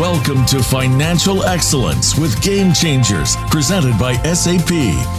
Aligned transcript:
Welcome 0.00 0.46
to 0.46 0.62
Financial 0.62 1.44
Excellence 1.44 2.16
with 2.16 2.40
Game 2.40 2.72
Changers, 2.72 3.36
presented 3.50 3.98
by 3.98 4.14
SAP, 4.32 4.70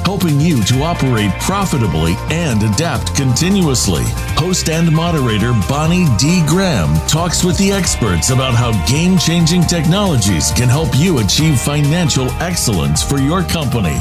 helping 0.08 0.42
you 0.42 0.64
to 0.64 0.82
operate 0.82 1.30
profitably 1.40 2.16
and 2.32 2.64
adapt 2.64 3.16
continuously. 3.16 4.02
Host 4.34 4.70
and 4.70 4.92
moderator 4.92 5.54
Bonnie 5.70 6.08
D. 6.18 6.42
Graham 6.48 6.96
talks 7.08 7.44
with 7.44 7.60
the 7.60 7.72
experts 7.72 8.32
about 8.32 8.56
how 8.56 8.72
game 8.88 9.20
changing 9.20 9.62
technologies 9.66 10.50
can 10.50 10.68
help 10.68 10.90
you 10.96 11.20
achieve 11.20 11.62
financial 11.62 12.32
excellence 12.42 13.04
for 13.04 13.20
your 13.20 13.44
company. 13.44 14.00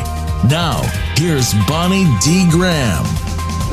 Now, 0.49 0.81
here's 1.15 1.53
Bonnie 1.69 2.07
D. 2.25 2.49
Graham. 2.51 3.05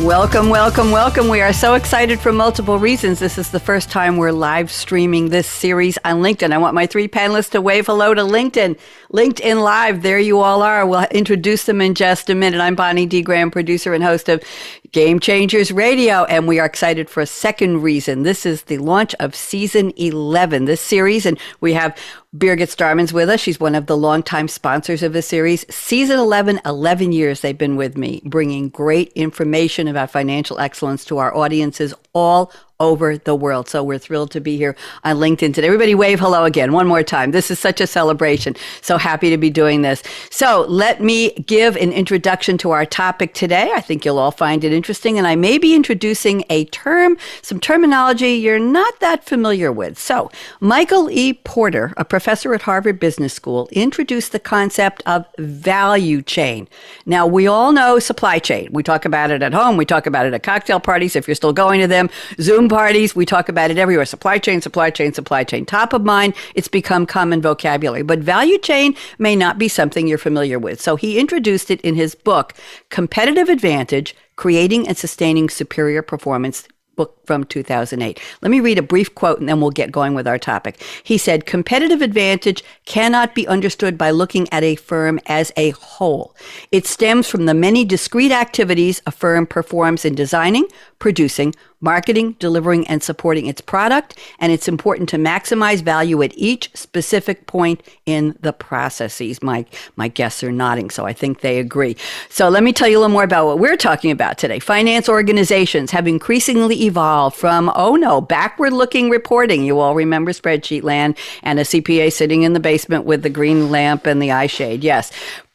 Welcome, 0.01 0.49
welcome, 0.49 0.91
welcome. 0.91 1.27
We 1.27 1.41
are 1.41 1.51
so 1.51 1.73
excited 1.73 2.19
for 2.19 2.31
multiple 2.31 2.77
reasons. 2.77 3.17
This 3.17 3.39
is 3.39 3.49
the 3.49 3.59
first 3.59 3.89
time 3.89 4.17
we're 4.17 4.31
live 4.31 4.71
streaming 4.71 5.29
this 5.29 5.47
series 5.47 5.97
on 6.05 6.21
LinkedIn. 6.21 6.53
I 6.53 6.59
want 6.59 6.75
my 6.75 6.85
three 6.85 7.07
panelists 7.07 7.49
to 7.51 7.61
wave 7.61 7.87
hello 7.87 8.13
to 8.13 8.21
LinkedIn. 8.21 8.77
LinkedIn 9.13 9.63
Live, 9.63 10.01
there 10.01 10.19
you 10.19 10.41
all 10.41 10.61
are. 10.61 10.85
We'll 10.85 11.05
introduce 11.11 11.63
them 11.63 11.79
in 11.79 11.95
just 11.95 12.29
a 12.29 12.35
minute. 12.35 12.59
I'm 12.59 12.75
Bonnie 12.75 13.05
D. 13.05 13.21
Graham, 13.21 13.49
producer 13.49 13.93
and 13.93 14.03
host 14.03 14.27
of 14.27 14.43
Game 14.91 15.21
Changers 15.21 15.71
Radio, 15.71 16.25
and 16.25 16.45
we 16.45 16.59
are 16.59 16.65
excited 16.65 17.09
for 17.09 17.21
a 17.21 17.25
second 17.25 17.81
reason. 17.81 18.23
This 18.23 18.45
is 18.45 18.63
the 18.63 18.79
launch 18.79 19.15
of 19.21 19.33
season 19.33 19.93
11, 19.95 20.65
this 20.65 20.81
series, 20.81 21.25
and 21.25 21.39
we 21.61 21.71
have 21.71 21.97
Birgit 22.35 22.67
Starmans 22.67 23.13
with 23.13 23.29
us. 23.29 23.39
She's 23.39 23.61
one 23.61 23.75
of 23.75 23.85
the 23.85 23.95
longtime 23.95 24.49
sponsors 24.49 25.01
of 25.01 25.13
the 25.13 25.21
series. 25.21 25.65
Season 25.73 26.19
11, 26.19 26.59
11 26.65 27.13
years 27.13 27.39
they've 27.39 27.57
been 27.57 27.77
with 27.77 27.97
me, 27.97 28.21
bringing 28.25 28.67
great 28.67 29.13
information 29.13 29.87
about 29.87 30.11
financial 30.11 30.59
excellence 30.59 31.05
to 31.05 31.17
our 31.17 31.33
audiences 31.33 31.93
all 32.13 32.51
over 32.79 33.17
the 33.17 33.35
world. 33.35 33.67
So 33.67 33.83
we're 33.83 33.97
thrilled 33.97 34.31
to 34.31 34.39
be 34.39 34.57
here 34.57 34.75
on 35.03 35.17
LinkedIn 35.17 35.53
today. 35.53 35.67
Everybody 35.67 35.95
wave 35.95 36.19
hello 36.19 36.43
again 36.43 36.73
one 36.73 36.87
more 36.87 37.03
time. 37.03 37.31
This 37.31 37.49
is 37.49 37.57
such 37.59 37.81
a 37.81 37.87
celebration. 37.87 38.55
So 38.81 38.97
happy 38.97 39.29
to 39.31 39.37
be 39.37 39.49
doing 39.49 39.81
this. 39.81 40.03
So 40.29 40.65
let 40.69 41.01
me 41.01 41.31
give 41.31 41.75
an 41.75 41.91
introduction 41.91 42.57
to 42.59 42.71
our 42.71 42.85
topic 42.85 43.33
today. 43.33 43.71
I 43.73 43.81
think 43.81 44.05
you'll 44.05 44.19
all 44.19 44.31
find 44.31 44.63
it 44.63 44.71
interesting. 44.71 45.17
And 45.17 45.25
I 45.25 45.35
may 45.35 45.57
be 45.57 45.73
introducing 45.73 46.43
a 46.49 46.65
term, 46.65 47.17
some 47.41 47.59
terminology 47.59 48.33
you're 48.33 48.59
not 48.59 48.99
that 48.99 49.25
familiar 49.25 49.71
with. 49.71 49.97
So 49.97 50.29
Michael 50.59 51.09
E. 51.09 51.33
Porter, 51.33 51.93
a 51.97 52.05
professor 52.05 52.53
at 52.53 52.61
Harvard 52.63 52.99
Business 52.99 53.33
School, 53.33 53.67
introduced 53.71 54.31
the 54.31 54.39
concept 54.39 55.01
of 55.05 55.25
value 55.39 56.21
chain. 56.21 56.67
Now 57.05 57.25
we 57.25 57.47
all 57.47 57.71
know 57.71 57.97
supply 57.97 58.37
chain. 58.37 58.69
We 58.71 58.83
talk 58.83 59.05
about 59.05 59.31
it 59.31 59.41
at 59.41 59.53
home. 59.53 59.77
We 59.77 59.85
talk 59.85 60.05
about 60.05 60.27
it 60.27 60.33
at 60.33 60.43
cocktail 60.43 60.79
parties. 60.79 61.15
If 61.15 61.27
you're 61.27 61.35
still 61.35 61.53
going 61.53 61.81
to 61.81 61.87
them, 61.87 62.09
Zoom 62.39 62.66
parties, 62.69 63.15
we 63.15 63.25
talk 63.25 63.49
about 63.49 63.71
it 63.71 63.77
everywhere. 63.77 64.05
Supply 64.05 64.37
chain, 64.37 64.61
supply 64.61 64.89
chain, 64.89 65.13
supply 65.13 65.43
chain. 65.43 65.65
Top 65.65 65.93
of 65.93 66.03
mind, 66.03 66.33
it's 66.55 66.67
become 66.67 67.05
common 67.05 67.41
vocabulary. 67.41 68.03
But 68.03 68.19
value 68.19 68.57
chain 68.57 68.95
may 69.19 69.35
not 69.35 69.57
be 69.57 69.67
something 69.67 70.07
you're 70.07 70.17
familiar 70.17 70.59
with. 70.59 70.81
So 70.81 70.95
he 70.95 71.19
introduced 71.19 71.71
it 71.71 71.81
in 71.81 71.95
his 71.95 72.15
book, 72.15 72.53
Competitive 72.89 73.49
Advantage 73.49 74.15
Creating 74.35 74.87
and 74.87 74.97
Sustaining 74.97 75.49
Superior 75.49 76.01
Performance 76.01 76.67
book 76.97 77.15
from 77.25 77.45
2008. 77.45 78.19
Let 78.41 78.51
me 78.51 78.59
read 78.59 78.77
a 78.77 78.81
brief 78.81 79.15
quote 79.15 79.39
and 79.39 79.47
then 79.47 79.61
we'll 79.61 79.69
get 79.69 79.91
going 79.91 80.15
with 80.15 80.27
our 80.27 80.39
topic. 80.39 80.83
He 81.03 81.17
said, 81.17 81.45
competitive 81.45 82.01
advantage 82.01 82.63
cannot 82.83 83.33
be 83.33 83.47
understood 83.47 83.97
by 83.97 84.11
looking 84.11 84.51
at 84.51 84.63
a 84.63 84.75
firm 84.75 85.19
as 85.27 85.53
a 85.55 85.69
whole. 85.69 86.35
It 86.71 86.85
stems 86.85 87.29
from 87.29 87.45
the 87.45 87.53
many 87.53 87.85
discrete 87.85 88.31
activities 88.31 89.01
a 89.05 89.11
firm 89.11 89.47
performs 89.47 90.03
in 90.03 90.15
designing, 90.15 90.65
producing, 90.99 91.53
marketing, 91.79 92.35
delivering, 92.39 92.87
and 92.87 93.03
supporting 93.03 93.45
its 93.45 93.61
product, 93.61 94.17
and 94.39 94.51
it's 94.51 94.67
important 94.67 95.07
to 95.09 95.17
maximize 95.17 95.81
value 95.81 96.21
at 96.23 96.35
each 96.35 96.71
specific 96.75 97.45
point 97.45 97.81
in 98.05 98.35
the 98.41 98.51
processes. 98.51 99.43
My, 99.43 99.65
my 99.95 100.07
guests 100.07 100.43
are 100.43 100.51
nodding, 100.51 100.89
so 100.89 101.05
I 101.05 101.13
think 101.13 101.41
they 101.41 101.59
agree. 101.59 101.95
So 102.29 102.49
let 102.49 102.63
me 102.63 102.73
tell 102.73 102.87
you 102.87 102.97
a 102.97 103.01
little 103.01 103.13
more 103.13 103.23
about 103.23 103.45
what 103.45 103.59
we're 103.59 103.77
talking 103.77 104.09
about 104.09 104.37
today. 104.37 104.59
Finance 104.59 105.07
organizations 105.07 105.91
have 105.91 106.07
increasingly 106.07 106.83
evolved 106.83 107.35
from, 107.35 107.71
oh 107.75 107.95
no, 107.95 108.21
backward 108.21 108.73
looking 108.73 109.09
reporting. 109.09 109.63
You 109.63 109.79
all 109.79 109.93
remember 109.93 110.31
spreadsheet 110.31 110.83
land 110.83 111.15
and 111.43 111.59
a 111.59 111.63
CPA 111.63 112.11
sitting 112.11 112.41
in 112.41 112.53
the 112.53 112.59
basement 112.59 113.05
with 113.05 113.21
the 113.21 113.29
green 113.29 113.69
lamp 113.69 114.07
and 114.07 114.21
the 114.21 114.31
eye 114.31 114.47
shade. 114.47 114.83
Yes. 114.83 115.11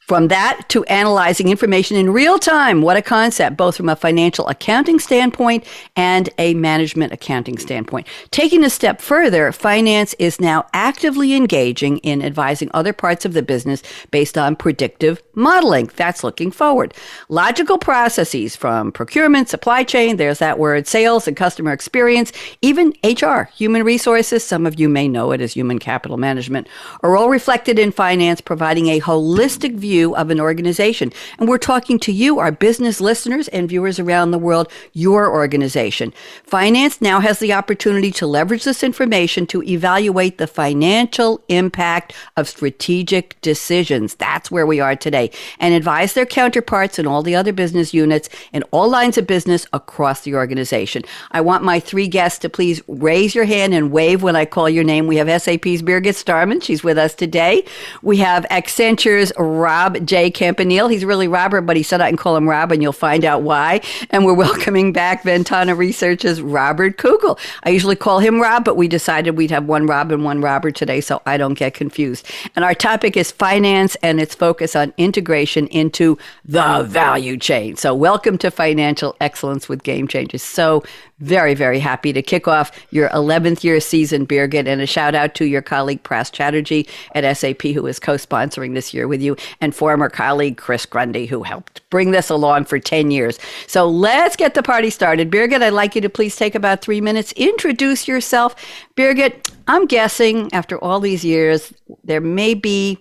From 0.09 0.29
that 0.29 0.65
to 0.71 0.83
analyzing 0.87 1.49
information 1.49 1.97
in 1.97 2.11
real 2.11 2.37
time, 2.37 2.83
what 2.83 2.97
a 2.97 3.03
concept, 3.03 3.57
both 3.57 3.77
from 3.77 3.89
a 3.89 3.95
financial 3.95 4.49
accounting 4.49 4.99
standpoint 4.99 5.65
and 5.95 6.29
a 6.39 6.55
management 6.55 7.13
accounting 7.13 7.57
standpoint. 7.57 8.09
Taking 8.33 8.65
a 8.65 8.69
step 8.69 9.01
further, 9.01 9.53
finance 9.53 10.13
is 10.19 10.41
now 10.41 10.67
actively 10.75 11.35
engaging 11.35 11.99
in 11.99 12.21
advising 12.21 12.69
other 12.75 12.93
parts 12.93 13.25
of 13.25 13.33
the 13.33 13.45
business 13.45 13.85
based 14.11 14.37
on 14.37 14.57
predictive 14.57 15.23
modeling. 15.35 15.89
That's 15.95 16.25
looking 16.25 16.51
forward. 16.51 16.95
Logical 17.29 17.79
processes 17.79 18.57
from 18.57 18.91
procurement, 18.91 19.49
supply 19.49 19.85
chain, 19.85 20.17
there's 20.17 20.41
that 20.41 20.59
word, 20.59 20.89
sales 20.89 21.29
and 21.29 21.37
customer 21.37 21.71
experience, 21.73 22.33
even 22.61 22.93
HR, 23.05 23.45
human 23.55 23.85
resources, 23.85 24.43
some 24.43 24.67
of 24.67 24.81
you 24.81 24.89
may 24.89 25.07
know 25.07 25.31
it 25.31 25.41
as 25.41 25.53
human 25.53 25.79
capital 25.79 26.17
management, 26.17 26.67
are 27.05 27.17
all 27.17 27.29
reflected 27.29 27.79
in 27.79 27.93
finance, 27.93 28.41
providing 28.41 28.89
a 28.89 29.01
holistic 29.01 29.77
view 29.77 29.92
view 29.93 30.17
of 30.17 30.31
an 30.31 30.41
organization. 30.41 31.13
And 31.39 31.47
we're 31.47 31.59
talking 31.59 31.99
to 31.99 32.13
you, 32.13 32.39
our 32.39 32.51
business 32.51 32.99
listeners 32.99 33.47
and 33.49 33.69
viewers 33.69 33.99
around 33.99 34.31
the 34.31 34.39
world, 34.39 34.69
your 34.95 35.31
organization. 35.31 36.15
Finance 36.45 37.03
now 37.03 37.21
has 37.21 37.41
the 37.41 37.53
opportunity 37.53 38.11
to 38.13 38.27
leverage 38.27 38.65
this 38.65 38.83
information 38.83 39.47
to 39.49 39.63
evaluate 39.65 40.39
the 40.39 40.47
financial 40.47 41.45
impact 41.49 42.15
of 42.39 42.49
strategic 42.49 43.39
decisions. 43.43 44.15
That's 44.15 44.51
where 44.51 44.67
we 44.67 44.81
are 44.81 44.97
today. 44.97 45.31
And 45.61 45.75
advise 45.75 46.15
their 46.15 46.25
counterparts 46.25 46.99
in 46.99 47.07
all 47.07 47.23
the 47.23 47.37
other 47.37 47.53
business 47.53 47.93
units 47.93 48.31
in 48.55 48.63
all 48.71 48.89
lines 48.89 49.19
of 49.19 49.27
business 49.27 49.67
across 49.75 50.23
the 50.23 50.35
organization. 50.35 51.03
I 51.33 51.43
want 51.43 51.65
my 51.65 51.81
three 51.81 52.09
guests 52.09 52.39
to 52.39 52.49
please 52.49 52.81
raise 52.89 53.35
your 53.35 53.45
hand 53.45 53.75
and 53.75 53.93
wave 53.93 54.23
when 54.23 54.37
I 54.37 54.47
call 54.47 54.71
your 54.71 54.85
name. 54.85 55.07
We 55.07 55.17
have 55.17 55.29
SAP's 55.43 55.83
Birgit 55.83 56.15
Starman. 56.15 56.61
She's 56.61 56.83
with 56.83 56.97
us 56.97 57.15
today. 57.15 57.67
We 58.01 58.17
have 58.29 58.47
Accenture's 58.51 59.33
Rob 59.37 59.82
Rob 59.83 60.07
J. 60.07 60.31
Campanile. 60.31 60.87
He's 60.87 61.05
really 61.05 61.27
Robert, 61.27 61.63
but 61.63 61.77
he 61.77 61.83
said 61.83 62.01
I 62.01 62.09
can 62.09 62.17
call 62.17 62.37
him 62.37 62.49
Rob, 62.49 62.71
and 62.71 62.81
you'll 62.81 62.93
find 62.93 63.25
out 63.25 63.43
why. 63.43 63.81
And 64.11 64.25
we're 64.25 64.33
welcoming 64.43 64.93
back 64.93 65.25
Ventana 65.25 65.75
Research's 65.75 66.41
Robert 66.41 66.99
Kugel. 66.99 67.37
I 67.65 67.71
usually 67.71 67.97
call 67.97 68.21
him 68.21 68.41
Rob, 68.41 68.65
but 68.65 68.77
we 68.77 68.87
decided 68.87 69.37
we'd 69.37 69.51
have 69.51 69.65
one 69.65 69.89
Rob 69.89 70.13
and 70.13 70.25
one 70.25 70.41
Robert 70.41 70.77
today 70.77 71.01
so 71.01 71.21
I 71.27 71.37
don't 71.37 71.55
get 71.55 71.75
confused. 71.75 72.31
And 72.55 72.65
our 72.65 72.75
topic 72.75 73.17
is 73.17 73.33
finance 73.33 73.97
and 74.05 74.21
its 74.21 74.37
focus 74.37 74.77
on 74.77 74.95
integration 74.99 75.67
into 75.69 76.17
the 76.45 76.85
value 76.87 77.37
chain. 77.37 77.75
So 77.75 77.93
welcome 77.93 78.39
to 78.39 78.53
Financial 78.53 79.17
Excellence 79.21 79.69
with 79.69 79.83
Game 79.83 80.07
Changers. 80.07 80.43
So 80.43 80.85
very, 81.23 81.55
very 81.55 81.79
happy 81.79 82.13
to 82.13 82.21
kick 82.21 82.49
off 82.49 82.73
your 82.91 83.09
11th 83.11 83.63
year 83.63 83.79
season, 83.81 84.27
Birgit, 84.27 84.67
and 84.67 84.81
a 84.81 84.87
shout 84.87 85.15
out 85.15 85.35
to 85.37 85.45
your 85.45 85.63
colleague 85.63 86.03
Pras 86.03 86.33
Chatterjee 86.33 86.87
at 87.15 87.37
SAP, 87.37 87.63
who 87.63 87.87
is 87.87 88.01
co 88.01 88.15
sponsoring 88.15 88.75
this 88.75 88.93
year 88.93 89.07
with 89.07 89.23
you, 89.23 89.37
and 89.61 89.72
former 89.73 90.09
colleague 90.09 90.57
Chris 90.57 90.87
Grundy, 90.87 91.27
who 91.27 91.43
helped 91.43 91.89
bring 91.91 92.11
this 92.11 92.31
along 92.31 92.65
for 92.67 92.79
10 92.79 93.11
years. 93.11 93.39
So 93.67 93.89
let's 93.89 94.37
get 94.37 94.55
the 94.55 94.63
party 94.63 94.91
started. 94.91 95.31
Birgit, 95.31 95.63
I'd 95.63 95.71
like 95.71 95.95
you 95.95 96.01
to 96.01 96.09
please 96.09 96.37
take 96.37 96.55
about 96.55 96.81
three 96.81 97.01
minutes, 97.01 97.33
introduce 97.33 98.07
yourself. 98.09 98.55
Birgit, 98.97 99.53
I'm 99.69 99.87
guessing 99.87 100.53
after 100.53 100.83
all 100.83 101.01
these 101.01 101.25
years, 101.25 101.73
there 102.05 102.21
may 102.21 102.55
be 102.55 102.99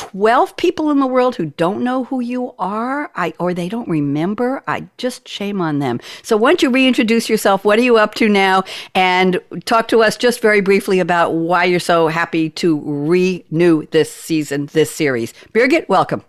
12 0.00 0.56
people 0.56 0.90
in 0.90 0.98
the 0.98 1.06
world 1.06 1.36
who 1.36 1.44
don't 1.44 1.84
know 1.84 2.04
who 2.04 2.20
you 2.20 2.54
are 2.58 3.10
I, 3.14 3.34
or 3.38 3.52
they 3.52 3.68
don't 3.68 3.86
remember 3.86 4.62
i 4.66 4.86
just 4.96 5.28
shame 5.28 5.60
on 5.60 5.78
them 5.78 6.00
so 6.22 6.38
why 6.38 6.48
don't 6.48 6.62
you 6.62 6.70
reintroduce 6.70 7.28
yourself 7.28 7.66
what 7.66 7.78
are 7.78 7.82
you 7.82 7.98
up 7.98 8.14
to 8.14 8.26
now 8.26 8.64
and 8.94 9.38
talk 9.66 9.88
to 9.88 10.02
us 10.02 10.16
just 10.16 10.40
very 10.40 10.62
briefly 10.62 11.00
about 11.00 11.34
why 11.34 11.64
you're 11.64 11.78
so 11.78 12.08
happy 12.08 12.48
to 12.48 12.80
renew 12.82 13.84
this 13.90 14.10
season 14.10 14.66
this 14.72 14.90
series 14.90 15.34
birgit 15.52 15.86
welcome 15.86 16.24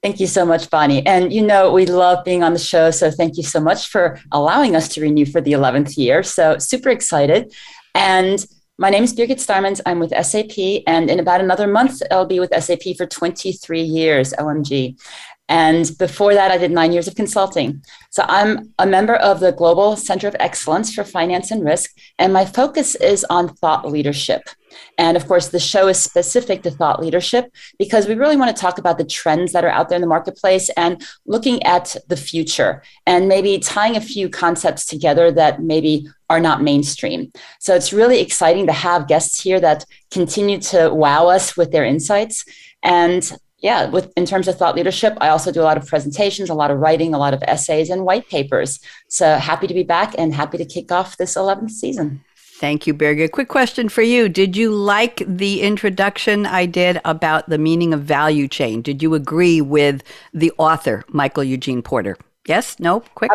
Thank 0.00 0.20
you 0.20 0.28
so 0.28 0.46
much, 0.46 0.70
Bonnie. 0.70 1.04
And 1.04 1.32
you 1.32 1.44
know, 1.44 1.72
we 1.72 1.84
love 1.84 2.24
being 2.24 2.44
on 2.44 2.52
the 2.52 2.58
show. 2.60 2.92
So 2.92 3.10
thank 3.10 3.36
you 3.36 3.42
so 3.42 3.58
much 3.58 3.88
for 3.88 4.20
allowing 4.30 4.76
us 4.76 4.86
to 4.90 5.00
renew 5.00 5.26
for 5.26 5.40
the 5.40 5.54
11th 5.54 5.96
year. 5.96 6.22
So 6.22 6.56
super 6.58 6.88
excited. 6.90 7.52
And 7.96 8.46
my 8.80 8.90
name 8.90 9.02
is 9.02 9.12
Birgit 9.12 9.40
Starmans. 9.40 9.80
I'm 9.86 9.98
with 9.98 10.14
SAP, 10.24 10.84
and 10.86 11.10
in 11.10 11.18
about 11.18 11.40
another 11.40 11.66
month, 11.66 12.00
I'll 12.12 12.26
be 12.26 12.38
with 12.38 12.54
SAP 12.62 12.96
for 12.96 13.06
23 13.06 13.82
years, 13.82 14.32
OMG. 14.38 14.96
And 15.48 15.90
before 15.98 16.34
that, 16.34 16.50
I 16.50 16.58
did 16.58 16.70
nine 16.70 16.92
years 16.92 17.08
of 17.08 17.14
consulting. 17.14 17.82
So 18.10 18.24
I'm 18.28 18.74
a 18.78 18.86
member 18.86 19.14
of 19.14 19.40
the 19.40 19.52
Global 19.52 19.96
Center 19.96 20.28
of 20.28 20.36
Excellence 20.38 20.94
for 20.94 21.04
Finance 21.04 21.50
and 21.50 21.64
Risk, 21.64 21.96
and 22.18 22.32
my 22.32 22.44
focus 22.44 22.94
is 22.96 23.24
on 23.30 23.48
thought 23.48 23.90
leadership. 23.90 24.42
And 24.98 25.16
of 25.16 25.26
course, 25.26 25.48
the 25.48 25.58
show 25.58 25.88
is 25.88 25.98
specific 25.98 26.62
to 26.62 26.70
thought 26.70 27.00
leadership 27.00 27.50
because 27.78 28.06
we 28.06 28.14
really 28.14 28.36
want 28.36 28.54
to 28.54 28.60
talk 28.60 28.78
about 28.78 28.98
the 28.98 29.04
trends 29.04 29.52
that 29.52 29.64
are 29.64 29.70
out 29.70 29.88
there 29.88 29.96
in 29.96 30.02
the 30.02 30.08
marketplace 30.08 30.68
and 30.76 31.02
looking 31.26 31.62
at 31.62 31.96
the 32.08 32.16
future 32.16 32.82
and 33.06 33.28
maybe 33.28 33.58
tying 33.58 33.96
a 33.96 34.00
few 34.00 34.28
concepts 34.28 34.84
together 34.84 35.32
that 35.32 35.62
maybe 35.62 36.06
are 36.28 36.40
not 36.40 36.62
mainstream. 36.62 37.32
So 37.58 37.74
it's 37.74 37.92
really 37.92 38.20
exciting 38.20 38.66
to 38.66 38.72
have 38.72 39.08
guests 39.08 39.42
here 39.42 39.60
that 39.60 39.86
continue 40.10 40.60
to 40.60 40.90
wow 40.92 41.28
us 41.28 41.56
with 41.56 41.72
their 41.72 41.86
insights. 41.86 42.44
And 42.82 43.30
yeah, 43.60 43.86
with 43.90 44.12
in 44.16 44.24
terms 44.24 44.46
of 44.46 44.56
thought 44.56 44.76
leadership, 44.76 45.16
I 45.20 45.28
also 45.28 45.50
do 45.50 45.60
a 45.60 45.64
lot 45.64 45.76
of 45.76 45.86
presentations, 45.86 46.48
a 46.48 46.54
lot 46.54 46.70
of 46.70 46.78
writing, 46.78 47.14
a 47.14 47.18
lot 47.18 47.34
of 47.34 47.42
essays 47.42 47.90
and 47.90 48.04
white 48.04 48.28
papers. 48.28 48.78
So 49.08 49.36
happy 49.36 49.66
to 49.66 49.74
be 49.74 49.82
back 49.82 50.14
and 50.16 50.34
happy 50.34 50.58
to 50.58 50.64
kick 50.64 50.92
off 50.92 51.16
this 51.16 51.34
11th 51.34 51.70
season. 51.70 52.24
Thank 52.36 52.86
you, 52.86 52.94
Birgit. 52.94 53.30
Quick 53.30 53.48
question 53.48 53.88
for 53.88 54.02
you. 54.02 54.28
Did 54.28 54.56
you 54.56 54.72
like 54.72 55.22
the 55.26 55.62
introduction 55.62 56.44
I 56.44 56.66
did 56.66 57.00
about 57.04 57.48
the 57.48 57.58
meaning 57.58 57.94
of 57.94 58.02
value 58.02 58.48
chain? 58.48 58.82
Did 58.82 59.00
you 59.00 59.14
agree 59.14 59.60
with 59.60 60.02
the 60.34 60.52
author, 60.58 61.04
Michael 61.08 61.44
Eugene 61.44 61.82
Porter? 61.82 62.16
Yes? 62.46 62.80
No? 62.80 63.00
Quick? 63.14 63.30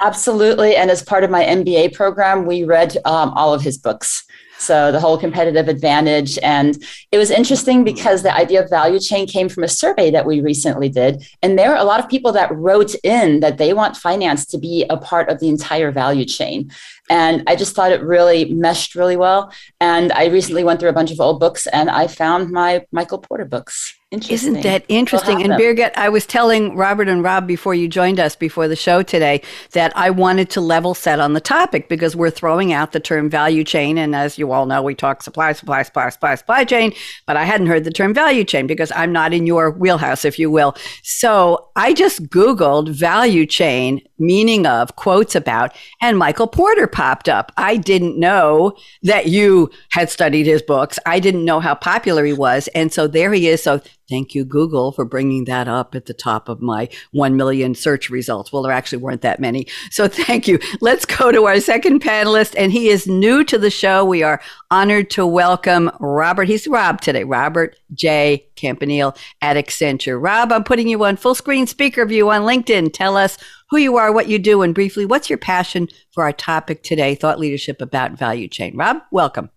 Absolutely. 0.00 0.74
And 0.74 0.90
as 0.90 1.02
part 1.02 1.22
of 1.22 1.30
my 1.30 1.44
MBA 1.44 1.94
program, 1.94 2.46
we 2.46 2.64
read 2.64 2.96
um, 3.04 3.30
all 3.30 3.52
of 3.52 3.62
his 3.62 3.78
books. 3.78 4.24
So 4.58 4.92
the 4.92 5.00
whole 5.00 5.18
competitive 5.18 5.66
advantage. 5.68 6.38
And 6.40 6.82
it 7.10 7.18
was 7.18 7.32
interesting 7.32 7.82
because 7.82 8.22
the 8.22 8.34
idea 8.34 8.62
of 8.62 8.70
value 8.70 9.00
chain 9.00 9.26
came 9.26 9.48
from 9.48 9.64
a 9.64 9.68
survey 9.68 10.10
that 10.12 10.24
we 10.24 10.40
recently 10.40 10.88
did. 10.88 11.26
And 11.42 11.58
there 11.58 11.72
are 11.74 11.80
a 11.80 11.84
lot 11.84 11.98
of 11.98 12.08
people 12.08 12.30
that 12.32 12.54
wrote 12.54 12.94
in 13.02 13.40
that 13.40 13.58
they 13.58 13.72
want 13.72 13.96
finance 13.96 14.46
to 14.46 14.58
be 14.58 14.86
a 14.88 14.96
part 14.96 15.28
of 15.28 15.40
the 15.40 15.48
entire 15.48 15.90
value 15.90 16.24
chain. 16.24 16.70
And 17.10 17.42
I 17.48 17.56
just 17.56 17.74
thought 17.74 17.90
it 17.90 18.02
really 18.02 18.52
meshed 18.52 18.94
really 18.94 19.16
well. 19.16 19.52
And 19.80 20.12
I 20.12 20.26
recently 20.26 20.62
went 20.62 20.78
through 20.78 20.90
a 20.90 20.94
bunch 20.94 21.10
of 21.10 21.20
old 21.20 21.40
books 21.40 21.66
and 21.66 21.90
I 21.90 22.06
found 22.06 22.50
my 22.50 22.86
Michael 22.92 23.18
Porter 23.18 23.44
books. 23.44 23.94
Isn't 24.12 24.60
that 24.60 24.84
interesting? 24.88 25.42
And 25.42 25.54
Birgit, 25.54 25.92
I 25.96 26.10
was 26.10 26.26
telling 26.26 26.76
Robert 26.76 27.08
and 27.08 27.22
Rob 27.22 27.46
before 27.46 27.74
you 27.74 27.88
joined 27.88 28.20
us 28.20 28.36
before 28.36 28.68
the 28.68 28.76
show 28.76 29.02
today 29.02 29.40
that 29.72 29.90
I 29.96 30.10
wanted 30.10 30.50
to 30.50 30.60
level 30.60 30.92
set 30.92 31.18
on 31.18 31.32
the 31.32 31.40
topic 31.40 31.88
because 31.88 32.14
we're 32.14 32.30
throwing 32.30 32.74
out 32.74 32.92
the 32.92 33.00
term 33.00 33.30
value 33.30 33.64
chain. 33.64 33.96
And 33.96 34.14
as 34.14 34.36
you 34.36 34.52
all 34.52 34.66
know, 34.66 34.82
we 34.82 34.94
talk 34.94 35.22
supply, 35.22 35.52
supply, 35.52 35.82
supply, 35.82 36.10
supply, 36.10 36.34
supply 36.34 36.64
chain, 36.64 36.92
but 37.26 37.38
I 37.38 37.44
hadn't 37.44 37.68
heard 37.68 37.84
the 37.84 37.90
term 37.90 38.12
value 38.12 38.44
chain 38.44 38.66
because 38.66 38.92
I'm 38.94 39.12
not 39.12 39.32
in 39.32 39.46
your 39.46 39.70
wheelhouse, 39.70 40.26
if 40.26 40.38
you 40.38 40.50
will. 40.50 40.76
So 41.02 41.70
I 41.74 41.94
just 41.94 42.24
Googled 42.24 42.90
value 42.90 43.46
chain, 43.46 44.02
meaning 44.22 44.66
of, 44.66 44.96
quotes 44.96 45.34
about, 45.34 45.76
and 46.00 46.16
Michael 46.16 46.46
Porter 46.46 46.86
popped 46.86 47.28
up. 47.28 47.52
I 47.56 47.76
didn't 47.76 48.18
know 48.18 48.76
that 49.02 49.26
you 49.26 49.70
had 49.90 50.10
studied 50.10 50.46
his 50.46 50.62
books. 50.62 50.98
I 51.04 51.20
didn't 51.20 51.44
know 51.44 51.60
how 51.60 51.74
popular 51.74 52.24
he 52.24 52.32
was. 52.32 52.68
And 52.68 52.92
so 52.92 53.06
there 53.06 53.32
he 53.32 53.48
is. 53.48 53.62
So 53.62 53.80
Thank 54.12 54.34
you, 54.34 54.44
Google, 54.44 54.92
for 54.92 55.06
bringing 55.06 55.46
that 55.46 55.68
up 55.68 55.94
at 55.94 56.04
the 56.04 56.12
top 56.12 56.50
of 56.50 56.60
my 56.60 56.90
1 57.12 57.34
million 57.34 57.74
search 57.74 58.10
results. 58.10 58.52
Well, 58.52 58.62
there 58.62 58.70
actually 58.70 58.98
weren't 58.98 59.22
that 59.22 59.40
many. 59.40 59.66
So 59.90 60.06
thank 60.06 60.46
you. 60.46 60.58
Let's 60.82 61.06
go 61.06 61.32
to 61.32 61.46
our 61.46 61.60
second 61.60 62.02
panelist, 62.02 62.54
and 62.58 62.72
he 62.72 62.88
is 62.88 63.06
new 63.06 63.42
to 63.44 63.56
the 63.56 63.70
show. 63.70 64.04
We 64.04 64.22
are 64.22 64.42
honored 64.70 65.08
to 65.12 65.26
welcome 65.26 65.90
Robert. 65.98 66.46
He's 66.46 66.68
Rob 66.68 67.00
today, 67.00 67.24
Robert 67.24 67.74
J. 67.94 68.44
Campanile 68.54 69.16
at 69.40 69.56
Accenture. 69.56 70.22
Rob, 70.22 70.52
I'm 70.52 70.64
putting 70.64 70.88
you 70.88 71.02
on 71.04 71.16
full 71.16 71.34
screen 71.34 71.66
speaker 71.66 72.04
view 72.04 72.28
on 72.28 72.42
LinkedIn. 72.42 72.92
Tell 72.92 73.16
us 73.16 73.38
who 73.72 73.78
you 73.78 73.96
are, 73.96 74.12
what 74.12 74.28
you 74.28 74.38
do, 74.38 74.60
and 74.60 74.74
briefly, 74.74 75.06
what's 75.06 75.30
your 75.30 75.38
passion 75.38 75.88
for 76.10 76.24
our 76.24 76.32
topic 76.32 76.82
today, 76.82 77.14
thought 77.14 77.40
leadership 77.40 77.80
about 77.80 78.12
value 78.12 78.46
chain. 78.46 78.76
Rob, 78.76 78.98
welcome. 79.10 79.48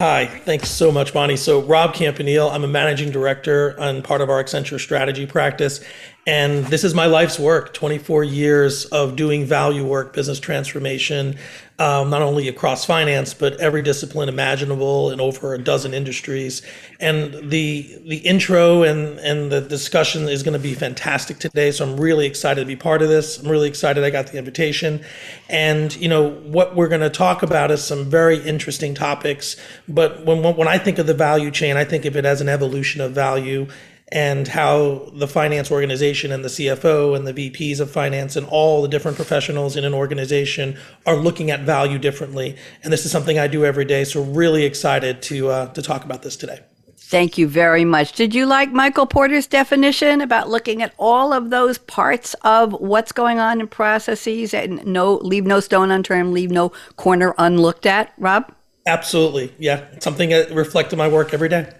Hi, 0.00 0.24
thanks 0.24 0.70
so 0.70 0.90
much, 0.90 1.12
Bonnie. 1.12 1.36
So, 1.36 1.60
Rob 1.60 1.92
Campanile, 1.92 2.48
I'm 2.48 2.64
a 2.64 2.68
managing 2.68 3.10
director 3.10 3.74
and 3.78 4.02
part 4.02 4.22
of 4.22 4.30
our 4.30 4.42
Accenture 4.42 4.80
strategy 4.80 5.26
practice. 5.26 5.84
And 6.26 6.64
this 6.66 6.82
is 6.82 6.94
my 6.94 7.04
life's 7.04 7.38
work 7.38 7.74
24 7.74 8.24
years 8.24 8.86
of 8.86 9.16
doing 9.16 9.44
value 9.44 9.84
work, 9.84 10.14
business 10.14 10.40
transformation, 10.40 11.36
um, 11.78 12.10
not 12.10 12.22
only 12.22 12.48
across 12.48 12.84
finance, 12.84 13.34
but 13.34 13.58
every 13.60 13.82
discipline 13.82 14.28
imaginable 14.28 15.12
in 15.12 15.20
over 15.20 15.54
a 15.54 15.58
dozen 15.58 15.94
industries. 15.94 16.62
And 16.98 17.50
the 17.50 18.00
the 18.04 18.16
intro 18.18 18.82
and, 18.82 19.18
and 19.20 19.52
the 19.52 19.60
discussion 19.60 20.28
is 20.28 20.42
going 20.42 20.54
to 20.54 20.58
be 20.58 20.74
fantastic 20.74 21.38
today. 21.38 21.70
So 21.70 21.88
I'm 21.88 21.98
really 21.98 22.26
excited 22.26 22.62
to 22.62 22.66
be 22.66 22.74
part 22.74 23.00
of 23.00 23.08
this. 23.08 23.38
I'm 23.38 23.48
really 23.48 23.68
excited 23.68 24.02
I 24.02 24.10
got 24.10 24.26
the 24.26 24.38
invitation. 24.38 25.04
And, 25.48 25.94
you 25.96 26.08
know, 26.08 26.30
what 26.30 26.74
we're 26.74 26.88
going 26.88 27.00
to 27.00 27.10
talk 27.10 27.44
about 27.44 27.70
is 27.70 27.84
some 27.84 28.06
very 28.06 28.38
interesting 28.38 28.94
topics. 28.94 29.56
But 29.88 30.24
when, 30.26 30.42
when 30.56 30.66
I 30.68 30.78
think 30.78 30.98
of 30.98 31.06
the 31.06 31.14
value 31.14 31.52
chain, 31.52 31.76
I 31.76 31.84
think 31.84 32.04
of 32.04 32.16
it 32.16 32.24
as 32.24 32.40
an 32.40 32.48
evolution 32.48 33.00
of 33.00 33.12
value 33.12 33.68
and 34.10 34.48
how 34.48 35.10
the 35.12 35.28
finance 35.28 35.70
organization 35.70 36.32
and 36.32 36.42
the 36.42 36.48
CFO 36.48 37.14
and 37.14 37.26
the 37.26 37.34
VPs 37.34 37.78
of 37.78 37.90
finance 37.90 38.36
and 38.36 38.46
all 38.46 38.80
the 38.80 38.88
different 38.88 39.16
professionals 39.16 39.76
in 39.76 39.84
an 39.84 39.92
organization 39.92 40.78
are 41.04 41.16
looking 41.16 41.50
at 41.50 41.60
value 41.60 41.98
differently. 41.98 42.56
And 42.82 42.92
this 42.92 43.04
is 43.04 43.12
something 43.12 43.38
I 43.38 43.48
do 43.48 43.64
every 43.64 43.84
day. 43.84 44.04
So 44.04 44.22
really 44.22 44.64
excited 44.64 45.20
to 45.22 45.48
uh, 45.48 45.72
to 45.72 45.82
talk 45.82 46.04
about 46.04 46.22
this 46.22 46.36
today. 46.36 46.60
Thank 46.96 47.38
you 47.38 47.48
very 47.48 47.86
much. 47.86 48.12
Did 48.12 48.34
you 48.34 48.44
like 48.44 48.70
Michael 48.70 49.06
Porter's 49.06 49.46
definition 49.46 50.20
about 50.20 50.50
looking 50.50 50.82
at 50.82 50.92
all 50.98 51.32
of 51.32 51.48
those 51.48 51.78
parts 51.78 52.34
of 52.42 52.72
what's 52.74 53.12
going 53.12 53.38
on 53.38 53.60
in 53.60 53.66
processes 53.66 54.52
and 54.52 54.84
no 54.84 55.14
leave 55.14 55.46
no 55.46 55.60
stone 55.60 55.90
unturned, 55.90 56.34
leave 56.34 56.50
no 56.50 56.70
corner 56.96 57.34
unlooked 57.38 57.86
at, 57.86 58.12
Rob? 58.18 58.52
Absolutely. 58.84 59.54
Yeah. 59.58 59.86
Something 60.00 60.28
that 60.30 60.50
reflects 60.50 60.94
my 60.94 61.08
work 61.08 61.32
every 61.32 61.48
day. 61.48 61.72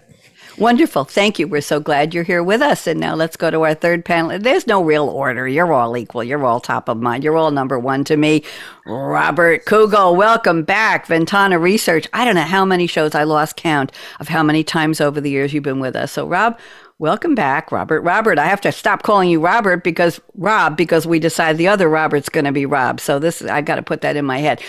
Wonderful. 0.59 1.05
Thank 1.05 1.39
you. 1.39 1.47
We're 1.47 1.61
so 1.61 1.79
glad 1.79 2.13
you're 2.13 2.25
here 2.25 2.43
with 2.43 2.61
us. 2.61 2.85
And 2.85 2.99
now 2.99 3.15
let's 3.15 3.37
go 3.37 3.49
to 3.49 3.61
our 3.61 3.73
third 3.73 4.03
panel. 4.03 4.37
There's 4.37 4.67
no 4.67 4.83
real 4.83 5.07
order. 5.07 5.47
You're 5.47 5.71
all 5.71 5.95
equal. 5.95 6.21
You're 6.21 6.45
all 6.45 6.59
top 6.59 6.89
of 6.89 6.97
mind. 6.97 7.23
You're 7.23 7.37
all 7.37 7.51
number 7.51 7.79
one 7.79 8.03
to 8.03 8.17
me. 8.17 8.43
Robert 8.85 9.63
Kugel, 9.63 10.17
welcome 10.17 10.63
back. 10.63 11.05
Ventana 11.05 11.57
Research. 11.57 12.07
I 12.11 12.25
don't 12.25 12.35
know 12.35 12.41
how 12.41 12.65
many 12.65 12.87
shows 12.87 13.15
I 13.15 13.23
lost 13.23 13.55
count 13.55 13.93
of 14.19 14.27
how 14.27 14.43
many 14.43 14.65
times 14.65 14.99
over 14.99 15.21
the 15.21 15.29
years 15.29 15.53
you've 15.53 15.63
been 15.63 15.79
with 15.79 15.95
us. 15.95 16.11
So, 16.11 16.27
Rob, 16.27 16.59
welcome 16.97 17.35
back, 17.35 17.71
Robert. 17.71 18.01
Robert, 18.01 18.37
I 18.37 18.47
have 18.47 18.61
to 18.61 18.73
stop 18.73 19.03
calling 19.03 19.29
you 19.29 19.39
Robert 19.39 19.81
because 19.81 20.19
Rob, 20.35 20.75
because 20.75 21.07
we 21.07 21.19
decided 21.19 21.57
the 21.57 21.69
other 21.69 21.87
Robert's 21.87 22.27
going 22.27 22.45
to 22.45 22.51
be 22.51 22.65
Rob. 22.65 22.99
So, 22.99 23.17
this, 23.17 23.41
I've 23.41 23.63
got 23.63 23.75
to 23.75 23.81
put 23.81 24.01
that 24.01 24.17
in 24.17 24.25
my 24.25 24.39
head. 24.39 24.61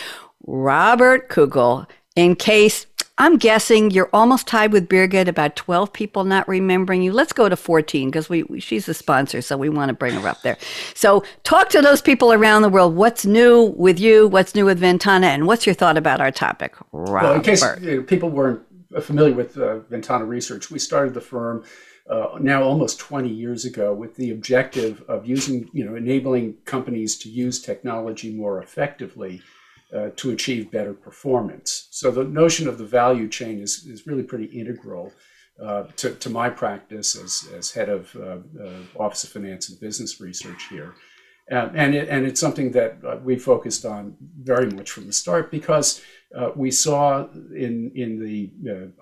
Robert 0.47 1.29
Kugel, 1.31 1.89
in 2.15 2.37
case 2.37 2.87
I'm 3.21 3.37
guessing 3.37 3.91
you're 3.91 4.09
almost 4.15 4.47
tied 4.47 4.73
with 4.73 4.89
Birgit, 4.89 5.29
about 5.29 5.55
12 5.55 5.93
people 5.93 6.25
not 6.25 6.49
remembering 6.49 7.03
you. 7.03 7.13
Let's 7.13 7.35
go 7.35 7.51
to 7.51 7.57
14 7.57 8.09
because 8.09 8.31
we, 8.31 8.45
we, 8.45 8.61
she's 8.61 8.89
a 8.89 8.95
sponsor, 8.95 9.43
so 9.43 9.59
we 9.59 9.69
want 9.69 9.91
to 9.91 9.93
bring 9.93 10.15
her 10.15 10.27
up 10.27 10.41
there. 10.41 10.57
So 10.95 11.23
talk 11.45 11.69
to 11.69 11.83
those 11.83 12.01
people 12.01 12.33
around 12.33 12.63
the 12.63 12.71
world. 12.71 12.97
What's 12.97 13.27
new 13.27 13.75
with 13.77 14.01
you? 14.01 14.27
What's 14.27 14.55
new 14.55 14.65
with 14.65 14.79
Ventana? 14.79 15.27
And 15.27 15.47
what's 15.47 15.67
your 15.67 15.75
thought 15.75 15.99
about 15.99 16.23
our 16.23 16.31
topic, 16.31 16.75
Robert? 16.93 17.27
Well, 17.27 17.35
in 17.35 17.43
case 17.43 17.62
you 17.83 17.97
know, 17.97 18.03
people 18.05 18.31
weren't 18.31 18.62
familiar 19.03 19.35
with 19.35 19.59
uh, 19.59 19.81
Ventana 19.81 20.25
Research, 20.25 20.71
we 20.71 20.79
started 20.79 21.12
the 21.12 21.21
firm 21.21 21.62
uh, 22.09 22.39
now 22.41 22.62
almost 22.62 22.99
20 23.00 23.29
years 23.29 23.67
ago 23.67 23.93
with 23.93 24.17
the 24.17 24.31
objective 24.31 25.05
of 25.09 25.27
using, 25.27 25.69
you 25.75 25.85
know, 25.85 25.95
enabling 25.95 26.55
companies 26.65 27.19
to 27.19 27.29
use 27.29 27.61
technology 27.61 28.33
more 28.33 28.62
effectively 28.62 29.43
uh, 29.94 30.11
to 30.16 30.30
achieve 30.30 30.70
better 30.70 30.94
performance. 30.94 31.88
So 31.90 32.11
the 32.11 32.25
notion 32.25 32.68
of 32.68 32.78
the 32.78 32.85
value 32.85 33.28
chain 33.28 33.61
is, 33.61 33.87
is 33.87 34.06
really 34.06 34.23
pretty 34.23 34.47
integral 34.47 35.12
uh, 35.61 35.85
to, 35.97 36.14
to 36.14 36.30
my 36.30 36.49
practice 36.49 37.16
as, 37.16 37.49
as 37.56 37.70
head 37.70 37.88
of 37.88 38.14
uh, 38.16 38.38
uh 38.62 38.73
Office 38.99 39.25
of 39.25 39.30
Finance 39.30 39.68
and 39.68 39.80
Business 39.80 40.20
Research 40.20 40.68
here. 40.70 40.94
and, 41.50 41.94
it, 41.94 42.09
and 42.09 42.25
it's 42.25 42.40
something 42.40 42.70
that 42.73 42.99
uh, 43.04 43.16
we 43.23 43.37
focused 43.37 43.85
on 43.85 44.16
very 44.40 44.70
much 44.70 44.90
from 44.90 45.06
the 45.06 45.12
start 45.12 45.50
because 45.50 46.00
we 46.54 46.70
saw 46.70 47.26
in, 47.54 47.90
in 47.97 48.20
the 48.20 48.50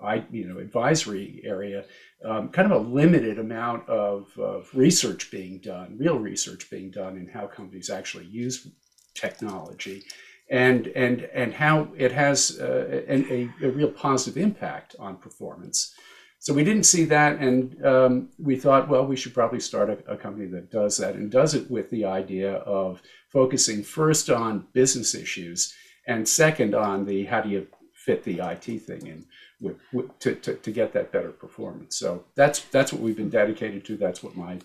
I, 0.03 0.25
you 0.31 0.47
know, 0.47 0.57
advisory 0.57 1.41
area 1.45 1.85
um, 2.25 2.49
kind 2.49 2.71
of 2.71 2.85
a 2.85 2.89
limited 2.89 3.39
amount 3.39 3.87
of, 3.87 4.27
of 4.37 4.69
research 4.73 5.31
being 5.31 5.59
done, 5.59 5.95
real 5.97 6.17
research 6.17 6.69
being 6.69 6.91
done 6.91 7.15
in 7.15 7.27
how 7.27 7.47
companies 7.47 7.89
actually 7.89 8.25
use 8.25 8.67
technology 9.13 10.03
and 10.49 10.87
and 10.87 11.21
and 11.33 11.53
how 11.53 11.89
it 11.95 12.11
has 12.11 12.59
uh, 12.59 13.03
a, 13.07 13.49
a, 13.61 13.69
real 13.69 13.91
positive 13.91 14.41
impact 14.41 14.95
on 14.99 15.17
performance. 15.17 15.93
So 16.39 16.53
we 16.53 16.63
didn't 16.63 16.85
see 16.85 17.03
that, 17.05 17.39
and 17.39 17.85
um, 17.85 18.29
we 18.39 18.55
thought, 18.55 18.87
well, 18.87 19.05
we 19.05 19.17
should 19.17 19.33
probably 19.33 19.59
start 19.59 19.89
a, 19.89 20.13
a, 20.13 20.17
company 20.17 20.47
that 20.47 20.71
does 20.71 20.97
that 20.97 21.15
and 21.15 21.29
does 21.29 21.53
it 21.53 21.69
with 21.69 21.89
the 21.89 22.05
idea 22.05 22.53
of 22.53 23.01
focusing 23.27 23.83
first 23.83 24.29
on 24.29 24.67
business 24.73 25.13
issues 25.13 25.73
and 26.07 26.27
second 26.27 26.73
on 26.73 27.05
the 27.05 27.25
how 27.25 27.41
do 27.41 27.49
you 27.49 27.67
fit 27.93 28.23
the 28.23 28.39
IT 28.39 28.79
thing 28.83 29.05
in 29.05 29.25
with, 29.61 29.77
with 29.91 30.17
to, 30.19 30.33
to, 30.35 30.55
to 30.55 30.71
get 30.71 30.93
that 30.93 31.11
better 31.11 31.31
performance. 31.31 31.97
So 31.97 32.23
that's 32.35 32.61
that's 32.71 32.93
what 32.93 33.01
we've 33.01 33.17
been 33.17 33.29
dedicated 33.29 33.85
to. 33.85 33.97
That's 33.97 34.23
what 34.23 34.35
my 34.35 34.59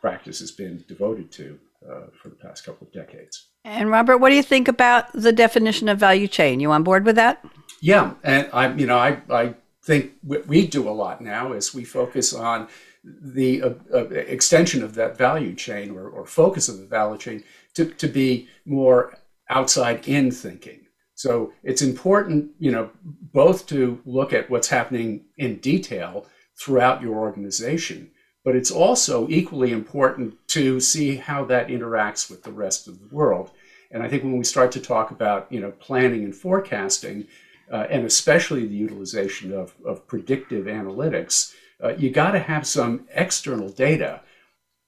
practice 0.00 0.40
has 0.40 0.50
been 0.50 0.84
devoted 0.88 1.30
to 1.32 1.58
uh, 1.86 2.06
for 2.20 2.28
the 2.28 2.36
past 2.36 2.64
couple 2.64 2.86
of 2.86 2.92
decades. 2.92 3.50
And 3.64 3.90
Robert, 3.90 4.18
what 4.18 4.30
do 4.30 4.36
you 4.36 4.42
think 4.42 4.68
about 4.68 5.12
the 5.12 5.32
definition 5.32 5.88
of 5.88 5.98
value 5.98 6.28
chain? 6.28 6.60
You 6.60 6.72
on 6.72 6.82
board 6.82 7.04
with 7.04 7.16
that? 7.16 7.44
Yeah, 7.80 8.14
and 8.24 8.48
I, 8.52 8.72
you 8.74 8.86
know, 8.86 8.98
I, 8.98 9.20
I 9.30 9.54
think 9.84 10.12
what 10.22 10.46
we 10.46 10.66
do 10.66 10.88
a 10.88 10.90
lot 10.90 11.20
now 11.20 11.52
is 11.52 11.74
we 11.74 11.84
focus 11.84 12.34
on 12.34 12.68
the 13.04 13.62
uh, 13.62 13.70
uh, 13.94 14.08
extension 14.08 14.82
of 14.82 14.94
that 14.94 15.16
value 15.16 15.54
chain 15.54 15.90
or, 15.90 16.08
or 16.08 16.26
focus 16.26 16.68
of 16.68 16.78
the 16.78 16.86
value 16.86 17.18
chain 17.18 17.44
to, 17.74 17.86
to 17.86 18.08
be 18.08 18.48
more 18.66 19.16
outside 19.50 20.06
in 20.08 20.30
thinking. 20.30 20.80
So 21.14 21.52
it's 21.62 21.82
important, 21.82 22.50
you 22.58 22.70
know, 22.70 22.90
both 23.32 23.66
to 23.68 24.00
look 24.04 24.32
at 24.32 24.48
what's 24.50 24.68
happening 24.68 25.24
in 25.36 25.56
detail 25.56 26.26
throughout 26.60 27.02
your 27.02 27.16
organization, 27.16 28.10
but 28.48 28.56
it's 28.56 28.70
also 28.70 29.28
equally 29.28 29.72
important 29.72 30.34
to 30.48 30.80
see 30.80 31.16
how 31.16 31.44
that 31.44 31.68
interacts 31.68 32.30
with 32.30 32.42
the 32.42 32.50
rest 32.50 32.88
of 32.88 32.98
the 32.98 33.14
world. 33.14 33.50
And 33.90 34.02
I 34.02 34.08
think 34.08 34.22
when 34.22 34.38
we 34.38 34.44
start 34.44 34.72
to 34.72 34.80
talk 34.80 35.10
about, 35.10 35.52
you 35.52 35.60
know, 35.60 35.70
planning 35.72 36.24
and 36.24 36.34
forecasting, 36.34 37.26
uh, 37.70 37.84
and 37.90 38.06
especially 38.06 38.66
the 38.66 38.74
utilization 38.74 39.52
of, 39.52 39.74
of 39.84 40.06
predictive 40.06 40.64
analytics, 40.64 41.52
uh, 41.84 41.94
you 41.98 42.08
got 42.08 42.30
to 42.30 42.38
have 42.38 42.66
some 42.66 43.06
external 43.14 43.68
data 43.68 44.22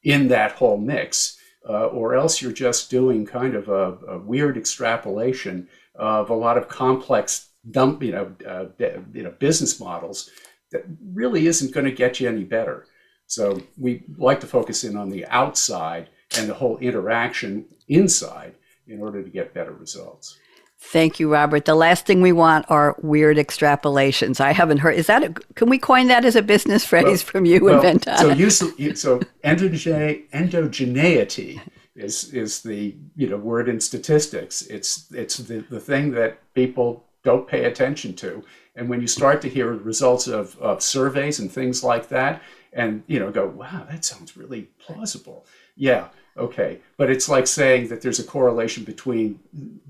in 0.05 0.29
that 0.29 0.52
whole 0.52 0.79
mix, 0.79 1.37
uh, 1.69 1.88
or 1.88 2.14
else 2.14 2.40
you're 2.40 2.52
just 2.52 2.90
doing 2.90 3.26
kind 3.26 3.55
of 3.55 3.69
a, 3.69 3.99
a, 4.09 4.19
weird 4.21 4.57
extrapolation 4.57 5.69
of 5.97 6.31
a 6.31 6.35
lot 6.35 6.57
of 6.57 6.67
complex 6.67 7.50
dump, 7.71 8.02
you 8.02 8.12
know, 8.12 8.35
uh, 8.49 8.64
you 9.12 9.23
know, 9.23 9.33
business 9.33 9.79
models 9.79 10.31
that 10.73 10.87
really 11.12 11.47
isn't 11.47 11.75
going 11.75 11.85
to 11.85 11.93
get 11.93 12.21
you 12.21 12.26
any 12.26 12.45
better. 12.45 12.87
So 13.31 13.63
we 13.79 14.03
like 14.19 14.41
to 14.41 14.47
focus 14.49 14.83
in 14.83 14.97
on 14.97 15.09
the 15.09 15.25
outside 15.27 16.09
and 16.37 16.49
the 16.49 16.55
whole 16.55 16.79
interaction 16.79 17.65
inside 17.87 18.55
in 18.89 19.01
order 19.01 19.23
to 19.23 19.31
get 19.31 19.55
better 19.55 19.73
results. 19.73 20.37
Thank 20.81 21.21
you, 21.21 21.31
Robert. 21.33 21.65
The 21.65 21.77
last 21.77 22.07
thing 22.07 22.23
we 22.23 22.33
want 22.33 22.67
are 22.69 22.97
weird 23.03 23.37
extrapolations. 23.37 24.41
I 24.41 24.53
haven't 24.53 24.79
heard. 24.79 24.97
Is 24.97 25.07
that 25.07 25.23
a, 25.23 25.29
can 25.55 25.69
we 25.69 25.79
coin 25.79 26.09
that 26.09 26.25
as 26.25 26.35
a 26.35 26.43
business 26.43 26.85
phrase 26.85 27.05
well, 27.05 27.17
from 27.19 27.45
you 27.45 27.63
well, 27.63 27.75
and 27.75 27.83
Ventana? 27.83 28.19
So, 28.19 28.31
use, 28.31 28.59
so 29.01 29.21
endogene, 29.45 30.29
endogeneity 30.31 31.61
is 31.95 32.33
is 32.33 32.63
the 32.63 32.97
you 33.15 33.29
know 33.29 33.37
word 33.37 33.69
in 33.69 33.79
statistics. 33.79 34.63
It's 34.63 35.13
it's 35.13 35.37
the, 35.37 35.59
the 35.71 35.79
thing 35.79 36.11
that 36.13 36.41
people 36.55 37.05
don't 37.23 37.47
pay 37.47 37.65
attention 37.65 38.17
to. 38.17 38.43
And 38.75 38.89
when 38.89 39.01
you 39.01 39.07
start 39.07 39.43
to 39.43 39.49
hear 39.49 39.73
results 39.73 40.27
of, 40.27 40.57
of 40.59 40.83
surveys 40.83 41.41
and 41.41 41.53
things 41.53 41.85
like 41.85 42.09
that, 42.09 42.41
and 42.73 43.03
you 43.07 43.19
know 43.19 43.31
go, 43.31 43.47
wow, 43.47 43.87
that 43.91 44.05
sounds 44.05 44.37
really 44.37 44.69
plausible. 44.79 45.47
Yeah, 45.77 46.09
okay. 46.37 46.79
But 46.97 47.11
it's 47.11 47.29
like 47.29 47.47
saying 47.47 47.89
that 47.89 48.03
there's 48.03 48.19
a 48.19 48.25
correlation 48.25 48.85
between 48.85 49.41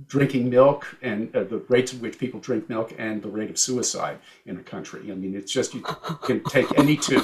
drinking 0.07 0.51
milk 0.51 0.97
and 1.03 1.35
uh, 1.35 1.45
the 1.45 1.59
rates 1.69 1.95
at 1.95 2.01
which 2.01 2.19
people 2.19 2.41
drink 2.41 2.69
milk 2.69 2.95
and 2.99 3.23
the 3.23 3.29
rate 3.29 3.51
of 3.51 3.59
suicide 3.59 4.19
in 4.47 4.57
a 4.57 4.63
country. 4.63 5.11
I 5.11 5.15
mean, 5.15 5.35
it's 5.35 5.53
just 5.53 5.75
you 5.75 5.83
can 6.23 6.43
take 6.45 6.67
any 6.79 6.97
two. 6.97 7.23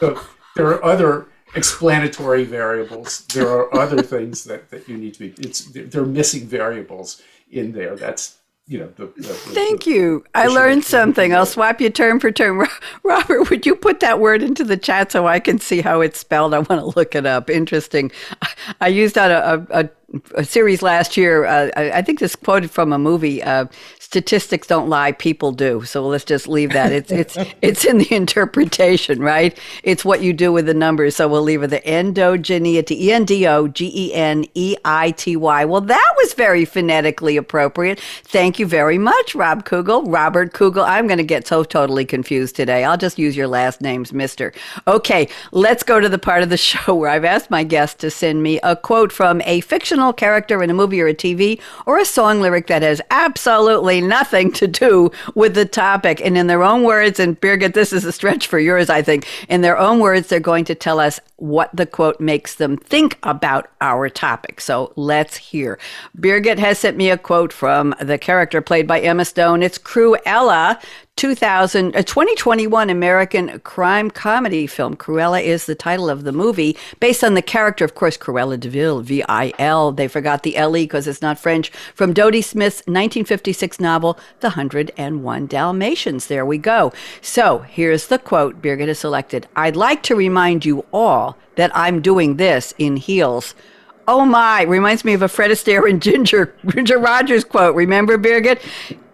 So 0.00 0.20
there 0.56 0.66
are 0.66 0.84
other 0.84 1.28
explanatory 1.54 2.44
variables. 2.44 3.24
There 3.26 3.48
are 3.48 3.74
other 3.74 4.02
things 4.02 4.44
that, 4.44 4.70
that 4.70 4.88
you 4.88 4.96
need 4.96 5.14
to 5.14 5.20
be. 5.20 5.34
It's 5.38 5.66
there 5.66 6.02
are 6.02 6.06
missing 6.06 6.46
variables 6.46 7.22
in 7.50 7.72
there. 7.72 7.96
That's 7.96 8.37
you 8.68 8.78
know, 8.78 8.92
the, 8.96 9.06
the, 9.16 9.22
Thank 9.22 9.84
the, 9.84 9.90
you. 9.92 10.24
I 10.34 10.46
learned 10.46 10.84
something. 10.84 11.34
I'll 11.34 11.46
swap 11.46 11.80
you 11.80 11.88
term 11.88 12.20
for 12.20 12.30
term. 12.30 12.68
Robert, 13.02 13.48
would 13.48 13.64
you 13.64 13.74
put 13.74 14.00
that 14.00 14.20
word 14.20 14.42
into 14.42 14.62
the 14.62 14.76
chat 14.76 15.10
so 15.10 15.26
I 15.26 15.40
can 15.40 15.58
see 15.58 15.80
how 15.80 16.02
it's 16.02 16.20
spelled? 16.20 16.52
I 16.52 16.58
want 16.58 16.80
to 16.82 16.86
look 16.98 17.14
it 17.14 17.24
up. 17.24 17.48
Interesting. 17.48 18.12
I 18.82 18.88
used 18.88 19.14
that 19.14 19.30
a, 19.30 19.66
a, 19.70 19.90
a 20.34 20.44
series 20.44 20.82
last 20.82 21.16
year. 21.16 21.46
Uh, 21.46 21.70
I, 21.76 21.92
I, 21.92 22.02
think 22.02 22.18
this 22.18 22.36
quoted 22.36 22.70
from 22.70 22.92
a 22.92 22.98
movie. 22.98 23.42
Uh, 23.42 23.66
statistics 24.08 24.66
don't 24.66 24.88
lie, 24.88 25.12
people 25.12 25.52
do. 25.52 25.84
So 25.84 26.06
let's 26.06 26.24
just 26.24 26.48
leave 26.48 26.72
that. 26.72 26.92
It's 26.92 27.12
it's 27.12 27.36
it's 27.62 27.84
in 27.84 27.98
the 27.98 28.10
interpretation, 28.14 29.20
right? 29.20 29.58
It's 29.82 30.02
what 30.02 30.22
you 30.22 30.32
do 30.32 30.50
with 30.50 30.64
the 30.64 30.72
numbers. 30.72 31.16
So 31.16 31.28
we'll 31.28 31.42
leave 31.42 31.62
it 31.62 31.68
the 31.68 31.80
endogeneity, 31.80 32.92
E 32.92 33.12
N 33.12 33.26
D 33.26 33.46
O 33.46 33.68
G 33.68 33.92
E 33.94 34.14
N 34.14 34.46
E 34.54 34.76
I 34.86 35.10
T 35.10 35.36
Y. 35.36 35.64
Well, 35.66 35.82
that 35.82 36.14
was 36.16 36.32
very 36.32 36.64
phonetically 36.64 37.36
appropriate. 37.36 38.00
Thank 38.24 38.58
you 38.58 38.66
very 38.66 38.96
much, 38.96 39.34
Rob 39.34 39.66
Kugel, 39.66 40.10
Robert 40.10 40.54
Kugel. 40.54 40.88
I'm 40.88 41.06
going 41.06 41.18
to 41.18 41.24
get 41.24 41.46
so 41.46 41.62
totally 41.62 42.06
confused 42.06 42.56
today. 42.56 42.84
I'll 42.84 42.96
just 42.96 43.18
use 43.18 43.36
your 43.36 43.46
last 43.46 43.82
names, 43.82 44.14
Mister. 44.14 44.54
Okay, 44.86 45.28
let's 45.52 45.82
go 45.82 46.00
to 46.00 46.08
the 46.08 46.18
part 46.18 46.42
of 46.42 46.48
the 46.48 46.56
show 46.68 46.94
where 46.94 47.10
I've 47.10 47.26
asked 47.26 47.50
my 47.50 47.62
guests 47.62 47.96
to 47.96 48.10
send 48.10 48.42
me 48.42 48.58
a 48.62 48.74
quote 48.74 49.12
from 49.12 49.42
a 49.44 49.60
fictional 49.60 50.14
character 50.14 50.62
in 50.62 50.70
a 50.70 50.74
movie 50.74 51.02
or 51.02 51.08
a 51.08 51.14
TV 51.14 51.60
or 51.84 51.98
a 51.98 52.06
song 52.06 52.40
lyric 52.40 52.68
that 52.68 52.80
has 52.80 53.02
absolutely 53.10 53.97
nothing 54.00 54.52
to 54.52 54.66
do 54.66 55.10
with 55.34 55.54
the 55.54 55.64
topic. 55.64 56.20
And 56.20 56.36
in 56.36 56.46
their 56.46 56.62
own 56.62 56.82
words, 56.84 57.18
and 57.18 57.40
Birgit, 57.40 57.74
this 57.74 57.92
is 57.92 58.04
a 58.04 58.12
stretch 58.12 58.46
for 58.46 58.58
yours, 58.58 58.90
I 58.90 59.02
think. 59.02 59.26
In 59.48 59.60
their 59.60 59.78
own 59.78 59.98
words, 59.98 60.28
they're 60.28 60.40
going 60.40 60.64
to 60.66 60.74
tell 60.74 61.00
us 61.00 61.20
what 61.36 61.70
the 61.74 61.86
quote 61.86 62.20
makes 62.20 62.56
them 62.56 62.76
think 62.76 63.18
about 63.22 63.70
our 63.80 64.08
topic. 64.08 64.60
So 64.60 64.92
let's 64.96 65.36
hear. 65.36 65.78
Birgit 66.16 66.58
has 66.58 66.78
sent 66.78 66.96
me 66.96 67.10
a 67.10 67.18
quote 67.18 67.52
from 67.52 67.94
the 68.00 68.18
character 68.18 68.60
played 68.60 68.86
by 68.86 69.00
Emma 69.00 69.24
Stone. 69.24 69.62
It's 69.62 69.78
Cruella 69.78 70.80
2000, 71.18 71.96
a 71.96 71.98
uh, 71.98 72.02
2021 72.02 72.88
American 72.88 73.58
crime 73.60 74.08
comedy 74.08 74.68
film. 74.68 74.96
Cruella 74.96 75.42
is 75.42 75.66
the 75.66 75.74
title 75.74 76.08
of 76.08 76.22
the 76.22 76.30
movie, 76.30 76.76
based 77.00 77.24
on 77.24 77.34
the 77.34 77.42
character, 77.42 77.84
of 77.84 77.96
course, 77.96 78.16
Cruella 78.16 78.58
de 78.58 78.70
Vil, 78.70 79.00
V 79.00 79.24
I 79.28 79.52
L. 79.58 79.90
They 79.90 80.06
forgot 80.06 80.44
the 80.44 80.56
L 80.56 80.76
E 80.76 80.84
because 80.84 81.08
it's 81.08 81.20
not 81.20 81.36
French. 81.36 81.70
From 81.92 82.12
Dodie 82.12 82.40
Smith's 82.40 82.78
1956 82.86 83.80
novel, 83.80 84.16
The 84.38 84.50
101 84.50 85.46
Dalmatians. 85.48 86.28
There 86.28 86.46
we 86.46 86.56
go. 86.56 86.92
So 87.20 87.58
here's 87.58 88.06
the 88.06 88.20
quote 88.20 88.62
Birgit 88.62 88.86
has 88.86 89.00
selected 89.00 89.48
I'd 89.56 89.74
like 89.74 90.04
to 90.04 90.14
remind 90.14 90.64
you 90.64 90.86
all 90.92 91.36
that 91.56 91.76
I'm 91.76 92.00
doing 92.00 92.36
this 92.36 92.72
in 92.78 92.96
heels. 92.96 93.56
Oh 94.06 94.24
my, 94.24 94.62
reminds 94.62 95.04
me 95.04 95.14
of 95.14 95.22
a 95.22 95.28
Fred 95.28 95.50
Astaire 95.50 95.90
and 95.90 96.00
Ginger, 96.00 96.54
Ginger 96.66 96.98
Rogers 96.98 97.42
quote. 97.42 97.74
Remember, 97.74 98.16
Birgit? 98.16 98.62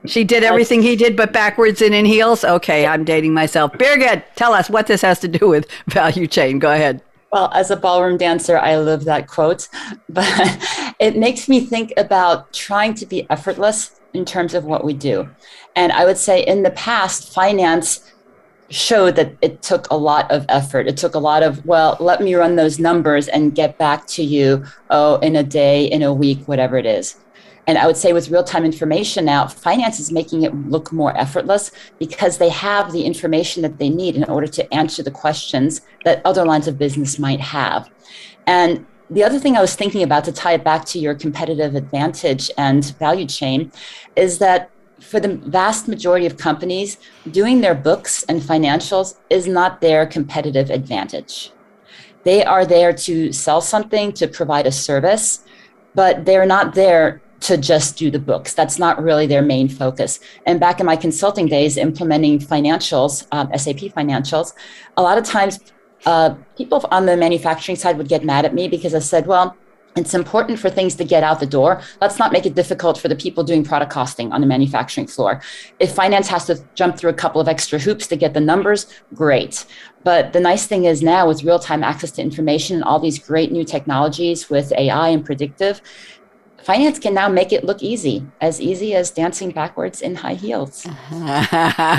She 0.06 0.24
did 0.24 0.44
everything 0.44 0.82
he 0.82 0.96
did, 0.96 1.16
but 1.16 1.32
backwards 1.32 1.80
and 1.80 1.94
in 1.94 2.04
heels. 2.04 2.44
Okay, 2.44 2.86
I'm 2.86 3.04
dating 3.04 3.32
myself. 3.32 3.72
Birgit, 3.72 4.24
tell 4.36 4.52
us 4.52 4.68
what 4.68 4.86
this 4.86 5.00
has 5.02 5.18
to 5.20 5.28
do 5.28 5.48
with 5.48 5.66
value 5.88 6.26
chain. 6.26 6.58
Go 6.58 6.72
ahead. 6.72 7.02
Well, 7.32 7.50
as 7.52 7.70
a 7.70 7.76
ballroom 7.76 8.16
dancer, 8.16 8.58
I 8.58 8.76
love 8.76 9.04
that 9.06 9.26
quote, 9.26 9.68
but 10.08 10.94
it 11.00 11.16
makes 11.16 11.48
me 11.48 11.60
think 11.60 11.92
about 11.96 12.52
trying 12.52 12.94
to 12.94 13.06
be 13.06 13.28
effortless 13.30 14.00
in 14.12 14.24
terms 14.24 14.54
of 14.54 14.64
what 14.64 14.84
we 14.84 14.92
do. 14.92 15.28
And 15.74 15.90
I 15.90 16.04
would 16.04 16.18
say 16.18 16.44
in 16.44 16.62
the 16.62 16.70
past, 16.70 17.34
finance 17.34 18.12
showed 18.70 19.16
that 19.16 19.36
it 19.42 19.62
took 19.62 19.90
a 19.90 19.96
lot 19.96 20.30
of 20.30 20.46
effort. 20.48 20.86
It 20.86 20.96
took 20.96 21.14
a 21.14 21.18
lot 21.18 21.42
of, 21.42 21.64
well, 21.66 21.96
let 21.98 22.20
me 22.20 22.34
run 22.34 22.56
those 22.56 22.78
numbers 22.78 23.28
and 23.28 23.54
get 23.54 23.78
back 23.78 24.06
to 24.08 24.22
you, 24.22 24.64
oh, 24.90 25.16
in 25.16 25.36
a 25.36 25.42
day, 25.42 25.86
in 25.86 26.02
a 26.02 26.14
week, 26.14 26.46
whatever 26.46 26.76
it 26.76 26.86
is. 26.86 27.16
And 27.66 27.78
I 27.78 27.86
would 27.86 27.96
say 27.96 28.12
with 28.12 28.30
real 28.30 28.44
time 28.44 28.64
information 28.64 29.24
now, 29.24 29.46
finance 29.46 29.98
is 29.98 30.12
making 30.12 30.42
it 30.42 30.54
look 30.68 30.92
more 30.92 31.16
effortless 31.16 31.70
because 31.98 32.38
they 32.38 32.50
have 32.50 32.92
the 32.92 33.04
information 33.04 33.62
that 33.62 33.78
they 33.78 33.88
need 33.88 34.16
in 34.16 34.24
order 34.24 34.46
to 34.48 34.74
answer 34.74 35.02
the 35.02 35.10
questions 35.10 35.80
that 36.04 36.20
other 36.24 36.44
lines 36.44 36.68
of 36.68 36.78
business 36.78 37.18
might 37.18 37.40
have. 37.40 37.90
And 38.46 38.86
the 39.10 39.24
other 39.24 39.38
thing 39.38 39.56
I 39.56 39.60
was 39.60 39.74
thinking 39.74 40.02
about 40.02 40.24
to 40.24 40.32
tie 40.32 40.54
it 40.54 40.64
back 40.64 40.84
to 40.86 40.98
your 40.98 41.14
competitive 41.14 41.74
advantage 41.74 42.50
and 42.58 42.84
value 42.98 43.26
chain 43.26 43.72
is 44.16 44.38
that 44.38 44.70
for 45.00 45.20
the 45.20 45.36
vast 45.36 45.88
majority 45.88 46.24
of 46.26 46.36
companies, 46.36 46.98
doing 47.30 47.60
their 47.60 47.74
books 47.74 48.22
and 48.24 48.40
financials 48.40 49.18
is 49.28 49.46
not 49.46 49.80
their 49.80 50.06
competitive 50.06 50.70
advantage. 50.70 51.52
They 52.22 52.42
are 52.44 52.64
there 52.64 52.92
to 52.92 53.32
sell 53.32 53.60
something, 53.60 54.12
to 54.14 54.26
provide 54.26 54.66
a 54.66 54.72
service, 54.72 55.44
but 55.94 56.24
they're 56.24 56.46
not 56.46 56.74
there 56.74 57.20
to 57.44 57.58
just 57.58 57.98
do 57.98 58.10
the 58.10 58.18
books. 58.18 58.54
That's 58.54 58.78
not 58.78 59.02
really 59.02 59.26
their 59.26 59.42
main 59.42 59.68
focus. 59.68 60.18
And 60.46 60.58
back 60.58 60.80
in 60.80 60.86
my 60.86 60.96
consulting 60.96 61.46
days, 61.46 61.76
implementing 61.76 62.38
financials, 62.38 63.26
um, 63.32 63.50
SAP 63.54 63.92
financials, 63.94 64.54
a 64.96 65.02
lot 65.02 65.18
of 65.18 65.24
times 65.24 65.60
uh, 66.06 66.34
people 66.56 66.82
on 66.90 67.04
the 67.04 67.18
manufacturing 67.18 67.76
side 67.76 67.98
would 67.98 68.08
get 68.08 68.24
mad 68.24 68.46
at 68.46 68.54
me 68.54 68.66
because 68.66 68.94
I 68.94 68.98
said, 68.98 69.26
well, 69.26 69.54
it's 69.94 70.14
important 70.14 70.58
for 70.58 70.70
things 70.70 70.94
to 70.96 71.04
get 71.04 71.22
out 71.22 71.38
the 71.38 71.46
door. 71.46 71.80
Let's 72.00 72.18
not 72.18 72.32
make 72.32 72.46
it 72.46 72.54
difficult 72.54 72.98
for 72.98 73.08
the 73.08 73.14
people 73.14 73.44
doing 73.44 73.62
product 73.62 73.92
costing 73.92 74.32
on 74.32 74.40
the 74.40 74.46
manufacturing 74.46 75.06
floor. 75.06 75.40
If 75.78 75.94
finance 75.94 76.26
has 76.28 76.46
to 76.46 76.64
jump 76.74 76.96
through 76.96 77.10
a 77.10 77.14
couple 77.14 77.40
of 77.40 77.46
extra 77.46 77.78
hoops 77.78 78.06
to 78.08 78.16
get 78.16 78.34
the 78.34 78.40
numbers, 78.40 78.86
great. 79.14 79.66
But 80.02 80.32
the 80.32 80.40
nice 80.40 80.66
thing 80.66 80.84
is 80.84 81.02
now 81.02 81.28
with 81.28 81.44
real 81.44 81.58
time 81.58 81.84
access 81.84 82.10
to 82.12 82.22
information 82.22 82.76
and 82.76 82.84
all 82.84 82.98
these 82.98 83.18
great 83.18 83.52
new 83.52 83.64
technologies 83.64 84.50
with 84.50 84.72
AI 84.72 85.10
and 85.10 85.24
predictive, 85.24 85.80
finance 86.64 86.98
can 86.98 87.14
now 87.14 87.28
make 87.28 87.52
it 87.52 87.64
look 87.64 87.82
easy, 87.82 88.26
as 88.40 88.60
easy 88.60 88.94
as 88.94 89.10
dancing 89.10 89.50
backwards 89.50 90.00
in 90.00 90.14
high 90.14 90.34
heels. 90.34 90.86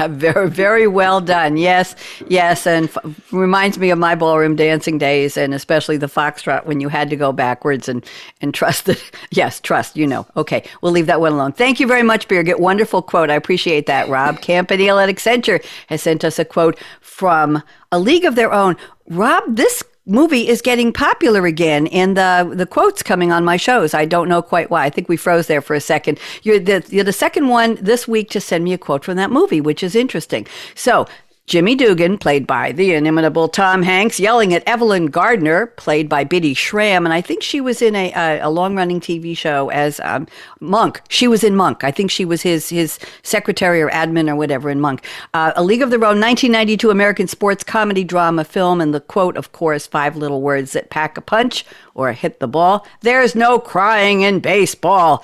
very, 0.09 0.49
very 0.49 0.87
well 0.87 1.21
done. 1.21 1.57
Yes, 1.57 1.95
yes, 2.27 2.65
and 2.65 2.89
f- 2.89 2.97
reminds 3.31 3.77
me 3.77 3.89
of 3.91 3.99
my 3.99 4.15
ballroom 4.15 4.55
dancing 4.55 4.97
days, 4.97 5.37
and 5.37 5.53
especially 5.53 5.97
the 5.97 6.07
foxtrot 6.07 6.65
when 6.65 6.79
you 6.79 6.89
had 6.89 7.09
to 7.09 7.15
go 7.15 7.31
backwards 7.31 7.87
and 7.87 8.05
and 8.41 8.53
trust 8.53 8.85
that. 8.85 9.01
Yes, 9.31 9.59
trust. 9.59 9.97
You 9.97 10.07
know. 10.07 10.25
Okay, 10.37 10.63
we'll 10.81 10.91
leave 10.93 11.07
that 11.07 11.19
one 11.19 11.33
alone. 11.33 11.51
Thank 11.51 11.79
you 11.79 11.87
very 11.87 12.03
much, 12.03 12.27
Birgit. 12.27 12.59
Wonderful 12.59 13.01
quote. 13.01 13.29
I 13.29 13.35
appreciate 13.35 13.85
that. 13.87 14.07
Rob 14.07 14.39
Campanile 14.41 14.99
at 14.99 15.09
Accenture 15.09 15.63
has 15.87 16.01
sent 16.01 16.23
us 16.23 16.39
a 16.39 16.45
quote 16.45 16.77
from 17.01 17.61
A 17.91 17.99
League 17.99 18.23
of 18.25 18.35
Their 18.35 18.53
Own. 18.53 18.77
Rob, 19.09 19.43
this 19.55 19.83
movie 20.05 20.47
is 20.47 20.61
getting 20.61 20.93
popular 20.93 21.45
again 21.45 21.87
and 21.87 22.15
the 22.15 22.51
the 22.53 22.65
quotes 22.65 23.01
coming 23.01 23.31
on 23.31 23.43
my 23.43 23.57
shows. 23.57 23.93
I 23.93 24.05
don't 24.05 24.29
know 24.29 24.41
quite 24.41 24.69
why. 24.69 24.85
I 24.85 24.89
think 24.89 25.09
we 25.09 25.17
froze 25.17 25.47
there 25.47 25.61
for 25.61 25.75
a 25.75 25.81
second. 25.81 26.19
You're 26.43 26.59
the, 26.59 26.85
you're 26.89 27.03
the 27.03 27.13
second 27.13 27.47
one 27.47 27.75
this 27.75 28.07
week 28.07 28.29
to 28.31 28.41
send 28.41 28.63
me 28.63 28.73
a 28.73 28.77
quote 28.77 29.03
from 29.03 29.17
that 29.17 29.31
movie 29.31 29.61
which 29.61 29.83
is 29.83 29.95
interesting. 29.95 30.47
So 30.75 31.07
Jimmy 31.47 31.75
Dugan, 31.75 32.17
played 32.17 32.47
by 32.47 32.71
the 32.71 32.93
inimitable 32.93 33.47
Tom 33.47 33.83
Hanks, 33.83 34.19
yelling 34.19 34.51
at 34.51 34.67
Evelyn 34.67 35.05
Gardner, 35.05 35.67
played 35.67 36.09
by 36.09 36.23
Bitty 36.23 36.55
Schram, 36.55 37.05
and 37.05 37.13
I 37.13 37.21
think 37.21 37.43
she 37.43 37.61
was 37.61 37.83
in 37.83 37.95
a, 37.95 38.11
a, 38.13 38.47
a 38.47 38.49
long-running 38.49 38.99
TV 38.99 39.37
show 39.37 39.69
as 39.69 39.99
um, 39.99 40.25
Monk. 40.59 41.01
She 41.07 41.27
was 41.27 41.43
in 41.43 41.55
Monk. 41.55 41.83
I 41.83 41.91
think 41.91 42.09
she 42.09 42.25
was 42.25 42.41
his 42.41 42.69
his 42.69 42.97
secretary 43.21 43.79
or 43.79 43.91
admin 43.91 44.27
or 44.27 44.35
whatever 44.35 44.71
in 44.71 44.81
Monk. 44.81 45.05
Uh, 45.35 45.53
a 45.55 45.63
League 45.63 45.83
of 45.83 45.91
Their 45.91 45.99
Own, 45.99 46.19
1992 46.19 46.89
American 46.89 47.27
sports 47.27 47.63
comedy 47.63 48.03
drama 48.03 48.43
film, 48.43 48.81
and 48.81 48.91
the 48.91 49.01
quote, 49.01 49.37
of 49.37 49.51
course, 49.51 49.85
five 49.85 50.17
little 50.17 50.41
words 50.41 50.71
that 50.71 50.89
pack 50.89 51.15
a 51.15 51.21
punch 51.21 51.63
or 51.93 52.11
hit 52.11 52.39
the 52.39 52.47
ball. 52.47 52.87
There's 53.01 53.35
no 53.35 53.59
crying 53.59 54.21
in 54.21 54.39
baseball. 54.39 55.23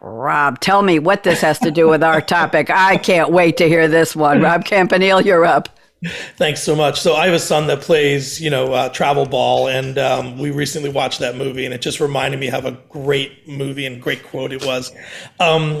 Rob, 0.00 0.60
tell 0.60 0.82
me 0.82 0.98
what 0.98 1.24
this 1.24 1.42
has 1.42 1.58
to 1.58 1.70
do 1.70 1.88
with 1.88 2.02
our 2.02 2.20
topic. 2.20 2.70
I 2.70 2.96
can't 2.96 3.30
wait 3.30 3.58
to 3.58 3.68
hear 3.68 3.86
this 3.86 4.16
one. 4.16 4.40
Rob 4.40 4.64
Campanile, 4.64 5.24
you're 5.24 5.44
up. 5.44 5.68
Thanks 6.36 6.62
so 6.62 6.74
much. 6.74 6.98
So 6.98 7.14
I 7.14 7.26
have 7.26 7.34
a 7.34 7.38
son 7.38 7.66
that 7.66 7.82
plays, 7.82 8.40
you 8.40 8.48
know, 8.48 8.72
uh, 8.72 8.88
travel 8.88 9.26
ball, 9.26 9.68
and 9.68 9.98
um, 9.98 10.38
we 10.38 10.50
recently 10.50 10.88
watched 10.88 11.18
that 11.18 11.36
movie, 11.36 11.66
and 11.66 11.74
it 11.74 11.82
just 11.82 12.00
reminded 12.00 12.40
me 12.40 12.46
how 12.46 12.60
a 12.60 12.72
great 12.88 13.46
movie 13.46 13.84
and 13.84 14.00
great 14.00 14.22
quote 14.22 14.50
it 14.50 14.64
was. 14.64 14.90
Um, 15.40 15.74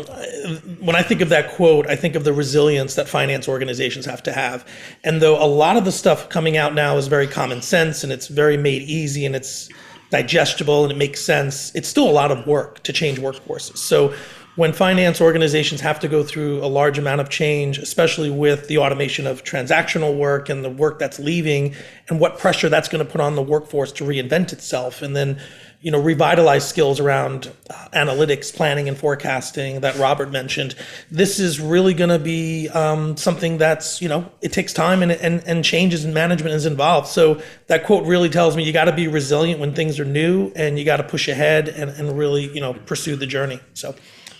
when 0.80 0.94
I 0.94 1.02
think 1.02 1.22
of 1.22 1.30
that 1.30 1.52
quote, 1.52 1.86
I 1.86 1.96
think 1.96 2.16
of 2.16 2.24
the 2.24 2.34
resilience 2.34 2.96
that 2.96 3.08
finance 3.08 3.48
organizations 3.48 4.04
have 4.04 4.22
to 4.24 4.32
have. 4.32 4.66
And 5.04 5.22
though 5.22 5.42
a 5.42 5.48
lot 5.48 5.78
of 5.78 5.86
the 5.86 5.92
stuff 5.92 6.28
coming 6.28 6.58
out 6.58 6.74
now 6.74 6.98
is 6.98 7.06
very 7.06 7.26
common 7.26 7.62
sense 7.62 8.04
and 8.04 8.12
it's 8.12 8.28
very 8.28 8.58
made 8.58 8.82
easy 8.82 9.24
and 9.24 9.34
it's 9.34 9.70
digestible 10.10 10.84
and 10.84 10.92
it 10.92 10.96
makes 10.96 11.20
sense, 11.20 11.74
it's 11.74 11.88
still 11.88 12.08
a 12.08 12.12
lot 12.12 12.30
of 12.30 12.46
work 12.46 12.82
to 12.82 12.92
change 12.92 13.18
workforces. 13.18 13.78
So 13.78 14.12
when 14.56 14.72
finance 14.72 15.20
organizations 15.20 15.80
have 15.80 16.00
to 16.00 16.08
go 16.08 16.22
through 16.22 16.62
a 16.62 16.66
large 16.66 16.98
amount 16.98 17.20
of 17.20 17.30
change, 17.30 17.78
especially 17.78 18.30
with 18.30 18.66
the 18.68 18.78
automation 18.78 19.26
of 19.26 19.44
transactional 19.44 20.16
work 20.16 20.48
and 20.48 20.64
the 20.64 20.70
work 20.70 20.98
that's 20.98 21.18
leaving 21.18 21.74
and 22.08 22.20
what 22.20 22.38
pressure 22.38 22.68
that's 22.68 22.88
going 22.88 23.04
to 23.04 23.10
put 23.10 23.20
on 23.20 23.36
the 23.36 23.42
workforce 23.42 23.92
to 23.92 24.04
reinvent 24.04 24.52
itself 24.52 25.02
and 25.02 25.14
then 25.14 25.40
you 25.80 25.90
know, 25.90 26.00
revitalize 26.00 26.68
skills 26.68 27.00
around 27.00 27.50
uh, 27.70 27.88
analytics, 27.94 28.54
planning, 28.54 28.88
and 28.88 28.98
forecasting 28.98 29.80
that 29.80 29.96
Robert 29.96 30.30
mentioned. 30.30 30.74
This 31.10 31.38
is 31.38 31.58
really 31.58 31.94
going 31.94 32.10
to 32.10 32.18
be 32.18 32.68
um, 32.68 33.16
something 33.16 33.56
that's, 33.56 34.02
you 34.02 34.08
know, 34.08 34.30
it 34.42 34.52
takes 34.52 34.74
time 34.74 35.02
and, 35.02 35.12
and, 35.12 35.42
and 35.46 35.64
changes 35.64 36.04
and 36.04 36.12
management 36.12 36.54
is 36.54 36.66
involved. 36.66 37.08
So 37.08 37.40
that 37.68 37.84
quote 37.84 38.04
really 38.04 38.28
tells 38.28 38.56
me 38.56 38.64
you 38.64 38.72
got 38.72 38.84
to 38.84 38.92
be 38.94 39.08
resilient 39.08 39.58
when 39.58 39.74
things 39.74 39.98
are 39.98 40.04
new 40.04 40.52
and 40.54 40.78
you 40.78 40.84
got 40.84 40.98
to 40.98 41.04
push 41.04 41.28
ahead 41.28 41.68
and, 41.68 41.90
and 41.90 42.18
really, 42.18 42.52
you 42.52 42.60
know, 42.60 42.74
pursue 42.74 43.16
the 43.16 43.26
journey. 43.26 43.60
So 43.72 43.94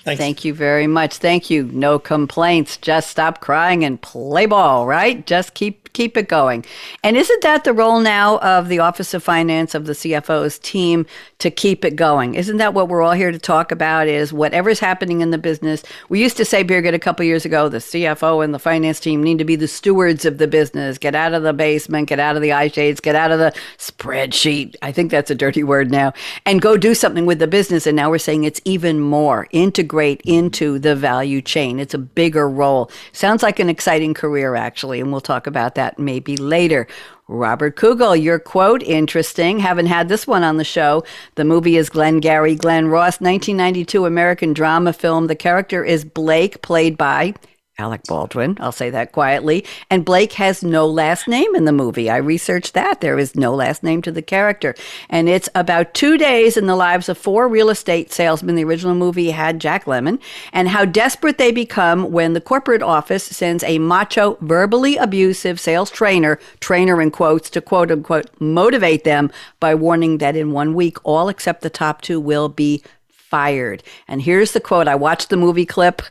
Thanks. 0.04 0.18
Thank 0.18 0.44
you 0.44 0.54
very 0.54 0.86
much. 0.86 1.18
Thank 1.18 1.50
you. 1.50 1.64
No 1.64 1.98
complaints. 1.98 2.78
Just 2.78 3.10
stop 3.10 3.40
crying 3.40 3.84
and 3.84 4.00
play 4.00 4.46
ball, 4.46 4.86
right? 4.86 5.26
Just 5.26 5.52
keep 5.52 5.79
keep 5.92 6.16
it 6.16 6.28
going. 6.28 6.64
And 7.02 7.16
isn't 7.16 7.42
that 7.42 7.64
the 7.64 7.72
role 7.72 8.00
now 8.00 8.38
of 8.38 8.68
the 8.68 8.78
Office 8.78 9.14
of 9.14 9.22
Finance 9.22 9.74
of 9.74 9.86
the 9.86 9.92
CFO's 9.92 10.58
team 10.58 11.06
to 11.38 11.50
keep 11.50 11.84
it 11.84 11.96
going? 11.96 12.34
Isn't 12.34 12.58
that 12.58 12.74
what 12.74 12.88
we're 12.88 13.02
all 13.02 13.12
here 13.12 13.32
to 13.32 13.38
talk 13.38 13.72
about 13.72 14.08
is 14.08 14.32
whatever's 14.32 14.80
happening 14.80 15.20
in 15.20 15.30
the 15.30 15.38
business. 15.38 15.82
We 16.08 16.20
used 16.20 16.36
to 16.36 16.44
say 16.44 16.62
Birgit 16.62 16.94
a 16.94 16.98
couple 16.98 17.24
years 17.24 17.44
ago, 17.44 17.68
the 17.68 17.78
CFO 17.78 18.44
and 18.44 18.54
the 18.54 18.58
finance 18.58 19.00
team 19.00 19.22
need 19.22 19.38
to 19.38 19.44
be 19.44 19.56
the 19.56 19.68
stewards 19.68 20.24
of 20.24 20.38
the 20.38 20.46
business. 20.46 20.98
Get 20.98 21.14
out 21.14 21.34
of 21.34 21.42
the 21.42 21.52
basement, 21.52 22.08
get 22.08 22.20
out 22.20 22.36
of 22.36 22.42
the 22.42 22.52
eye 22.52 22.68
shades, 22.68 23.00
get 23.00 23.16
out 23.16 23.30
of 23.30 23.38
the 23.38 23.52
spreadsheet. 23.78 24.76
I 24.82 24.92
think 24.92 25.10
that's 25.10 25.30
a 25.30 25.34
dirty 25.34 25.62
word 25.62 25.90
now. 25.90 26.12
And 26.46 26.62
go 26.62 26.76
do 26.76 26.94
something 26.94 27.26
with 27.26 27.38
the 27.38 27.46
business. 27.46 27.86
And 27.86 27.96
now 27.96 28.10
we're 28.10 28.18
saying 28.18 28.44
it's 28.44 28.60
even 28.64 29.00
more 29.00 29.48
integrate 29.50 30.20
into 30.24 30.78
the 30.78 30.94
value 30.94 31.42
chain. 31.42 31.80
It's 31.80 31.94
a 31.94 31.98
bigger 31.98 32.48
role. 32.48 32.90
Sounds 33.12 33.42
like 33.42 33.58
an 33.58 33.68
exciting 33.68 34.14
career 34.14 34.54
actually, 34.54 35.00
and 35.00 35.10
we'll 35.10 35.20
talk 35.20 35.46
about 35.46 35.74
that 35.74 35.79
that 35.80 35.98
maybe 35.98 36.36
later. 36.36 36.86
Robert 37.26 37.74
Kugel, 37.74 38.20
your 38.20 38.38
quote, 38.38 38.82
interesting. 38.82 39.60
Haven't 39.60 39.86
had 39.86 40.10
this 40.10 40.26
one 40.26 40.42
on 40.42 40.58
the 40.58 40.64
show. 40.64 41.04
The 41.36 41.44
movie 41.44 41.78
is 41.78 41.88
Glengarry 41.88 42.54
Glen 42.54 42.88
Ross, 42.88 43.18
1992 43.20 44.04
American 44.04 44.52
drama 44.52 44.92
film. 44.92 45.26
The 45.26 45.36
character 45.36 45.82
is 45.82 46.04
Blake, 46.04 46.60
played 46.60 46.98
by 46.98 47.34
Alec 47.80 48.02
Baldwin. 48.04 48.58
I'll 48.60 48.72
say 48.72 48.90
that 48.90 49.12
quietly. 49.12 49.64
And 49.88 50.04
Blake 50.04 50.34
has 50.34 50.62
no 50.62 50.86
last 50.86 51.26
name 51.26 51.54
in 51.56 51.64
the 51.64 51.72
movie. 51.72 52.10
I 52.10 52.18
researched 52.18 52.74
that. 52.74 53.00
There 53.00 53.18
is 53.18 53.34
no 53.34 53.54
last 53.54 53.82
name 53.82 54.02
to 54.02 54.12
the 54.12 54.20
character. 54.20 54.74
And 55.08 55.30
it's 55.30 55.48
about 55.54 55.94
two 55.94 56.18
days 56.18 56.58
in 56.58 56.66
the 56.66 56.76
lives 56.76 57.08
of 57.08 57.16
four 57.16 57.48
real 57.48 57.70
estate 57.70 58.12
salesmen. 58.12 58.54
The 58.54 58.64
original 58.64 58.94
movie 58.94 59.30
had 59.30 59.60
Jack 59.60 59.86
Lemmon, 59.86 60.20
and 60.52 60.68
how 60.68 60.84
desperate 60.84 61.38
they 61.38 61.52
become 61.52 62.12
when 62.12 62.34
the 62.34 62.40
corporate 62.40 62.82
office 62.82 63.24
sends 63.24 63.64
a 63.64 63.78
macho, 63.78 64.36
verbally 64.42 64.98
abusive 64.98 65.58
sales 65.58 65.90
trainer, 65.90 66.38
trainer 66.60 67.00
in 67.00 67.10
quotes, 67.10 67.48
to 67.50 67.62
quote 67.62 67.90
unquote 67.90 68.28
motivate 68.38 69.04
them 69.04 69.32
by 69.58 69.74
warning 69.74 70.18
that 70.18 70.36
in 70.36 70.52
one 70.52 70.74
week, 70.74 70.98
all 71.02 71.30
except 71.30 71.62
the 71.62 71.70
top 71.70 72.02
two 72.02 72.20
will 72.20 72.50
be 72.50 72.82
fired. 73.30 73.82
And 74.08 74.20
here's 74.20 74.52
the 74.52 74.60
quote. 74.60 74.88
I 74.88 74.96
watched 74.96 75.30
the 75.30 75.36
movie 75.36 75.64
clip. 75.64 76.02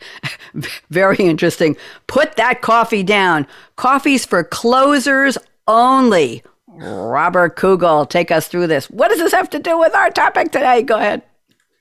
Very 0.89 1.17
interesting. 1.17 1.77
Put 2.07 2.37
that 2.37 2.61
coffee 2.61 3.03
down. 3.03 3.45
Coffee's 3.75 4.25
for 4.25 4.43
closers 4.43 5.37
only. 5.67 6.41
Robert 6.67 7.57
Kugel, 7.57 8.09
take 8.09 8.31
us 8.31 8.47
through 8.47 8.67
this. 8.67 8.89
What 8.89 9.09
does 9.09 9.19
this 9.19 9.33
have 9.33 9.49
to 9.51 9.59
do 9.59 9.77
with 9.77 9.93
our 9.93 10.09
topic 10.09 10.51
today? 10.51 10.81
Go 10.81 10.97
ahead. 10.97 11.21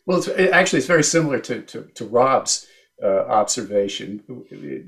Well, 0.06 0.18
it's, 0.18 0.28
it, 0.28 0.50
actually, 0.50 0.78
it's 0.78 0.88
very 0.88 1.04
similar 1.04 1.38
to, 1.40 1.62
to, 1.62 1.82
to 1.82 2.04
Rob's 2.06 2.66
uh, 3.02 3.26
observation 3.26 4.22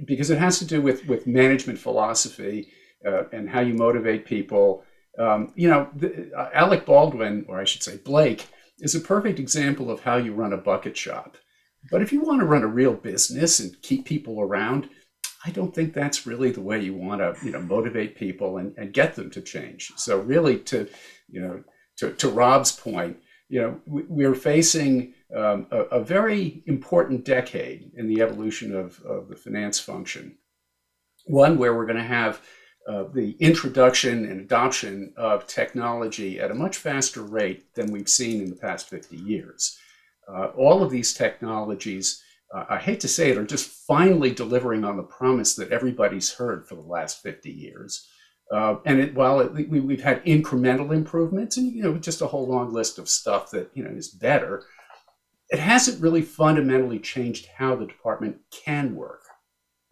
because 0.05 0.31
it 0.31 0.39
has 0.39 0.59
to 0.59 0.65
do 0.65 0.81
with, 0.83 1.07
with 1.07 1.27
management 1.27 1.79
philosophy 1.79 2.73
uh, 3.07 3.25
and 3.33 3.49
how 3.49 3.61
you 3.61 3.75
motivate 3.75 4.25
people. 4.25 4.83
Um, 5.19 5.53
you 5.55 5.69
know, 5.69 5.89
the, 5.95 6.33
uh, 6.35 6.51
Alec 6.55 6.87
Baldwin, 6.87 7.45
or 7.49 7.61
I 7.61 7.65
should 7.65 7.83
say 7.83 7.99
Blake, 7.99 8.49
is 8.81 8.95
a 8.95 9.01
perfect 9.01 9.39
example 9.39 9.91
of 9.91 10.01
how 10.01 10.17
you 10.17 10.33
run 10.33 10.53
a 10.53 10.57
bucket 10.57 10.97
shop. 10.97 11.37
But 11.91 12.03
if 12.03 12.13
you 12.13 12.21
want 12.21 12.41
to 12.41 12.47
run 12.47 12.63
a 12.63 12.69
real 12.69 12.95
business 12.95 13.61
and 13.61 13.81
keep 13.83 14.05
people 14.05 14.41
around, 14.41 14.89
I 15.45 15.51
don't 15.51 15.75
think 15.75 15.95
that's 15.95 16.27
really 16.27 16.51
the 16.51 16.61
way 16.61 16.81
you 16.81 16.95
want 16.95 17.21
to, 17.21 17.35
you 17.45 17.53
know, 17.53 17.63
motivate 17.63 18.17
people 18.17 18.59
and, 18.59 18.77
and 18.77 18.93
get 18.93 19.15
them 19.15 19.31
to 19.31 19.41
change. 19.41 19.93
So 19.97 20.21
really 20.21 20.59
to, 20.59 20.89
you 21.29 21.41
know, 21.41 21.65
to, 21.99 22.13
to 22.13 22.29
Rob's 22.29 22.73
point, 22.73 23.17
you 23.49 23.61
know, 23.61 23.81
we, 23.87 24.25
are 24.25 24.35
facing 24.35 25.15
um, 25.35 25.67
a, 25.71 25.79
a, 25.79 26.05
very 26.05 26.63
important 26.67 27.25
decade 27.25 27.91
in 27.97 28.07
the 28.07 28.23
evolution 28.23 28.77
of, 28.77 29.01
of 29.03 29.29
the 29.29 29.35
finance 29.35 29.81
function. 29.81 30.37
One 31.27 31.59
where 31.59 31.75
we're 31.75 31.87
going 31.87 31.97
to 31.97 32.05
have 32.05 32.41
uh, 32.89 33.05
the 33.13 33.37
introduction 33.41 34.25
and 34.25 34.41
adoption 34.41 35.13
of 35.17 35.47
technology 35.47 36.41
at 36.41 36.51
a 36.51 36.55
much 36.55 36.77
faster 36.77 37.23
rate 37.23 37.75
than 37.75 37.93
we've 37.93 38.09
seen 38.09 38.41
in 38.41 38.51
the 38.51 38.57
past 38.57 38.89
50 38.89 39.17
years. 39.17 39.79
Uh, 40.29 40.47
all 40.57 40.83
of 40.83 40.91
these 40.91 41.13
technologies, 41.13 42.23
uh, 42.55 42.65
I 42.71 42.79
hate 42.79 43.01
to 43.01 43.09
say 43.09 43.31
it, 43.31 43.39
are 43.39 43.45
just 43.45 43.69
finally 43.87 44.33
delivering 44.33 44.85
on 44.85 44.97
the 44.97 45.03
promise 45.03 45.55
that 45.57 45.73
everybody's 45.73 46.33
heard 46.33 46.67
for 46.67 46.75
the 46.75 46.81
last 46.81 47.23
50 47.23 47.51
years. 47.51 48.09
Uh, 48.51 48.77
and 48.85 48.99
it, 48.99 49.15
while 49.15 49.41
it, 49.41 49.69
we, 49.69 49.95
have 49.95 50.05
had 50.05 50.25
incremental 50.25 50.93
improvements 50.93 51.57
and 51.57 51.73
you 51.73 51.85
know 51.85 51.97
just 51.97 52.21
a 52.21 52.27
whole 52.27 52.49
long 52.49 52.73
list 52.73 52.99
of 52.99 53.09
stuff 53.09 53.51
that 53.51 53.71
you 53.75 53.85
know 53.85 53.91
is 53.91 54.09
better, 54.09 54.65
it 55.51 55.61
hasn't 55.61 56.01
really 56.03 56.23
fundamentally 56.23 56.99
changed 56.99 57.47
how 57.59 57.77
the 57.77 57.87
department 57.87 58.39
can 58.51 58.97
work 58.97 59.20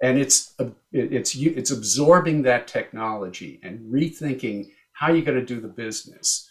and 0.02 0.18
it's 0.18 0.54
it's 0.92 1.34
it's 1.36 1.70
absorbing 1.70 2.42
that 2.42 2.68
technology 2.68 3.60
and 3.62 3.92
rethinking 3.92 4.70
how 4.92 5.12
you're 5.12 5.24
going 5.24 5.38
to 5.38 5.44
do 5.44 5.60
the 5.60 5.68
business 5.68 6.48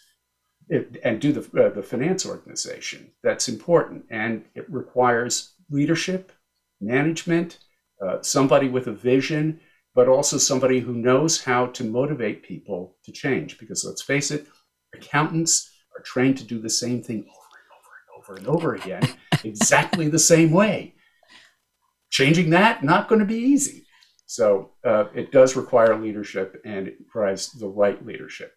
and 1.02 1.20
do 1.20 1.32
the 1.32 1.64
uh, 1.64 1.70
the 1.70 1.82
finance 1.82 2.26
organization. 2.26 3.10
That's 3.22 3.48
important, 3.48 4.04
and 4.10 4.44
it 4.54 4.70
requires 4.70 5.54
leadership, 5.70 6.32
management, 6.80 7.58
uh, 8.04 8.22
somebody 8.22 8.68
with 8.68 8.86
a 8.86 8.92
vision, 8.92 9.60
but 9.94 10.08
also 10.08 10.36
somebody 10.36 10.80
who 10.80 10.92
knows 10.92 11.42
how 11.42 11.66
to 11.66 11.84
motivate 11.84 12.42
people 12.42 12.96
to 13.04 13.12
change. 13.12 13.58
Because 13.58 13.84
let's 13.84 14.02
face 14.02 14.30
it, 14.30 14.46
accountants 14.94 15.70
are 15.96 16.02
trained 16.02 16.36
to 16.38 16.44
do 16.44 16.58
the 16.58 16.70
same 16.70 17.02
thing 17.02 17.20
over 17.20 17.56
and 17.56 17.68
over 17.78 17.90
and 17.96 18.18
over 18.18 18.18
over 18.28 18.38
and 18.38 18.46
over 18.48 18.74
again 18.74 19.16
exactly 19.44 20.08
the 20.08 20.18
same 20.18 20.50
way. 20.50 20.94
Changing 22.10 22.50
that, 22.50 22.82
not 22.82 23.08
going 23.08 23.20
to 23.20 23.24
be 23.24 23.36
easy. 23.36 23.84
So 24.26 24.72
uh, 24.84 25.04
it 25.14 25.32
does 25.32 25.56
require 25.56 25.98
leadership 25.98 26.60
and 26.64 26.86
it 26.86 26.96
requires 26.98 27.50
the 27.52 27.68
right 27.68 28.04
leadership. 28.04 28.52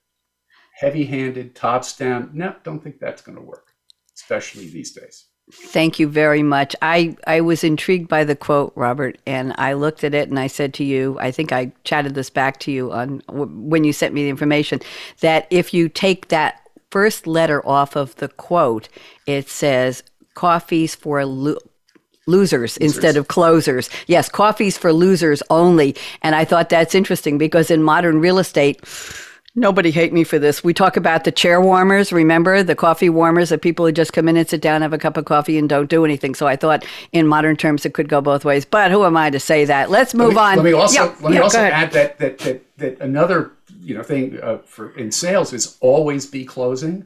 Heavy 0.77 1.05
handed, 1.05 1.55
tops 1.55 1.95
down, 1.95 2.31
no, 2.33 2.55
don't 2.63 2.83
think 2.83 2.99
that's 2.99 3.21
going 3.21 3.37
to 3.37 3.43
work, 3.43 3.67
especially 4.15 4.67
these 4.67 4.91
days. 4.91 5.27
Thank 5.51 5.99
you 5.99 6.07
very 6.07 6.43
much. 6.43 6.75
I, 6.81 7.17
I 7.27 7.41
was 7.41 7.63
intrigued 7.63 8.07
by 8.07 8.23
the 8.23 8.35
quote, 8.35 8.71
Robert, 8.75 9.17
and 9.25 9.53
I 9.57 9.73
looked 9.73 10.03
at 10.03 10.13
it 10.13 10.29
and 10.29 10.39
I 10.39 10.47
said 10.47 10.73
to 10.75 10.83
you, 10.83 11.17
I 11.19 11.31
think 11.31 11.51
I 11.51 11.73
chatted 11.83 12.15
this 12.15 12.29
back 12.29 12.59
to 12.61 12.71
you 12.71 12.91
on 12.91 13.21
when 13.27 13.83
you 13.83 13.91
sent 13.91 14.13
me 14.13 14.23
the 14.23 14.29
information, 14.29 14.79
that 15.19 15.47
if 15.49 15.73
you 15.73 15.89
take 15.89 16.29
that 16.29 16.69
first 16.89 17.27
letter 17.27 17.65
off 17.67 17.95
of 17.95 18.15
the 18.17 18.29
quote, 18.29 18.87
it 19.25 19.49
says 19.49 20.03
coffees 20.35 20.95
for 20.95 21.19
losers, 22.27 22.77
losers 22.77 22.77
instead 22.77 23.17
of 23.17 23.27
closers. 23.27 23.89
Yes, 24.07 24.29
coffees 24.29 24.77
for 24.77 24.93
losers 24.93 25.41
only. 25.49 25.95
And 26.21 26.35
I 26.35 26.45
thought 26.45 26.69
that's 26.69 26.95
interesting 26.95 27.37
because 27.37 27.71
in 27.71 27.83
modern 27.83 28.19
real 28.19 28.39
estate, 28.39 28.81
Nobody 29.53 29.91
hate 29.91 30.13
me 30.13 30.23
for 30.23 30.39
this. 30.39 30.63
We 30.63 30.73
talk 30.73 30.95
about 30.95 31.25
the 31.25 31.31
chair 31.31 31.59
warmers, 31.59 32.13
remember 32.13 32.63
the 32.63 32.73
coffee 32.73 33.09
warmers 33.09 33.49
that 33.49 33.61
people 33.61 33.85
who 33.85 33.91
just 33.91 34.13
come 34.13 34.29
in 34.29 34.37
and 34.37 34.47
sit 34.47 34.61
down, 34.61 34.81
have 34.81 34.93
a 34.93 34.97
cup 34.97 35.17
of 35.17 35.25
coffee, 35.25 35.57
and 35.57 35.67
don't 35.67 35.89
do 35.89 36.05
anything. 36.05 36.35
So 36.35 36.47
I 36.47 36.55
thought 36.55 36.85
in 37.11 37.27
modern 37.27 37.57
terms 37.57 37.85
it 37.85 37.93
could 37.93 38.07
go 38.07 38.21
both 38.21 38.45
ways. 38.45 38.63
But 38.63 38.91
who 38.91 39.03
am 39.03 39.17
I 39.17 39.29
to 39.29 39.41
say 39.41 39.65
that? 39.65 39.89
Let's 39.89 40.13
move 40.13 40.35
let 40.35 40.35
me, 40.35 40.39
on. 40.39 40.55
Let 40.55 40.63
me 40.63 40.71
also, 40.71 41.03
yeah, 41.03 41.15
let 41.19 41.29
me 41.31 41.35
yeah, 41.35 41.41
also 41.41 41.59
add 41.59 41.91
that, 41.91 42.17
that, 42.19 42.37
that, 42.37 42.77
that 42.77 43.01
another 43.01 43.51
you 43.81 43.93
know 43.93 44.03
thing 44.03 44.39
uh, 44.41 44.59
for 44.59 44.97
in 44.97 45.11
sales 45.11 45.51
is 45.51 45.77
always 45.81 46.25
be 46.25 46.45
closing. 46.45 47.05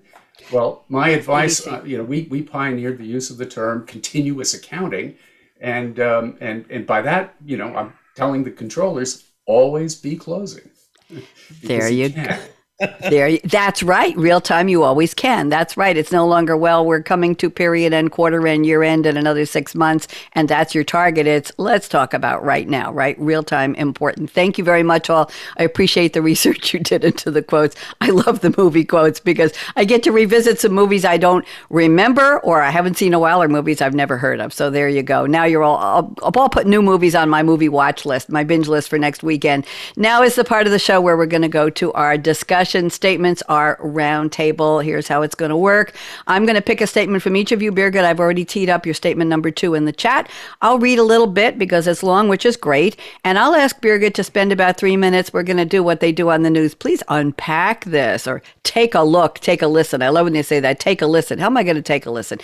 Well, 0.51 0.85
my 0.89 1.09
advice, 1.09 1.65
uh, 1.65 1.81
you 1.85 1.97
know, 1.97 2.03
we, 2.03 2.27
we 2.29 2.41
pioneered 2.41 2.97
the 2.97 3.05
use 3.05 3.29
of 3.29 3.37
the 3.37 3.45
term 3.45 3.85
continuous 3.85 4.53
accounting. 4.53 5.15
And, 5.61 5.99
um, 5.99 6.37
and, 6.39 6.65
and 6.69 6.85
by 6.85 7.01
that, 7.01 7.35
you 7.45 7.57
know, 7.57 7.75
I'm 7.75 7.93
telling 8.15 8.43
the 8.43 8.51
controllers 8.51 9.23
always 9.45 9.95
be 9.95 10.15
closing. 10.15 10.69
there 11.63 11.89
you 11.89 12.09
go 12.09 12.37
there 12.79 13.37
that's 13.45 13.81
right. 13.83 14.15
Real 14.17 14.41
time 14.41 14.67
you 14.67 14.83
always 14.83 15.13
can. 15.13 15.47
That's 15.47 15.77
right. 15.77 15.95
It's 15.95 16.11
no 16.11 16.27
longer 16.27 16.57
well 16.57 16.85
we're 16.85 17.01
coming 17.01 17.33
to 17.35 17.49
period 17.49 17.93
end 17.93 18.11
quarter 18.11 18.45
end 18.45 18.65
year 18.65 18.83
end 18.83 19.05
in 19.05 19.15
another 19.15 19.45
six 19.45 19.75
months 19.75 20.09
and 20.33 20.49
that's 20.49 20.75
your 20.75 20.83
target. 20.83 21.25
It's 21.25 21.53
let's 21.57 21.87
talk 21.87 22.13
about 22.13 22.43
right 22.43 22.67
now 22.67 22.91
right? 22.91 23.17
Real 23.17 23.43
time 23.43 23.75
important. 23.75 24.29
Thank 24.29 24.57
you 24.57 24.65
very 24.65 24.83
much 24.83 25.09
all. 25.09 25.31
I 25.57 25.63
appreciate 25.63 26.11
the 26.11 26.21
research 26.25 26.73
you 26.73 26.81
did 26.81 27.05
into 27.05 27.31
the 27.31 27.41
quotes. 27.41 27.77
I 28.01 28.09
love 28.09 28.41
the 28.41 28.53
movie 28.57 28.83
quotes 28.83 29.21
because 29.21 29.53
i 29.77 29.85
get 29.85 30.03
to 30.03 30.11
revisit 30.11 30.59
some 30.59 30.73
movies 30.73 31.05
i 31.05 31.17
don't 31.17 31.45
remember 31.69 32.39
or 32.39 32.61
i 32.61 32.69
haven't 32.69 32.97
seen 32.97 33.13
a 33.13 33.19
while 33.19 33.41
or 33.41 33.47
movies 33.47 33.81
i've 33.81 33.95
never 33.95 34.17
heard 34.17 34.41
of. 34.41 34.51
So 34.51 34.69
there 34.69 34.89
you 34.89 35.01
go. 35.01 35.25
Now 35.25 35.45
you're 35.45 35.63
all 35.63 35.77
i'll, 35.77 36.13
I'll 36.23 36.49
put 36.49 36.67
new 36.67 36.81
movies 36.81 37.15
on 37.15 37.29
my 37.29 37.41
movie 37.41 37.69
watch 37.69 38.05
list 38.05 38.29
my 38.29 38.43
binge 38.43 38.67
list 38.67 38.89
for 38.89 38.99
next 38.99 39.23
weekend. 39.23 39.65
Now 39.95 40.23
is 40.23 40.35
the 40.35 40.43
part 40.43 40.65
of 40.65 40.73
the 40.73 40.79
show 40.79 40.99
where 40.99 41.15
we're 41.15 41.25
going 41.25 41.41
to 41.41 41.47
go 41.47 41.69
to 41.69 41.93
our 41.93 42.17
discussion 42.17 42.64
discussion 42.65 42.89
statements 42.89 43.43
are 43.47 43.77
roundtable. 43.77 44.83
Here's 44.83 45.07
how 45.07 45.21
it's 45.21 45.35
going 45.35 45.49
to 45.51 45.57
work. 45.57 45.93
I'm 46.25 46.47
going 46.47 46.55
to 46.55 46.63
pick 46.63 46.81
a 46.81 46.87
statement 46.87 47.21
from 47.21 47.35
each 47.35 47.51
of 47.51 47.61
you. 47.61 47.71
Birgit, 47.71 48.03
I've 48.03 48.19
already 48.19 48.43
teed 48.43 48.69
up 48.69 48.87
your 48.87 48.95
statement 48.95 49.29
number 49.29 49.51
two 49.51 49.75
in 49.75 49.85
the 49.85 49.91
chat. 49.91 50.27
I'll 50.63 50.79
read 50.79 50.97
a 50.97 51.03
little 51.03 51.27
bit 51.27 51.59
because 51.59 51.85
it's 51.85 52.01
long, 52.01 52.27
which 52.27 52.43
is 52.43 52.57
great. 52.57 52.97
And 53.23 53.37
I'll 53.37 53.53
ask 53.53 53.79
Birgit 53.81 54.15
to 54.15 54.23
spend 54.23 54.51
about 54.51 54.77
three 54.77 54.97
minutes. 54.97 55.31
We're 55.31 55.43
going 55.43 55.57
to 55.57 55.65
do 55.65 55.83
what 55.83 55.99
they 55.99 56.11
do 56.11 56.31
on 56.31 56.41
the 56.41 56.49
news. 56.49 56.73
Please 56.73 57.03
unpack 57.07 57.85
this 57.85 58.25
or 58.25 58.41
take 58.63 58.95
a 58.95 59.03
look, 59.03 59.37
take 59.39 59.61
a 59.61 59.67
listen. 59.67 60.01
I 60.01 60.09
love 60.09 60.25
when 60.25 60.33
they 60.33 60.41
say 60.41 60.59
that. 60.59 60.79
Take 60.79 61.03
a 61.03 61.07
listen. 61.07 61.37
How 61.37 61.45
am 61.45 61.57
I 61.57 61.63
going 61.63 61.75
to 61.75 61.83
take 61.83 62.07
a 62.07 62.11
listen? 62.11 62.39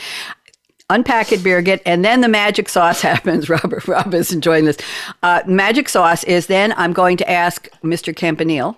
unpack 0.91 1.31
it, 1.31 1.39
Birgit, 1.39 1.81
and 1.86 2.03
then 2.03 2.19
the 2.19 2.27
magic 2.27 2.67
sauce 2.67 3.01
happens. 3.12 3.49
Robert 3.49 3.88
Rob 3.88 4.13
is 4.13 4.31
enjoying 4.31 4.65
this. 4.65 4.77
Uh, 5.23 5.41
magic 5.47 5.89
sauce 5.89 6.23
is 6.25 6.47
then 6.47 6.73
I'm 6.77 6.93
going 6.93 7.17
to 7.17 7.29
ask 7.29 7.69
Mr. 7.81 8.13
Campanile 8.13 8.77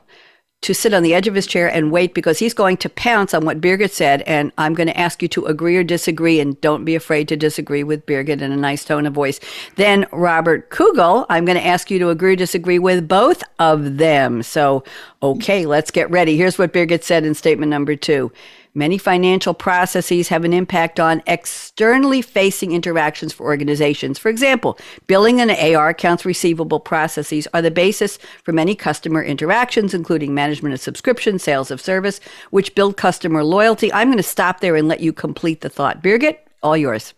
to 0.63 0.73
sit 0.73 0.93
on 0.93 1.03
the 1.03 1.13
edge 1.13 1.27
of 1.27 1.35
his 1.35 1.45
chair 1.45 1.67
and 1.67 1.91
wait 1.91 2.13
because 2.13 2.39
he's 2.39 2.53
going 2.53 2.77
to 2.77 2.89
pounce 2.89 3.33
on 3.33 3.45
what 3.45 3.61
Birgit 3.61 3.91
said. 3.91 4.21
And 4.23 4.51
I'm 4.57 4.73
going 4.73 4.87
to 4.87 4.97
ask 4.97 5.21
you 5.21 5.27
to 5.29 5.45
agree 5.45 5.77
or 5.77 5.83
disagree. 5.83 6.39
And 6.39 6.59
don't 6.61 6.85
be 6.85 6.95
afraid 6.95 7.27
to 7.27 7.37
disagree 7.37 7.83
with 7.83 8.05
Birgit 8.05 8.41
in 8.41 8.51
a 8.51 8.57
nice 8.57 8.83
tone 8.85 9.05
of 9.05 9.13
voice. 9.13 9.39
Then 9.75 10.05
Robert 10.11 10.69
Kugel, 10.69 11.25
I'm 11.29 11.45
going 11.45 11.57
to 11.57 11.65
ask 11.65 11.91
you 11.91 11.99
to 11.99 12.09
agree 12.09 12.33
or 12.33 12.37
disagree 12.37 12.79
with 12.79 13.07
both 13.07 13.43
of 13.59 13.97
them. 13.97 14.41
So, 14.41 14.83
okay, 15.21 15.65
let's 15.65 15.91
get 15.91 16.09
ready. 16.09 16.37
Here's 16.37 16.57
what 16.57 16.73
Birgit 16.73 17.03
said 17.03 17.25
in 17.25 17.33
statement 17.33 17.69
number 17.69 17.95
two. 17.95 18.31
Many 18.75 18.97
financial 18.97 19.53
processes 19.53 20.29
have 20.29 20.43
an 20.43 20.51
impact 20.51 20.99
on 20.99 21.21
externally 21.27 22.23
facing 22.23 22.71
interactions 22.71 23.31
for 23.31 23.43
organizations. 23.43 24.17
For 24.17 24.29
example, 24.29 24.79
billing 25.05 25.39
and 25.39 25.51
AR 25.51 25.89
accounts 25.89 26.25
receivable 26.25 26.79
processes 26.79 27.47
are 27.53 27.61
the 27.61 27.69
basis 27.69 28.17
for 28.43 28.51
many 28.51 28.73
customer 28.73 29.21
interactions, 29.21 29.93
including 29.93 30.33
management 30.33 30.73
of 30.73 30.81
subscription, 30.81 31.37
sales 31.37 31.69
of 31.69 31.79
service, 31.79 32.19
which 32.49 32.73
build 32.73 32.97
customer 32.97 33.43
loyalty. 33.43 33.93
I'm 33.93 34.07
going 34.07 34.17
to 34.17 34.23
stop 34.23 34.59
there 34.59 34.75
and 34.75 34.87
let 34.87 35.01
you 35.01 35.13
complete 35.13 35.61
the 35.61 35.69
thought. 35.69 36.01
Birgit, 36.01 36.39
all 36.63 36.75
yours. 36.75 37.13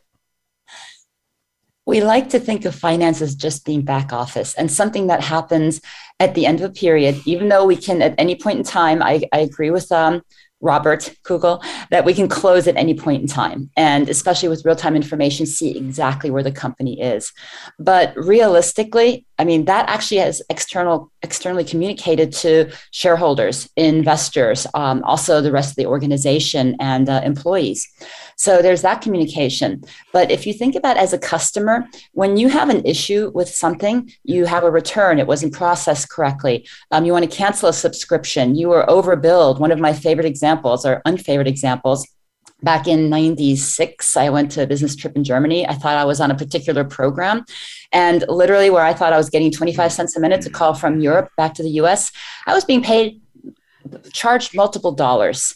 We 1.86 2.02
like 2.02 2.30
to 2.32 2.40
think 2.40 2.66
of 2.66 2.76
finance 2.76 3.22
as 3.22 3.34
just 3.34 3.64
being 3.64 3.84
back 3.84 4.12
office 4.12 4.56
and 4.56 4.70
something 4.70 5.08
that 5.08 5.22
happens 5.22 5.80
at 6.20 6.34
the 6.34 6.46
end 6.46 6.60
of 6.60 6.72
a 6.72 6.74
period, 6.74 7.22
even 7.26 7.48
though 7.48 7.66
we 7.66 7.78
can 7.78 8.02
at 8.02 8.16
any 8.18 8.36
point 8.36 8.58
in 8.58 8.66
time, 8.66 9.02
I, 9.02 9.22
I 9.32 9.40
agree 9.40 9.70
with 9.70 9.90
um, 9.92 10.22
Robert 10.62 11.16
Kugel, 11.24 11.64
that 11.92 12.06
we 12.06 12.14
can 12.14 12.28
close 12.28 12.68
at 12.68 12.78
any 12.78 12.94
point 12.94 13.22
in 13.22 13.28
time. 13.28 13.70
And 13.78 14.10
especially 14.10 14.50
with 14.50 14.66
real 14.66 14.76
time 14.76 14.96
information, 14.96 15.46
see 15.46 15.78
exactly 15.78 16.32
where 16.32 16.44
the 16.44 16.52
company 16.52 17.02
is. 17.02 17.32
But 17.78 18.16
realistically, 18.16 19.26
I 19.38 19.44
mean, 19.44 19.66
that 19.66 19.90
actually 19.90 20.18
has 20.18 20.42
external, 20.50 21.12
externally 21.22 21.64
communicated 21.64 22.32
to 22.34 22.72
shareholders, 22.92 23.70
investors, 23.76 24.66
um, 24.74 25.04
also 25.04 25.42
the 25.42 25.52
rest 25.52 25.72
of 25.72 25.76
the 25.76 25.86
organization 25.86 26.76
and 26.80 27.10
uh, 27.10 27.22
employees. 27.24 27.88
So 28.38 28.62
there's 28.62 28.82
that 28.82 29.02
communication. 29.02 29.84
But 30.12 30.32
if 30.32 30.46
you 30.46 30.54
think 30.54 30.76
about 30.76 30.98
as 30.98 31.14
a 31.14 31.18
customer, 31.18 31.88
when 32.14 32.38
you 32.38 32.50
have 32.50 32.70
an 32.70 32.86
issue 32.86 33.32
with 33.34 33.50
something, 33.50 34.12
you 34.24 34.46
have 34.46 34.64
a 34.64 34.72
return, 34.72 35.20
it 35.20 35.28
wasn't 35.28 35.54
processed 35.54 36.10
correctly. 36.10 36.68
Um, 36.92 37.06
you 37.06 37.14
want 37.14 37.30
to 37.30 37.38
cancel 37.38 37.70
a 37.70 37.74
subscription, 37.74 38.56
you 38.56 38.70
were 38.70 38.86
overbilled. 38.88 39.60
One 39.60 39.72
of 39.72 39.80
my 39.80 39.94
favorite 39.94 40.26
examples 40.26 40.86
or 40.86 41.02
unfavorite 41.06 41.48
examples 41.48 42.08
back 42.64 42.88
in 42.88 43.10
96 43.10 44.18
i 44.18 44.30
went 44.30 44.52
to 44.52 44.64
a 44.64 44.68
business 44.68 44.96
trip 44.96 45.16
in 45.16 45.24
germany 45.24 45.68
i 45.68 45.74
thought 45.74 45.98
i 45.98 46.06
was 46.06 46.20
on 46.20 46.32
a 46.32 46.36
particular 46.36 46.84
program 46.84 47.44
and 47.92 48.24
literally 48.28 48.70
where 48.70 48.84
i 48.84 48.94
thought 48.94 49.14
i 49.14 49.18
was 49.18 49.30
getting 49.30 49.52
25 49.52 49.92
cents 49.92 50.16
a 50.16 50.20
minute 50.20 50.42
to 50.42 50.50
call 50.50 50.74
from 50.74 51.00
europe 51.00 51.30
back 51.38 51.54
to 51.54 51.64
the 51.64 51.70
us 51.70 52.12
i 52.48 52.54
was 52.54 52.66
being 52.66 52.82
paid 52.82 53.22
charged 54.12 54.56
multiple 54.56 54.92
dollars 54.92 55.56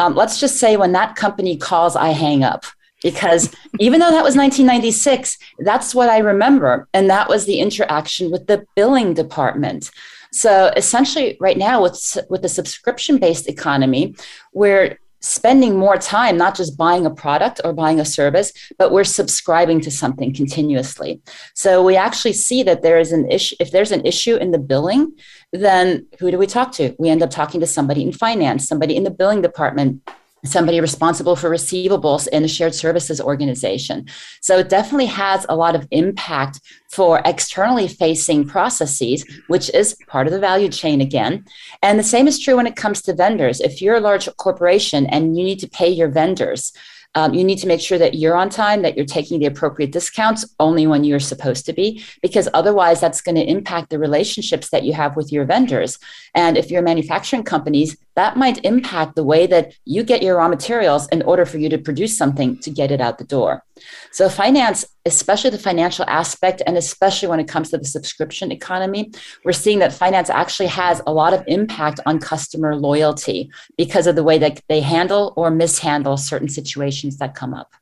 um, 0.00 0.14
let's 0.14 0.40
just 0.40 0.56
say 0.56 0.78
when 0.78 0.92
that 0.92 1.14
company 1.14 1.58
calls, 1.58 1.94
I 1.94 2.08
hang 2.12 2.42
up 2.42 2.64
because 3.02 3.54
even 3.78 4.00
though 4.00 4.10
that 4.10 4.24
was 4.24 4.34
1996, 4.34 5.36
that's 5.58 5.94
what 5.94 6.08
I 6.08 6.18
remember. 6.18 6.88
And 6.94 7.10
that 7.10 7.28
was 7.28 7.44
the 7.44 7.60
interaction 7.60 8.30
with 8.30 8.46
the 8.46 8.64
billing 8.74 9.12
department. 9.12 9.90
So 10.32 10.72
essentially, 10.74 11.36
right 11.38 11.58
now, 11.58 11.82
with, 11.82 12.16
with 12.30 12.40
the 12.40 12.48
subscription 12.48 13.18
based 13.18 13.46
economy, 13.46 14.14
we're 14.54 14.98
spending 15.20 15.76
more 15.76 15.96
time 15.96 16.36
not 16.36 16.56
just 16.56 16.76
buying 16.76 17.06
a 17.06 17.10
product 17.10 17.60
or 17.64 17.72
buying 17.72 18.00
a 18.00 18.04
service 18.04 18.52
but 18.78 18.92
we're 18.92 19.04
subscribing 19.04 19.80
to 19.80 19.90
something 19.90 20.32
continuously. 20.34 21.20
So 21.54 21.84
we 21.84 21.96
actually 21.96 22.32
see 22.32 22.62
that 22.62 22.82
there 22.82 22.98
is 22.98 23.12
an 23.12 23.30
issue 23.30 23.56
if 23.60 23.70
there's 23.70 23.92
an 23.92 24.04
issue 24.06 24.36
in 24.36 24.50
the 24.50 24.58
billing 24.58 25.12
then 25.52 26.06
who 26.20 26.30
do 26.30 26.38
we 26.38 26.46
talk 26.46 26.70
to? 26.72 26.94
We 26.98 27.08
end 27.08 27.22
up 27.22 27.30
talking 27.30 27.60
to 27.60 27.66
somebody 27.66 28.02
in 28.02 28.12
finance 28.12 28.66
somebody 28.66 28.96
in 28.96 29.04
the 29.04 29.10
billing 29.10 29.42
department 29.42 30.02
somebody 30.44 30.80
responsible 30.80 31.36
for 31.36 31.50
receivables 31.50 32.26
in 32.28 32.44
a 32.44 32.48
shared 32.48 32.74
services 32.74 33.20
organization. 33.20 34.06
So 34.40 34.58
it 34.58 34.68
definitely 34.68 35.06
has 35.06 35.44
a 35.48 35.56
lot 35.56 35.74
of 35.74 35.86
impact 35.90 36.60
for 36.90 37.20
externally 37.24 37.88
facing 37.88 38.46
processes, 38.46 39.24
which 39.48 39.72
is 39.74 39.96
part 40.06 40.26
of 40.26 40.32
the 40.32 40.40
value 40.40 40.68
chain 40.68 41.00
again. 41.00 41.44
And 41.82 41.98
the 41.98 42.04
same 42.04 42.26
is 42.26 42.38
true 42.38 42.56
when 42.56 42.66
it 42.66 42.76
comes 42.76 43.02
to 43.02 43.14
vendors. 43.14 43.60
If 43.60 43.80
you're 43.80 43.96
a 43.96 44.00
large 44.00 44.28
corporation 44.36 45.06
and 45.06 45.36
you 45.36 45.44
need 45.44 45.60
to 45.60 45.68
pay 45.68 45.88
your 45.88 46.08
vendors, 46.08 46.72
um, 47.16 47.34
you 47.34 47.42
need 47.42 47.58
to 47.58 47.66
make 47.66 47.80
sure 47.80 47.98
that 47.98 48.14
you're 48.14 48.36
on 48.36 48.50
time, 48.50 48.82
that 48.82 48.96
you're 48.96 49.04
taking 49.04 49.40
the 49.40 49.46
appropriate 49.46 49.90
discounts 49.90 50.46
only 50.60 50.86
when 50.86 51.02
you're 51.02 51.18
supposed 51.18 51.66
to 51.66 51.72
be, 51.72 52.04
because 52.22 52.48
otherwise 52.54 53.00
that's 53.00 53.20
going 53.20 53.34
to 53.34 53.44
impact 53.44 53.90
the 53.90 53.98
relationships 53.98 54.70
that 54.70 54.84
you 54.84 54.92
have 54.92 55.16
with 55.16 55.32
your 55.32 55.44
vendors. 55.44 55.98
And 56.34 56.56
if 56.56 56.70
you're 56.70 56.82
manufacturing 56.82 57.42
companies, 57.42 57.96
that 58.20 58.36
might 58.36 58.62
impact 58.66 59.16
the 59.16 59.24
way 59.24 59.46
that 59.46 59.72
you 59.86 60.02
get 60.02 60.22
your 60.22 60.36
raw 60.36 60.46
materials 60.46 61.08
in 61.08 61.22
order 61.22 61.46
for 61.46 61.56
you 61.56 61.70
to 61.70 61.78
produce 61.78 62.18
something 62.18 62.58
to 62.58 62.70
get 62.70 62.90
it 62.90 63.00
out 63.00 63.16
the 63.16 63.24
door. 63.24 63.64
So, 64.12 64.28
finance, 64.28 64.84
especially 65.06 65.48
the 65.48 65.66
financial 65.70 66.04
aspect, 66.06 66.60
and 66.66 66.76
especially 66.76 67.28
when 67.28 67.40
it 67.40 67.48
comes 67.48 67.70
to 67.70 67.78
the 67.78 67.86
subscription 67.86 68.52
economy, 68.52 69.10
we're 69.42 69.62
seeing 69.64 69.78
that 69.78 69.94
finance 69.94 70.28
actually 70.28 70.66
has 70.66 71.00
a 71.06 71.14
lot 71.14 71.32
of 71.32 71.42
impact 71.46 71.98
on 72.04 72.18
customer 72.18 72.76
loyalty 72.76 73.50
because 73.78 74.06
of 74.06 74.16
the 74.16 74.26
way 74.30 74.36
that 74.36 74.60
they 74.68 74.82
handle 74.82 75.32
or 75.38 75.50
mishandle 75.50 76.18
certain 76.18 76.50
situations 76.50 77.16
that 77.16 77.34
come 77.34 77.54
up. 77.54 77.72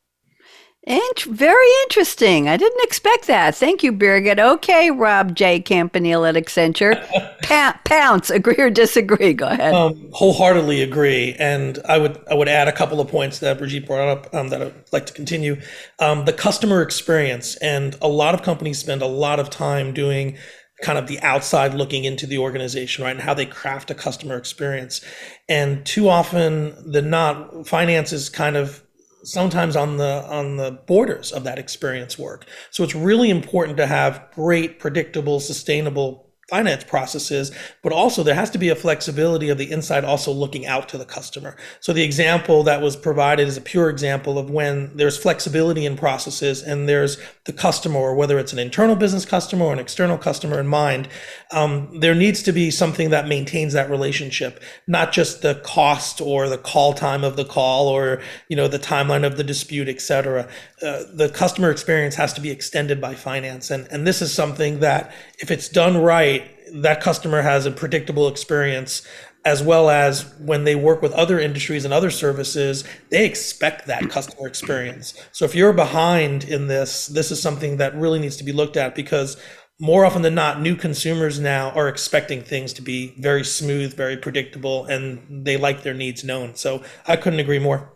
Int- 0.88 1.24
very 1.24 1.68
interesting. 1.82 2.48
I 2.48 2.56
didn't 2.56 2.82
expect 2.82 3.26
that. 3.26 3.54
Thank 3.54 3.82
you, 3.82 3.92
Birgit. 3.92 4.38
Okay, 4.38 4.90
Rob 4.90 5.34
J. 5.34 5.60
Campanile 5.60 6.24
at 6.24 6.34
Accenture. 6.34 6.96
Pa- 7.42 7.78
pounce, 7.84 8.30
agree 8.30 8.56
or 8.58 8.70
disagree? 8.70 9.34
Go 9.34 9.48
ahead. 9.48 9.74
Um, 9.74 10.08
wholeheartedly 10.12 10.80
agree, 10.82 11.36
and 11.38 11.78
I 11.86 11.98
would 11.98 12.18
I 12.30 12.34
would 12.34 12.48
add 12.48 12.68
a 12.68 12.72
couple 12.72 13.02
of 13.02 13.08
points 13.08 13.40
that 13.40 13.58
Brigitte 13.58 13.86
brought 13.86 14.08
up 14.08 14.34
um, 14.34 14.48
that 14.48 14.62
I'd 14.62 14.74
like 14.90 15.04
to 15.06 15.12
continue. 15.12 15.60
Um, 15.98 16.24
the 16.24 16.32
customer 16.32 16.80
experience, 16.80 17.56
and 17.56 17.94
a 18.00 18.08
lot 18.08 18.34
of 18.34 18.42
companies 18.42 18.78
spend 18.78 19.02
a 19.02 19.06
lot 19.06 19.38
of 19.38 19.50
time 19.50 19.92
doing 19.92 20.38
kind 20.80 20.96
of 20.96 21.06
the 21.06 21.20
outside 21.20 21.74
looking 21.74 22.04
into 22.04 22.26
the 22.26 22.38
organization, 22.38 23.04
right, 23.04 23.10
and 23.10 23.20
how 23.20 23.34
they 23.34 23.44
craft 23.44 23.90
a 23.90 23.94
customer 23.94 24.38
experience. 24.38 25.04
And 25.50 25.84
too 25.84 26.08
often 26.08 26.90
than 26.90 27.10
not, 27.10 27.66
finance 27.66 28.12
is 28.12 28.30
kind 28.30 28.56
of 28.56 28.82
sometimes 29.28 29.76
on 29.76 29.96
the 29.96 30.24
on 30.28 30.56
the 30.56 30.72
borders 30.86 31.32
of 31.32 31.44
that 31.44 31.58
experience 31.58 32.18
work. 32.18 32.46
So 32.70 32.82
it's 32.84 32.94
really 32.94 33.30
important 33.30 33.76
to 33.78 33.86
have 33.86 34.28
great, 34.34 34.78
predictable, 34.78 35.40
sustainable 35.40 36.27
finance 36.48 36.82
processes, 36.82 37.52
but 37.82 37.92
also 37.92 38.22
there 38.22 38.34
has 38.34 38.48
to 38.50 38.58
be 38.58 38.70
a 38.70 38.74
flexibility 38.74 39.50
of 39.50 39.58
the 39.58 39.70
inside 39.70 40.04
also 40.04 40.32
looking 40.32 40.64
out 40.66 40.88
to 40.88 40.96
the 40.96 41.04
customer. 41.04 41.56
So 41.80 41.92
the 41.92 42.02
example 42.02 42.62
that 42.62 42.80
was 42.80 42.96
provided 42.96 43.46
is 43.46 43.58
a 43.58 43.60
pure 43.60 43.90
example 43.90 44.38
of 44.38 44.50
when 44.50 44.96
there's 44.96 45.18
flexibility 45.18 45.84
in 45.84 45.96
processes 45.96 46.62
and 46.62 46.88
there's 46.88 47.18
the 47.44 47.52
customer, 47.52 47.98
or 47.98 48.14
whether 48.14 48.38
it's 48.38 48.54
an 48.54 48.58
internal 48.58 48.96
business 48.96 49.26
customer 49.26 49.66
or 49.66 49.72
an 49.72 49.78
external 49.78 50.16
customer 50.16 50.58
in 50.58 50.66
mind, 50.66 51.08
um, 51.50 52.00
there 52.00 52.14
needs 52.14 52.42
to 52.42 52.52
be 52.52 52.70
something 52.70 53.10
that 53.10 53.28
maintains 53.28 53.74
that 53.74 53.90
relationship, 53.90 54.62
not 54.86 55.12
just 55.12 55.42
the 55.42 55.56
cost 55.56 56.20
or 56.20 56.48
the 56.48 56.58
call 56.58 56.94
time 56.94 57.24
of 57.24 57.36
the 57.36 57.44
call 57.44 57.88
or 57.88 58.22
you 58.48 58.56
know 58.56 58.68
the 58.68 58.78
timeline 58.78 59.26
of 59.26 59.36
the 59.36 59.44
dispute, 59.44 59.88
et 59.88 60.00
cetera. 60.00 60.48
Uh, 60.82 61.02
the 61.12 61.28
customer 61.28 61.70
experience 61.70 62.14
has 62.14 62.32
to 62.32 62.40
be 62.40 62.50
extended 62.50 63.00
by 63.00 63.14
finance, 63.14 63.70
and 63.70 63.86
and 63.90 64.06
this 64.06 64.22
is 64.22 64.32
something 64.32 64.80
that 64.80 65.12
if 65.38 65.50
it's 65.50 65.68
done 65.68 65.96
right 65.96 66.37
that 66.72 67.00
customer 67.00 67.42
has 67.42 67.66
a 67.66 67.70
predictable 67.70 68.28
experience 68.28 69.06
as 69.44 69.62
well 69.62 69.88
as 69.88 70.34
when 70.38 70.64
they 70.64 70.74
work 70.74 71.00
with 71.00 71.12
other 71.12 71.38
industries 71.38 71.84
and 71.84 71.94
other 71.94 72.10
services, 72.10 72.84
they 73.10 73.24
expect 73.24 73.86
that 73.86 74.10
customer 74.10 74.46
experience. 74.46 75.14
So 75.32 75.44
if 75.44 75.54
you're 75.54 75.72
behind 75.72 76.44
in 76.44 76.66
this, 76.66 77.06
this 77.06 77.30
is 77.30 77.40
something 77.40 77.78
that 77.78 77.94
really 77.96 78.18
needs 78.18 78.36
to 78.36 78.44
be 78.44 78.52
looked 78.52 78.76
at 78.76 78.94
because 78.94 79.36
more 79.80 80.04
often 80.04 80.22
than 80.22 80.34
not, 80.34 80.60
new 80.60 80.74
consumers 80.74 81.38
now 81.38 81.70
are 81.70 81.88
expecting 81.88 82.42
things 82.42 82.72
to 82.74 82.82
be 82.82 83.14
very 83.18 83.44
smooth, 83.44 83.94
very 83.94 84.16
predictable, 84.16 84.84
and 84.86 85.46
they 85.46 85.56
like 85.56 85.82
their 85.82 85.94
needs 85.94 86.24
known. 86.24 86.56
So 86.56 86.82
I 87.06 87.16
couldn't 87.16 87.38
agree 87.38 87.60
more. 87.60 87.92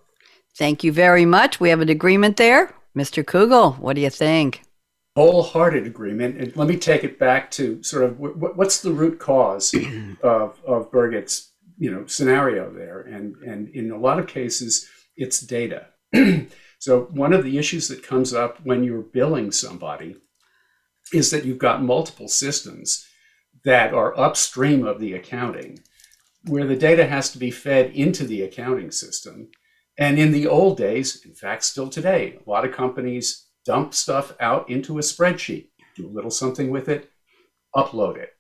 Thank 0.56 0.84
you 0.84 0.92
very 0.92 1.24
much. 1.24 1.58
We 1.58 1.70
have 1.70 1.80
an 1.80 1.88
agreement 1.88 2.36
there. 2.36 2.72
Mr. 2.96 3.24
Kugel, 3.24 3.78
what 3.78 3.94
do 3.94 4.02
you 4.02 4.10
think? 4.10 4.62
Wholehearted 5.14 5.86
agreement. 5.86 6.38
And 6.38 6.56
let 6.56 6.68
me 6.68 6.76
take 6.76 7.04
it 7.04 7.18
back 7.18 7.50
to 7.52 7.82
sort 7.82 8.04
of 8.04 8.18
what's 8.18 8.80
the 8.80 8.92
root 8.92 9.18
cause 9.18 9.74
of, 10.22 10.60
of 10.66 10.90
Birgit's 10.90 11.52
you 11.78 11.90
know 11.90 12.06
scenario 12.06 12.72
there, 12.72 13.00
and 13.00 13.36
and 13.36 13.68
in 13.70 13.90
a 13.90 13.98
lot 13.98 14.18
of 14.18 14.26
cases 14.26 14.88
it's 15.16 15.40
data. 15.40 15.86
so 16.78 17.02
one 17.12 17.32
of 17.32 17.44
the 17.44 17.58
issues 17.58 17.88
that 17.88 18.02
comes 18.02 18.32
up 18.32 18.58
when 18.64 18.84
you're 18.84 19.02
billing 19.02 19.52
somebody 19.52 20.16
is 21.12 21.30
that 21.30 21.44
you've 21.44 21.58
got 21.58 21.82
multiple 21.82 22.28
systems 22.28 23.06
that 23.64 23.92
are 23.92 24.18
upstream 24.18 24.84
of 24.84 24.98
the 24.98 25.12
accounting, 25.12 25.78
where 26.46 26.66
the 26.66 26.76
data 26.76 27.06
has 27.06 27.30
to 27.30 27.38
be 27.38 27.50
fed 27.50 27.90
into 27.90 28.24
the 28.24 28.42
accounting 28.42 28.90
system. 28.90 29.48
And 29.98 30.18
in 30.18 30.32
the 30.32 30.46
old 30.46 30.78
days, 30.78 31.22
in 31.24 31.34
fact, 31.34 31.64
still 31.64 31.88
today, 31.88 32.38
a 32.44 32.50
lot 32.50 32.64
of 32.64 32.72
companies 32.72 33.46
dump 33.64 33.94
stuff 33.94 34.34
out 34.40 34.68
into 34.68 34.98
a 34.98 35.02
spreadsheet, 35.02 35.68
do 35.96 36.06
a 36.06 36.10
little 36.10 36.30
something 36.30 36.70
with 36.70 36.88
it, 36.88 37.10
upload 37.74 38.16
it. 38.16 38.30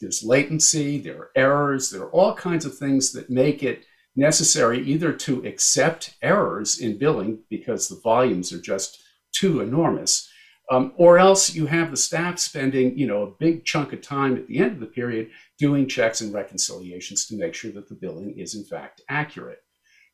There's 0.00 0.22
latency, 0.22 0.98
there 0.98 1.18
are 1.18 1.30
errors, 1.34 1.90
there 1.90 2.02
are 2.02 2.10
all 2.10 2.34
kinds 2.34 2.64
of 2.64 2.76
things 2.76 3.12
that 3.12 3.30
make 3.30 3.62
it 3.62 3.84
necessary 4.14 4.82
either 4.82 5.12
to 5.12 5.44
accept 5.46 6.16
errors 6.22 6.78
in 6.78 6.98
billing 6.98 7.38
because 7.48 7.88
the 7.88 8.00
volumes 8.02 8.52
are 8.52 8.60
just 8.60 9.02
too 9.32 9.60
enormous, 9.60 10.30
um, 10.70 10.92
or 10.96 11.18
else 11.18 11.54
you 11.54 11.66
have 11.66 11.90
the 11.90 11.96
staff 11.96 12.38
spending, 12.38 12.98
you 12.98 13.06
know, 13.06 13.22
a 13.22 13.34
big 13.38 13.64
chunk 13.64 13.92
of 13.92 14.00
time 14.00 14.36
at 14.36 14.46
the 14.48 14.58
end 14.58 14.72
of 14.72 14.80
the 14.80 14.86
period 14.86 15.30
doing 15.58 15.86
checks 15.86 16.20
and 16.20 16.32
reconciliations 16.32 17.26
to 17.26 17.36
make 17.36 17.54
sure 17.54 17.70
that 17.72 17.88
the 17.88 17.94
billing 17.94 18.38
is 18.38 18.54
in 18.54 18.64
fact 18.64 19.00
accurate. 19.08 19.60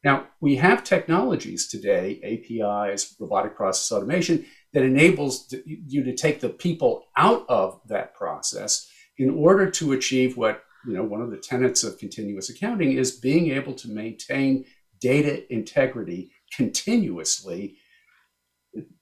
Now, 0.05 0.27
we 0.41 0.57
have 0.57 0.83
technologies 0.83 1.69
today, 1.69 2.21
APIs, 2.25 3.15
robotic 3.21 3.57
process 3.57 3.93
automation, 3.93 4.45
that 4.73 4.83
enables 4.83 5.55
you 5.67 6.03
to 6.03 6.15
take 6.15 6.41
the 6.41 6.49
people 6.49 7.05
out 7.17 7.45
of 7.49 7.81
that 7.88 8.15
process 8.15 8.88
in 9.19 9.31
order 9.31 9.71
to 9.71 9.93
achieve 9.93 10.37
what, 10.37 10.65
you 10.87 10.95
know, 10.95 11.05
one 11.05 11.21
of 11.21 11.31
the 11.31 11.37
tenets 11.37 11.85
of 11.85 11.99
continuous 11.99 12.51
accounting 12.51 12.93
is 12.93 13.12
being 13.12 13.51
able 13.53 13.75
to 13.75 13.88
maintain 13.88 14.65
data 15.01 15.53
integrity 15.53 16.31
continuously 16.57 17.77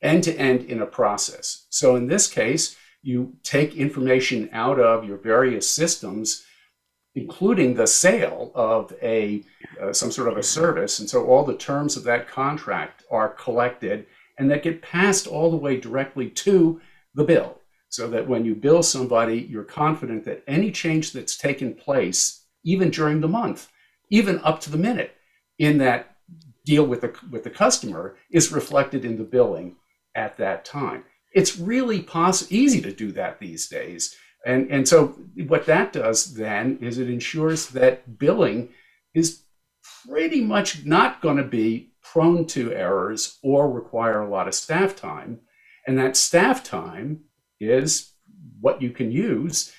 end 0.03 0.25
to 0.25 0.37
end 0.37 0.65
in 0.65 0.83
a 0.83 0.87
process. 0.87 1.67
So 1.71 1.97
in 1.97 2.09
this 2.09 2.27
case, 2.27 2.77
you 3.03 3.35
take 3.43 3.77
information 3.77 4.51
out 4.53 4.79
of 4.79 5.05
your 5.05 5.17
various 5.17 5.71
systems 5.71 6.45
including 7.20 7.74
the 7.74 7.87
sale 7.87 8.50
of 8.54 8.92
a 9.02 9.42
uh, 9.80 9.92
some 9.92 10.11
sort 10.11 10.28
of 10.28 10.37
a 10.37 10.42
service. 10.42 10.98
And 10.98 11.09
so 11.09 11.26
all 11.26 11.44
the 11.44 11.56
terms 11.56 11.96
of 11.96 12.04
that 12.04 12.28
contract 12.28 13.04
are 13.11 13.28
collected 13.28 14.06
and 14.38 14.50
that 14.50 14.62
get 14.62 14.83
passed 14.83 15.26
all 15.26 15.50
the 15.50 15.56
way 15.56 15.78
directly 15.78 16.28
to 16.30 16.80
the 17.14 17.24
bill. 17.24 17.59
So 17.88 18.09
that 18.11 18.28
when 18.28 18.44
you 18.44 18.54
bill 18.54 18.83
somebody 18.83 19.38
you're 19.50 19.64
confident 19.64 20.24
that 20.24 20.44
any 20.46 20.70
change 20.70 21.12
that's 21.12 21.37
taken 21.37 21.74
place 21.74 22.44
even 22.62 22.90
during 22.90 23.20
the 23.20 23.35
month 23.40 23.68
even 24.11 24.38
up 24.40 24.61
to 24.61 24.70
the 24.70 24.78
minute 24.78 25.12
in 25.59 25.78
that 25.78 26.16
deal 26.64 26.85
with 26.85 27.00
the 27.00 27.12
with 27.30 27.44
the 27.44 27.50
customer 27.50 28.16
is 28.30 28.52
reflected 28.52 29.04
in 29.04 29.16
the 29.16 29.24
billing 29.24 29.76
at 30.14 30.37
that 30.37 30.64
time. 30.64 31.04
It's 31.33 31.59
really 31.59 32.02
poss- 32.02 32.50
easy 32.50 32.80
to 32.83 32.92
do 32.92 33.12
that 33.12 33.38
these 33.40 33.68
days 33.68 34.16
and, 34.44 34.70
and 34.70 34.88
so 34.88 35.18
what 35.46 35.66
that 35.66 35.92
does 35.92 36.35
then 36.35 36.79
is 36.81 36.98
it 36.98 37.11
ensures 37.11 37.68
that 37.68 38.18
billing 38.18 38.70
is 39.14 39.42
pretty 40.07 40.40
much 40.40 40.85
not 40.85 41.20
going 41.20 41.37
to 41.37 41.44
be 41.44 41.92
prone 42.03 42.46
to 42.46 42.72
errors 42.72 43.38
or 43.42 43.70
require 43.70 44.20
a 44.20 44.31
lot 44.31 44.48
of 44.48 44.55
staff 44.55 44.96
time. 44.96 45.40
And 45.87 45.98
that 45.98 46.16
staff 46.16 46.64
time 46.64 47.20
is 47.61 48.12
what 48.61 48.81
you 48.81 48.90
can 48.90 49.12
use 49.12 49.72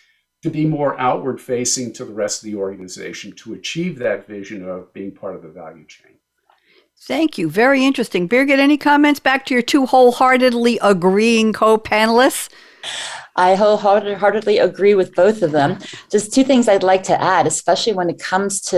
to 0.43 0.49
be 0.49 0.65
more 0.65 0.99
outward 0.99 1.39
facing 1.39 1.93
to 1.93 2.05
the 2.05 2.13
rest 2.13 2.41
of 2.41 2.45
the 2.45 2.55
organization 2.55 3.31
to 3.33 3.53
achieve 3.53 3.99
that 3.99 4.27
vision 4.27 4.67
of 4.67 4.91
being 4.93 5.11
part 5.11 5.35
of 5.35 5.43
the 5.43 5.49
value 5.49 5.85
chain. 5.85 6.13
Thank 7.03 7.37
you. 7.37 7.49
Very 7.49 7.83
interesting. 7.83 8.29
Birgit, 8.29 8.59
any 8.59 8.77
comments 8.77 9.19
back 9.19 9.45
to 9.47 9.55
your 9.55 9.63
two 9.63 9.87
wholeheartedly 9.87 10.79
agreeing 10.81 11.51
co 11.51 11.77
panelists? 11.77 12.49
I 13.41 13.55
wholeheartedly 13.55 14.59
agree 14.59 14.95
with 14.99 15.15
both 15.15 15.41
of 15.41 15.51
them. 15.51 15.79
Just 16.11 16.31
two 16.31 16.43
things 16.43 16.67
I'd 16.67 16.83
like 16.93 17.03
to 17.11 17.19
add, 17.19 17.47
especially 17.47 17.93
when 17.99 18.09
it 18.13 18.19
comes 18.19 18.61
to 18.71 18.77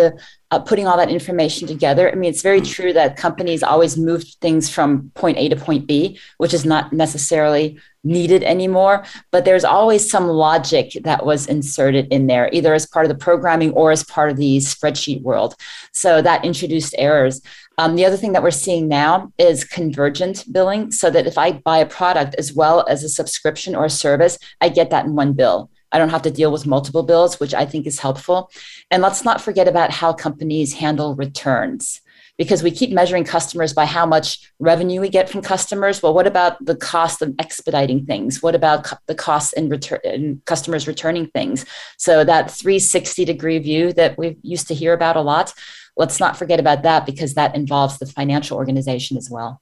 uh, 0.53 0.59
putting 0.59 0.85
all 0.85 0.97
that 0.97 1.09
information 1.09 1.67
together. 1.67 2.11
I 2.11 2.13
mean, 2.13 2.29
it's 2.29 2.43
very 2.43 2.61
true 2.61 2.93
that 2.93 3.17
companies 3.17 3.63
always 3.63 3.97
move 3.97 4.23
things 4.39 4.69
from 4.69 5.09
point 5.15 5.39
A 5.39 5.49
to 5.49 5.55
point 5.55 5.87
B, 5.87 6.19
which 6.37 6.53
is 6.53 6.63
not 6.63 6.93
necessarily 6.93 7.79
needed 8.03 8.43
anymore. 8.43 9.03
But 9.31 9.45
there's 9.45 9.63
always 9.63 10.07
some 10.07 10.27
logic 10.27 10.95
that 11.05 11.25
was 11.25 11.47
inserted 11.47 12.05
in 12.11 12.27
there, 12.27 12.51
either 12.53 12.75
as 12.75 12.85
part 12.85 13.03
of 13.03 13.09
the 13.09 13.17
programming 13.17 13.71
or 13.71 13.89
as 13.89 14.03
part 14.03 14.29
of 14.29 14.37
the 14.37 14.57
spreadsheet 14.57 15.23
world. 15.23 15.55
So 15.91 16.21
that 16.21 16.45
introduced 16.45 16.93
errors. 16.99 17.41
Um, 17.79 17.95
the 17.95 18.05
other 18.05 18.17
thing 18.17 18.33
that 18.33 18.43
we're 18.43 18.51
seeing 18.51 18.87
now 18.87 19.33
is 19.39 19.63
convergent 19.63 20.45
billing, 20.53 20.91
so 20.91 21.09
that 21.09 21.25
if 21.25 21.39
I 21.39 21.53
buy 21.53 21.79
a 21.79 21.87
product 21.87 22.35
as 22.37 22.53
well 22.53 22.85
as 22.87 23.03
a 23.03 23.09
subscription 23.09 23.73
or 23.73 23.85
a 23.85 23.89
service, 23.89 24.37
I 24.61 24.69
get 24.69 24.91
that 24.91 25.05
in 25.05 25.15
one 25.15 25.33
bill. 25.33 25.71
I 25.93 25.97
don't 25.97 26.09
have 26.09 26.23
to 26.23 26.31
deal 26.31 26.51
with 26.51 26.67
multiple 26.67 27.03
bills, 27.03 27.39
which 27.39 27.53
I 27.53 27.65
think 27.65 27.87
is 27.87 27.99
helpful. 27.99 28.51
And 28.91 29.01
let's 29.01 29.23
not 29.23 29.39
forget 29.39 29.67
about 29.67 29.91
how 29.91 30.11
companies 30.11 30.73
handle 30.73 31.15
returns 31.15 32.01
because 32.37 32.63
we 32.63 32.71
keep 32.71 32.89
measuring 32.91 33.23
customers 33.23 33.73
by 33.73 33.85
how 33.85 34.05
much 34.05 34.51
revenue 34.59 34.99
we 34.99 35.07
get 35.07 35.29
from 35.29 35.41
customers. 35.41 36.01
Well, 36.01 36.15
what 36.15 36.25
about 36.25 36.65
the 36.65 36.75
cost 36.75 37.21
of 37.21 37.35
expediting 37.37 38.05
things? 38.05 38.41
What 38.41 38.55
about 38.55 38.91
the 39.05 39.13
cost 39.13 39.53
in 39.53 39.69
return 39.69 39.99
in 40.03 40.41
customers 40.45 40.87
returning 40.87 41.27
things? 41.27 41.63
So 41.97 42.23
that 42.23 42.49
360 42.49 43.23
degree 43.23 43.59
view 43.59 43.93
that 43.93 44.17
we 44.17 44.37
used 44.41 44.67
to 44.69 44.73
hear 44.73 44.93
about 44.93 45.15
a 45.15 45.21
lot 45.21 45.53
let's 45.95 46.19
not 46.19 46.37
forget 46.37 46.59
about 46.59 46.83
that 46.83 47.05
because 47.05 47.33
that 47.35 47.55
involves 47.55 47.97
the 47.99 48.05
financial 48.05 48.57
organization 48.57 49.17
as 49.17 49.29
well. 49.29 49.61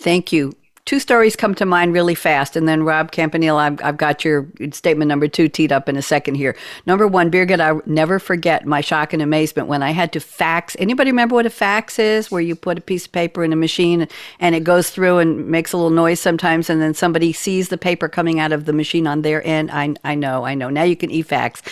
Thank 0.00 0.32
you. 0.32 0.52
Two 0.86 1.00
stories 1.00 1.34
come 1.34 1.54
to 1.56 1.66
mind 1.66 1.92
really 1.92 2.14
fast, 2.14 2.56
and 2.56 2.66
then 2.66 2.84
Rob 2.84 3.10
Campanile, 3.10 3.56
I've, 3.56 3.82
I've 3.82 3.96
got 3.96 4.24
your 4.24 4.46
statement 4.72 5.08
number 5.08 5.26
two 5.28 5.48
teed 5.48 5.72
up 5.72 5.88
in 5.88 5.96
a 5.96 6.02
second 6.02 6.36
here. 6.36 6.56
Number 6.86 7.08
one, 7.08 7.30
Birgit, 7.30 7.60
I 7.60 7.78
never 7.86 8.18
forget 8.18 8.64
my 8.64 8.80
shock 8.80 9.12
and 9.12 9.20
amazement 9.20 9.68
when 9.68 9.82
I 9.82 9.90
had 9.90 10.12
to 10.12 10.20
fax. 10.20 10.76
Anybody 10.78 11.10
remember 11.10 11.34
what 11.34 11.44
a 11.44 11.50
fax 11.50 11.98
is? 11.98 12.30
Where 12.30 12.40
you 12.40 12.54
put 12.54 12.78
a 12.78 12.80
piece 12.80 13.06
of 13.06 13.12
paper 13.12 13.42
in 13.42 13.52
a 13.52 13.56
machine 13.56 14.06
and 14.38 14.54
it 14.54 14.62
goes 14.62 14.90
through 14.90 15.18
and 15.18 15.48
makes 15.48 15.72
a 15.72 15.76
little 15.76 15.90
noise 15.90 16.20
sometimes, 16.20 16.70
and 16.70 16.80
then 16.80 16.94
somebody 16.94 17.32
sees 17.32 17.68
the 17.68 17.78
paper 17.78 18.08
coming 18.08 18.38
out 18.38 18.52
of 18.52 18.64
the 18.64 18.72
machine 18.72 19.08
on 19.08 19.22
their 19.22 19.44
end. 19.44 19.70
I, 19.72 19.94
I 20.04 20.14
know, 20.14 20.46
I 20.46 20.54
know. 20.54 20.70
Now 20.70 20.84
you 20.84 20.96
can 20.96 21.10
e-fax. 21.10 21.62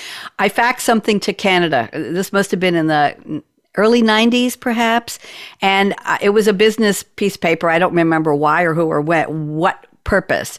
I 0.40 0.48
faxed 0.48 0.80
something 0.80 1.20
to 1.20 1.32
Canada. 1.32 1.88
This 1.92 2.32
must 2.32 2.50
have 2.50 2.60
been 2.60 2.74
in 2.74 2.88
the 2.88 3.42
early 3.76 4.02
90s 4.02 4.58
perhaps. 4.58 5.18
And 5.60 5.94
it 6.20 6.30
was 6.30 6.48
a 6.48 6.52
business 6.52 7.02
piece 7.02 7.36
paper. 7.36 7.68
I 7.68 7.78
don't 7.78 7.94
remember 7.94 8.34
why 8.34 8.62
or 8.62 8.74
who 8.74 8.86
or 8.86 9.00
what 9.00 9.30
what 9.30 9.86
purpose. 10.04 10.58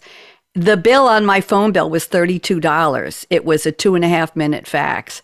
The 0.54 0.78
bill 0.78 1.08
on 1.08 1.26
my 1.26 1.42
phone 1.42 1.72
bill 1.72 1.90
was 1.90 2.08
$32 2.08 3.26
it 3.30 3.46
was 3.46 3.66
a 3.66 3.72
two 3.72 3.96
and 3.96 4.06
a 4.06 4.08
half 4.08 4.36
minute 4.36 4.68
fax 4.68 5.22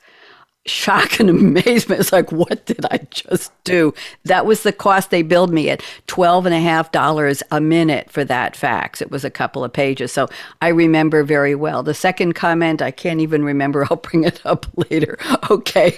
shock 0.66 1.20
and 1.20 1.30
amazement. 1.30 2.02
It's 2.02 2.12
like, 2.12 2.32
what 2.32 2.66
did 2.66 2.86
I 2.86 3.00
just 3.10 3.52
do? 3.64 3.94
That 4.26 4.46
was 4.46 4.64
the 4.64 4.72
cost 4.72 5.10
they 5.10 5.22
billed 5.22 5.52
me 5.52 5.70
at 5.70 5.84
twelve 6.08 6.46
and 6.46 6.56
a 6.56 6.60
half 6.60 6.92
dollars 6.92 7.42
a 7.52 7.60
minute 7.60 8.10
for 8.10 8.24
that 8.26 8.56
fax. 8.56 9.02
It 9.02 9.12
was 9.12 9.26
a 9.26 9.32
couple 9.32 9.64
of 9.64 9.74
pages. 9.74 10.12
So 10.12 10.30
I 10.62 10.70
remember 10.70 11.24
very 11.24 11.56
well. 11.56 11.84
The 11.84 11.94
second 11.94 12.34
comment, 12.34 12.82
I 12.82 12.92
can't 12.92 13.22
even 13.22 13.44
remember. 13.44 13.88
I'll 13.90 13.98
bring 13.98 14.24
it 14.24 14.42
up 14.46 14.66
later. 14.92 15.18
Okay, 15.50 15.98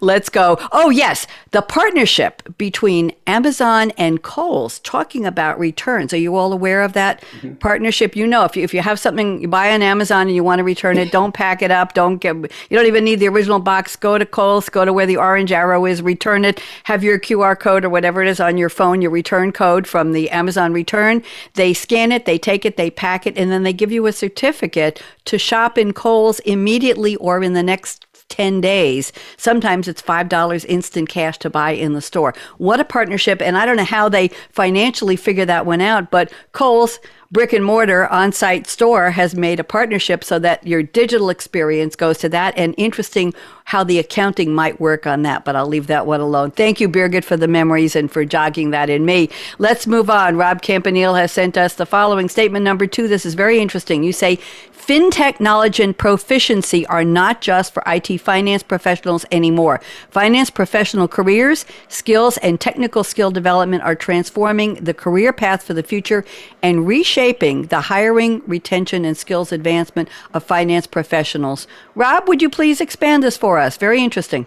let's 0.00 0.28
go. 0.28 0.58
Oh, 0.72 0.90
yes, 0.90 1.26
the 1.52 1.62
partnership 1.62 2.42
between 2.58 3.12
Amazon 3.26 3.92
and 3.92 4.22
Kohl's 4.22 4.78
talking 4.80 5.24
about 5.24 5.58
returns. 5.58 6.12
Are 6.12 6.18
you 6.18 6.36
all 6.36 6.52
aware 6.52 6.82
of 6.82 6.92
that 6.92 7.22
mm-hmm. 7.22 7.54
partnership? 7.54 8.14
You 8.16 8.26
know, 8.26 8.44
if 8.44 8.56
you, 8.56 8.62
if 8.62 8.74
you 8.74 8.80
have 8.80 8.98
something 8.98 9.40
you 9.40 9.48
buy 9.48 9.72
on 9.72 9.82
Amazon 9.82 10.26
and 10.26 10.36
you 10.36 10.44
want 10.44 10.58
to 10.58 10.64
return 10.64 10.98
it, 10.98 11.10
don't 11.10 11.32
pack 11.32 11.62
it 11.62 11.70
up. 11.70 11.94
Don't 11.94 12.18
get, 12.18 12.34
you 12.36 12.76
don't 12.76 12.86
even 12.86 13.04
need 13.04 13.20
the 13.20 13.28
original 13.28 13.58
box 13.58 13.85
box, 13.86 13.94
go 13.94 14.18
to 14.18 14.26
Kohl's, 14.26 14.68
go 14.68 14.84
to 14.84 14.92
where 14.92 15.06
the 15.06 15.16
orange 15.16 15.52
arrow 15.52 15.86
is, 15.86 16.02
return 16.02 16.44
it, 16.44 16.60
have 16.84 17.04
your 17.04 17.20
QR 17.20 17.58
code 17.58 17.84
or 17.84 17.88
whatever 17.88 18.20
it 18.20 18.28
is 18.28 18.40
on 18.40 18.58
your 18.58 18.68
phone, 18.68 19.00
your 19.00 19.12
return 19.12 19.52
code 19.52 19.86
from 19.86 20.12
the 20.12 20.28
Amazon 20.30 20.72
return. 20.72 21.22
They 21.54 21.72
scan 21.72 22.10
it, 22.10 22.24
they 22.24 22.36
take 22.38 22.64
it, 22.64 22.76
they 22.76 22.90
pack 22.90 23.26
it, 23.26 23.38
and 23.38 23.50
then 23.52 23.62
they 23.62 23.72
give 23.72 23.92
you 23.92 24.06
a 24.06 24.12
certificate 24.12 25.00
to 25.26 25.38
shop 25.38 25.78
in 25.78 25.92
Kohl's 25.92 26.40
immediately 26.40 27.14
or 27.16 27.42
in 27.44 27.52
the 27.52 27.62
next 27.62 28.06
10 28.28 28.60
days. 28.60 29.12
Sometimes 29.36 29.86
it's 29.86 30.02
$5 30.02 30.64
instant 30.64 31.08
cash 31.08 31.38
to 31.38 31.48
buy 31.48 31.70
in 31.70 31.92
the 31.92 32.00
store. 32.00 32.34
What 32.58 32.80
a 32.80 32.84
partnership. 32.84 33.40
And 33.40 33.56
I 33.56 33.64
don't 33.64 33.76
know 33.76 33.84
how 33.84 34.08
they 34.08 34.28
financially 34.50 35.14
figure 35.14 35.44
that 35.44 35.64
one 35.64 35.80
out, 35.80 36.10
but 36.10 36.32
Kohl's 36.50 36.98
brick 37.30 37.52
and 37.52 37.64
mortar 37.64 38.06
on 38.06 38.32
site 38.32 38.66
store 38.66 39.10
has 39.10 39.34
made 39.34 39.58
a 39.60 39.64
partnership 39.64 40.22
so 40.22 40.38
that 40.38 40.66
your 40.66 40.82
digital 40.82 41.30
experience 41.30 41.96
goes 41.96 42.18
to 42.18 42.28
that. 42.28 42.56
And 42.56 42.74
interesting 42.76 43.34
how 43.64 43.82
the 43.82 43.98
accounting 43.98 44.54
might 44.54 44.80
work 44.80 45.06
on 45.06 45.22
that, 45.22 45.44
but 45.44 45.56
I'll 45.56 45.66
leave 45.66 45.88
that 45.88 46.06
one 46.06 46.20
alone. 46.20 46.52
Thank 46.52 46.80
you, 46.80 46.88
Birgit, 46.88 47.24
for 47.24 47.36
the 47.36 47.48
memories 47.48 47.96
and 47.96 48.10
for 48.10 48.24
jogging 48.24 48.70
that 48.70 48.88
in 48.88 49.04
me. 49.04 49.28
Let's 49.58 49.86
move 49.86 50.08
on. 50.08 50.36
Rob 50.36 50.62
Campanile 50.62 51.14
has 51.14 51.32
sent 51.32 51.56
us 51.56 51.74
the 51.74 51.86
following 51.86 52.28
statement 52.28 52.64
number 52.64 52.86
two. 52.86 53.08
This 53.08 53.26
is 53.26 53.34
very 53.34 53.58
interesting. 53.58 54.04
You 54.04 54.12
say, 54.12 54.38
FinTech 54.86 55.40
knowledge 55.40 55.80
and 55.80 55.98
proficiency 55.98 56.86
are 56.86 57.02
not 57.02 57.40
just 57.40 57.74
for 57.74 57.82
IT 57.88 58.18
finance 58.18 58.62
professionals 58.62 59.26
anymore. 59.32 59.80
Finance 60.10 60.48
professional 60.48 61.08
careers, 61.08 61.66
skills, 61.88 62.36
and 62.36 62.60
technical 62.60 63.02
skill 63.02 63.32
development 63.32 63.82
are 63.82 63.96
transforming 63.96 64.74
the 64.74 64.94
career 64.94 65.32
path 65.32 65.64
for 65.64 65.74
the 65.74 65.82
future 65.82 66.24
and 66.62 66.86
reshaping 66.86 67.62
the 67.62 67.80
hiring, 67.80 68.40
retention, 68.46 69.04
and 69.04 69.16
skills 69.16 69.50
advancement 69.50 70.08
of 70.32 70.44
finance 70.44 70.86
professionals. 70.86 71.66
Rob, 71.96 72.28
would 72.28 72.40
you 72.40 72.48
please 72.48 72.80
expand 72.80 73.24
this 73.24 73.36
for 73.36 73.58
us? 73.58 73.76
Very 73.76 74.04
interesting. 74.04 74.46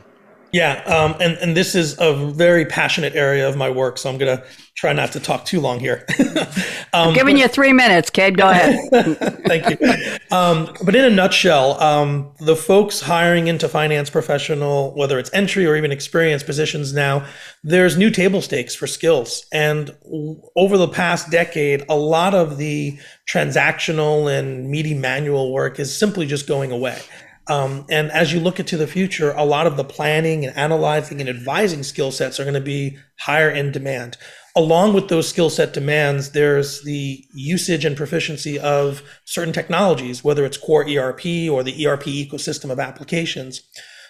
Yeah, 0.52 0.82
um, 0.86 1.16
and 1.20 1.38
and 1.38 1.56
this 1.56 1.76
is 1.76 2.00
a 2.00 2.14
very 2.14 2.66
passionate 2.66 3.16
area 3.16 3.48
of 3.48 3.56
my 3.56 3.70
work, 3.70 3.98
so 3.98 4.10
I'm 4.10 4.18
gonna 4.18 4.44
try 4.76 4.94
not 4.94 5.12
to 5.12 5.20
talk 5.20 5.46
too 5.46 5.60
long 5.60 5.80
here. 5.80 6.06
um, 6.20 6.48
I'm 6.94 7.14
giving 7.14 7.36
but, 7.36 7.42
you 7.42 7.48
three 7.48 7.74
minutes, 7.74 8.10
Kate. 8.10 8.36
Go 8.36 8.50
ahead. 8.50 8.80
Thank 9.46 9.70
you. 9.70 10.18
Um, 10.32 10.74
but 10.84 10.96
in 10.96 11.06
a 11.06 11.10
nutshell, 11.10 11.80
um, 11.82 12.34
the 12.40 12.56
folks 12.56 13.02
hiring 13.02 13.48
into 13.48 13.68
finance 13.68 14.10
professional, 14.10 14.96
whether 14.96 15.20
it's 15.20 15.30
entry 15.34 15.68
or 15.68 15.76
even 15.76 15.92
experience 15.92 16.42
positions 16.42 16.94
now, 16.94 17.28
there's 17.64 17.98
new 17.98 18.10
table 18.10 18.42
stakes 18.42 18.74
for 18.74 18.88
skills, 18.88 19.46
and 19.54 19.96
over 20.56 20.78
the 20.78 20.88
past 20.88 21.30
decade, 21.30 21.84
a 21.90 21.96
lot 21.96 22.34
of 22.34 22.58
the 22.58 22.98
transactional 23.32 24.32
and 24.32 24.70
meaty 24.70 24.96
manual 24.96 25.54
work 25.54 25.80
is 25.80 25.96
simply 25.96 26.26
just 26.26 26.48
going 26.48 26.72
away. 26.72 27.00
Um, 27.50 27.86
and 27.90 28.12
as 28.12 28.32
you 28.32 28.40
look 28.40 28.60
into 28.60 28.78
the 28.78 28.88
future, 28.88 29.32
a 29.32 29.44
lot 29.44 29.66
of 29.66 29.76
the 29.76 29.84
planning 29.84 30.46
and 30.46 30.56
analyzing 30.56 31.20
and 31.20 31.28
advising 31.28 31.82
skill 31.82 32.12
sets 32.12 32.40
are 32.40 32.44
going 32.44 32.54
to 32.54 32.62
be 32.62 32.98
higher 33.20 33.50
in 33.50 33.72
demand. 33.72 34.18
Along 34.56 34.94
with 34.94 35.08
those 35.08 35.28
skill 35.28 35.50
set 35.50 35.74
demands, 35.74 36.32
there's 36.32 36.84
the 36.84 37.26
usage 37.34 37.86
and 37.86 37.98
proficiency 37.98 38.60
of 38.60 39.02
certain 39.26 39.54
technologies, 39.54 40.24
whether 40.24 40.46
it's 40.46 40.58
core 40.58 40.88
ERP 40.88 41.50
or 41.50 41.64
the 41.64 41.88
ERP 41.88 42.04
ecosystem 42.04 42.70
of 42.70 42.80
applications. 42.80 43.62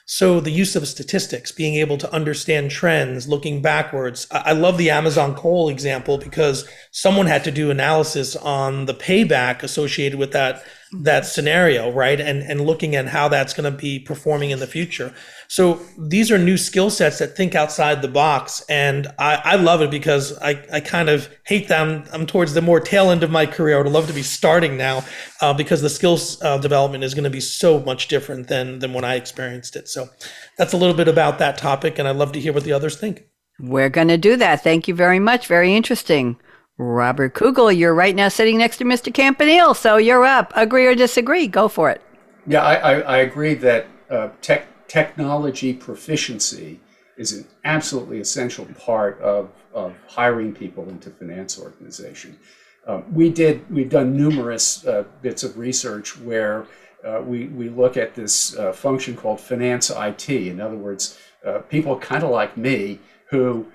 So 0.05 0.39
the 0.39 0.51
use 0.51 0.75
of 0.75 0.87
statistics, 0.87 1.51
being 1.51 1.75
able 1.75 1.97
to 1.99 2.11
understand 2.11 2.71
trends, 2.71 3.27
looking 3.27 3.61
backwards. 3.61 4.27
I 4.31 4.53
love 4.53 4.79
the 4.79 4.89
Amazon 4.89 5.35
Kohl's 5.35 5.71
example 5.71 6.17
because 6.17 6.67
someone 6.91 7.27
had 7.27 7.43
to 7.43 7.51
do 7.51 7.69
analysis 7.69 8.35
on 8.35 8.85
the 8.85 8.95
payback 8.95 9.61
associated 9.61 10.17
with 10.17 10.31
that 10.31 10.63
that 10.91 11.25
scenario, 11.25 11.91
right? 11.91 12.19
And 12.19 12.41
and 12.41 12.61
looking 12.61 12.95
at 12.95 13.07
how 13.07 13.27
that's 13.27 13.53
going 13.53 13.71
to 13.71 13.77
be 13.77 13.99
performing 13.99 14.49
in 14.49 14.59
the 14.59 14.67
future. 14.67 15.13
So 15.47 15.79
these 15.97 16.31
are 16.31 16.37
new 16.37 16.57
skill 16.57 16.89
sets 16.89 17.19
that 17.19 17.35
think 17.35 17.55
outside 17.55 18.01
the 18.01 18.07
box, 18.07 18.63
and 18.69 19.07
I, 19.17 19.41
I 19.43 19.55
love 19.55 19.81
it 19.81 19.91
because 19.91 20.37
I, 20.39 20.63
I 20.71 20.79
kind 20.79 21.09
of 21.09 21.29
hate 21.45 21.67
them. 21.67 22.03
I'm 22.11 22.25
towards 22.25 22.53
the 22.53 22.61
more 22.61 22.79
tail 22.79 23.09
end 23.11 23.23
of 23.23 23.31
my 23.31 23.45
career. 23.45 23.77
I 23.79 23.81
would 23.81 23.91
love 23.91 24.07
to 24.07 24.13
be 24.13 24.23
starting 24.23 24.77
now 24.77 25.03
uh, 25.41 25.53
because 25.53 25.81
the 25.81 25.89
skills 25.89 26.41
uh, 26.41 26.57
development 26.57 27.03
is 27.03 27.13
going 27.13 27.23
to 27.23 27.29
be 27.29 27.41
so 27.41 27.79
much 27.79 28.07
different 28.07 28.47
than 28.47 28.79
than 28.79 28.93
when 28.93 29.03
I 29.03 29.15
experienced 29.15 29.75
it. 29.75 29.87
So 29.89 30.09
that's 30.57 30.73
a 30.73 30.77
little 30.77 30.95
bit 30.95 31.07
about 31.07 31.39
that 31.39 31.57
topic, 31.57 31.99
and 31.99 32.07
I'd 32.07 32.15
love 32.15 32.31
to 32.33 32.39
hear 32.39 32.53
what 32.53 32.63
the 32.63 32.73
others 32.73 32.97
think. 32.97 33.25
We're 33.59 33.89
going 33.89 34.07
to 34.07 34.17
do 34.17 34.37
that. 34.37 34.63
Thank 34.63 34.87
you 34.87 34.95
very 34.95 35.19
much. 35.19 35.47
Very 35.47 35.75
interesting. 35.75 36.37
Robert 36.79 37.33
Kugel, 37.33 37.77
you're 37.77 37.93
right 37.93 38.15
now 38.15 38.29
sitting 38.29 38.57
next 38.57 38.77
to 38.77 38.85
Mr. 38.85 39.13
Campanile, 39.13 39.75
so 39.75 39.97
you're 39.97 40.23
up. 40.23 40.53
Agree 40.55 40.85
or 40.85 40.95
disagree? 40.95 41.45
Go 41.45 41.67
for 41.67 41.89
it. 41.89 42.01
Yeah, 42.47 42.63
I, 42.63 42.75
I, 42.75 42.99
I 42.99 43.17
agree 43.17 43.53
that 43.55 43.87
uh, 44.09 44.29
tech, 44.41 44.65
technology 44.87 45.73
proficiency 45.73 46.79
is 47.17 47.33
an 47.33 47.45
absolutely 47.65 48.21
essential 48.21 48.65
part 48.77 49.19
of, 49.19 49.49
of 49.73 49.93
hiring 50.07 50.53
people 50.53 50.87
into 50.87 51.09
finance 51.09 51.59
organization. 51.59 52.39
Um, 52.87 53.03
we 53.13 53.29
did 53.29 53.69
we've 53.69 53.89
done 53.89 54.15
numerous 54.15 54.87
uh, 54.87 55.03
bits 55.21 55.43
of 55.43 55.57
research 55.57 56.17
where 56.17 56.65
uh, 57.05 57.21
we 57.21 57.47
we 57.47 57.67
look 57.67 57.97
at 57.97 58.15
this 58.15 58.57
uh, 58.57 58.71
function 58.71 59.17
called 59.17 59.41
finance 59.41 59.89
IT. 59.89 60.29
In 60.29 60.61
other 60.61 60.77
words, 60.77 61.19
uh, 61.45 61.59
people 61.59 61.99
kind 61.99 62.23
of 62.23 62.29
like 62.29 62.55
me 62.55 62.99
who 63.29 63.67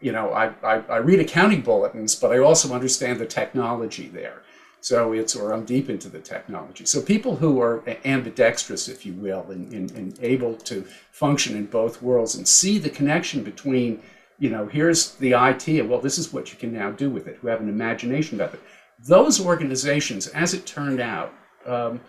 you 0.00 0.12
know, 0.12 0.32
I, 0.32 0.52
I, 0.62 0.82
I, 0.88 0.96
read 0.96 1.20
accounting 1.20 1.60
bulletins, 1.60 2.14
but 2.14 2.32
I 2.32 2.38
also 2.38 2.74
understand 2.74 3.18
the 3.18 3.26
technology 3.26 4.08
there. 4.08 4.42
So 4.80 5.12
it's, 5.12 5.36
or 5.36 5.52
I'm 5.52 5.66
deep 5.66 5.90
into 5.90 6.08
the 6.08 6.20
technology. 6.20 6.86
So 6.86 7.02
people 7.02 7.36
who 7.36 7.60
are 7.60 7.82
ambidextrous, 8.06 8.88
if 8.88 9.04
you 9.04 9.12
will, 9.12 9.50
and, 9.50 9.70
and, 9.72 9.90
and 9.90 10.18
able 10.22 10.54
to 10.56 10.86
function 11.12 11.54
in 11.54 11.66
both 11.66 12.00
worlds 12.00 12.34
and 12.34 12.48
see 12.48 12.78
the 12.78 12.88
connection 12.88 13.44
between, 13.44 14.02
you 14.38 14.48
know, 14.48 14.66
here's 14.66 15.16
the 15.16 15.32
IT, 15.32 15.68
and 15.68 15.90
well, 15.90 16.00
this 16.00 16.16
is 16.16 16.32
what 16.32 16.50
you 16.50 16.58
can 16.58 16.72
now 16.72 16.90
do 16.90 17.10
with 17.10 17.26
it, 17.26 17.36
who 17.36 17.48
have 17.48 17.60
an 17.60 17.68
imagination 17.68 18.40
about 18.40 18.54
it. 18.54 18.60
Those 19.06 19.38
organizations, 19.38 20.28
as 20.28 20.54
it 20.54 20.64
turned 20.64 21.00
out, 21.00 21.34
um, 21.66 22.00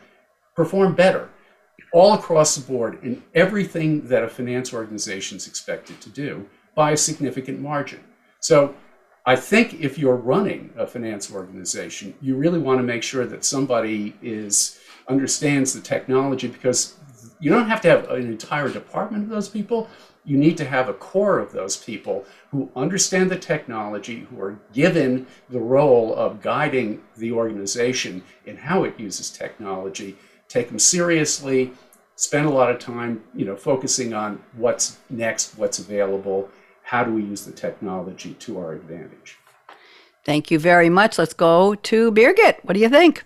perform 0.56 0.96
better 0.96 1.30
all 1.94 2.14
across 2.14 2.56
the 2.56 2.62
board 2.62 3.04
in 3.04 3.22
everything 3.36 4.08
that 4.08 4.24
a 4.24 4.30
finance 4.30 4.74
organization 4.74 5.36
is 5.36 5.46
expected 5.46 6.00
to 6.00 6.10
do 6.10 6.48
by 6.76 6.92
a 6.92 6.98
significant 6.98 7.60
margin. 7.60 8.00
So 8.40 8.76
I 9.26 9.36
think 9.36 9.80
if 9.80 9.98
you're 10.00 10.16
running 10.16 10.72
a 10.78 10.88
finance 10.88 11.32
organization, 11.32 12.16
you 12.22 12.36
really 12.36 12.60
want 12.60 12.80
to 12.80 12.84
make 12.84 13.04
sure 13.04 13.26
that 13.26 13.46
somebody 13.46 14.16
is 14.22 14.80
understands 15.08 15.74
the 15.74 15.82
technology 15.82 16.48
because 16.48 16.96
you 17.40 17.50
don't 17.50 17.68
have 17.68 17.82
to 17.82 17.90
have 17.90 18.10
an 18.10 18.26
entire 18.28 18.70
department 18.70 19.24
of 19.24 19.30
those 19.30 19.50
people. 19.50 19.90
You 20.24 20.38
need 20.38 20.58
to 20.58 20.66
have 20.66 20.90
a 20.90 20.94
core 20.94 21.40
of 21.40 21.52
those 21.52 21.76
people 21.76 22.26
who 22.52 22.72
understand 22.76 23.30
the 23.30 23.38
technology, 23.38 24.28
who 24.30 24.40
are 24.42 24.60
given 24.74 25.28
the 25.50 25.60
role 25.60 26.16
of 26.16 26.42
guiding 26.42 27.02
the 27.18 27.32
organization 27.32 28.24
in 28.46 28.58
how 28.58 28.84
it 28.84 29.00
uses 29.00 29.30
technology, 29.30 30.16
take 30.48 30.70
them 30.70 30.80
seriously, 30.80 31.74
spend 32.16 32.46
a 32.46 32.52
lot 32.52 32.70
of 32.70 32.78
time, 32.78 33.24
you 33.34 33.46
know, 33.46 33.56
focusing 33.56 34.14
on 34.14 34.42
what's 34.56 35.00
next, 35.10 35.58
what's 35.58 35.80
available, 35.80 36.50
how 36.92 37.06
do 37.06 37.14
we 37.14 37.24
use 37.24 37.46
the 37.46 37.54
technology 37.54 38.34
to 38.34 38.60
our 38.60 38.74
advantage? 38.74 39.38
Thank 40.26 40.52
you 40.52 40.60
very 40.60 40.90
much. 40.90 41.18
Let's 41.18 41.34
go 41.34 41.74
to 41.74 42.12
Birgit. 42.12 42.58
What 42.64 42.74
do 42.74 42.82
you 42.82 42.90
think? 42.90 43.24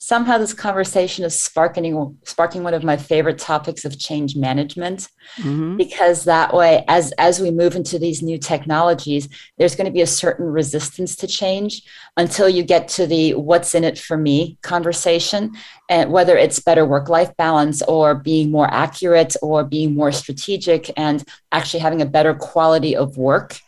Somehow 0.00 0.38
this 0.38 0.54
conversation 0.54 1.24
is 1.24 1.40
sparking 1.40 2.16
sparking 2.24 2.62
one 2.62 2.72
of 2.72 2.84
my 2.84 2.96
favorite 2.96 3.38
topics 3.38 3.84
of 3.84 3.98
change 3.98 4.36
management 4.36 5.08
mm-hmm. 5.36 5.76
because 5.76 6.24
that 6.24 6.54
way 6.54 6.84
as 6.86 7.12
as 7.18 7.40
we 7.40 7.50
move 7.50 7.74
into 7.74 7.98
these 7.98 8.22
new 8.22 8.38
technologies 8.38 9.28
there's 9.58 9.74
going 9.74 9.86
to 9.86 9.92
be 9.92 10.00
a 10.00 10.06
certain 10.06 10.46
resistance 10.46 11.16
to 11.16 11.26
change 11.26 11.82
until 12.16 12.48
you 12.48 12.62
get 12.62 12.86
to 12.86 13.08
the 13.08 13.34
what's 13.34 13.74
in 13.74 13.82
it 13.82 13.98
for 13.98 14.16
me 14.16 14.56
conversation 14.62 15.52
and 15.90 16.12
whether 16.12 16.36
it's 16.36 16.60
better 16.60 16.86
work 16.86 17.08
life 17.08 17.36
balance 17.36 17.82
or 17.82 18.14
being 18.14 18.52
more 18.52 18.72
accurate 18.72 19.34
or 19.42 19.64
being 19.64 19.94
more 19.94 20.12
strategic 20.12 20.90
and 20.96 21.24
actually 21.50 21.80
having 21.80 22.02
a 22.02 22.06
better 22.06 22.34
quality 22.34 22.94
of 22.94 23.16
work 23.16 23.58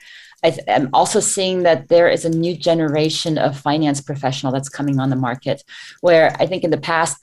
I 0.43 0.57
am 0.69 0.91
also 0.93 1.21
seeing 1.21 1.63
that 1.65 1.89
there 1.89 2.09
is 2.09 2.25
a 2.25 2.31
new 2.31 2.57
generation 2.57 3.39
of 3.39 3.59
finance 3.59 4.01
professional 4.01 4.53
that's 4.53 4.69
coming 4.69 4.99
on 4.99 5.11
the 5.11 5.17
market, 5.17 5.63
where 6.01 6.35
I 6.41 6.47
think 6.47 6.65
in 6.65 6.71
the 6.71 6.79
past 6.79 7.19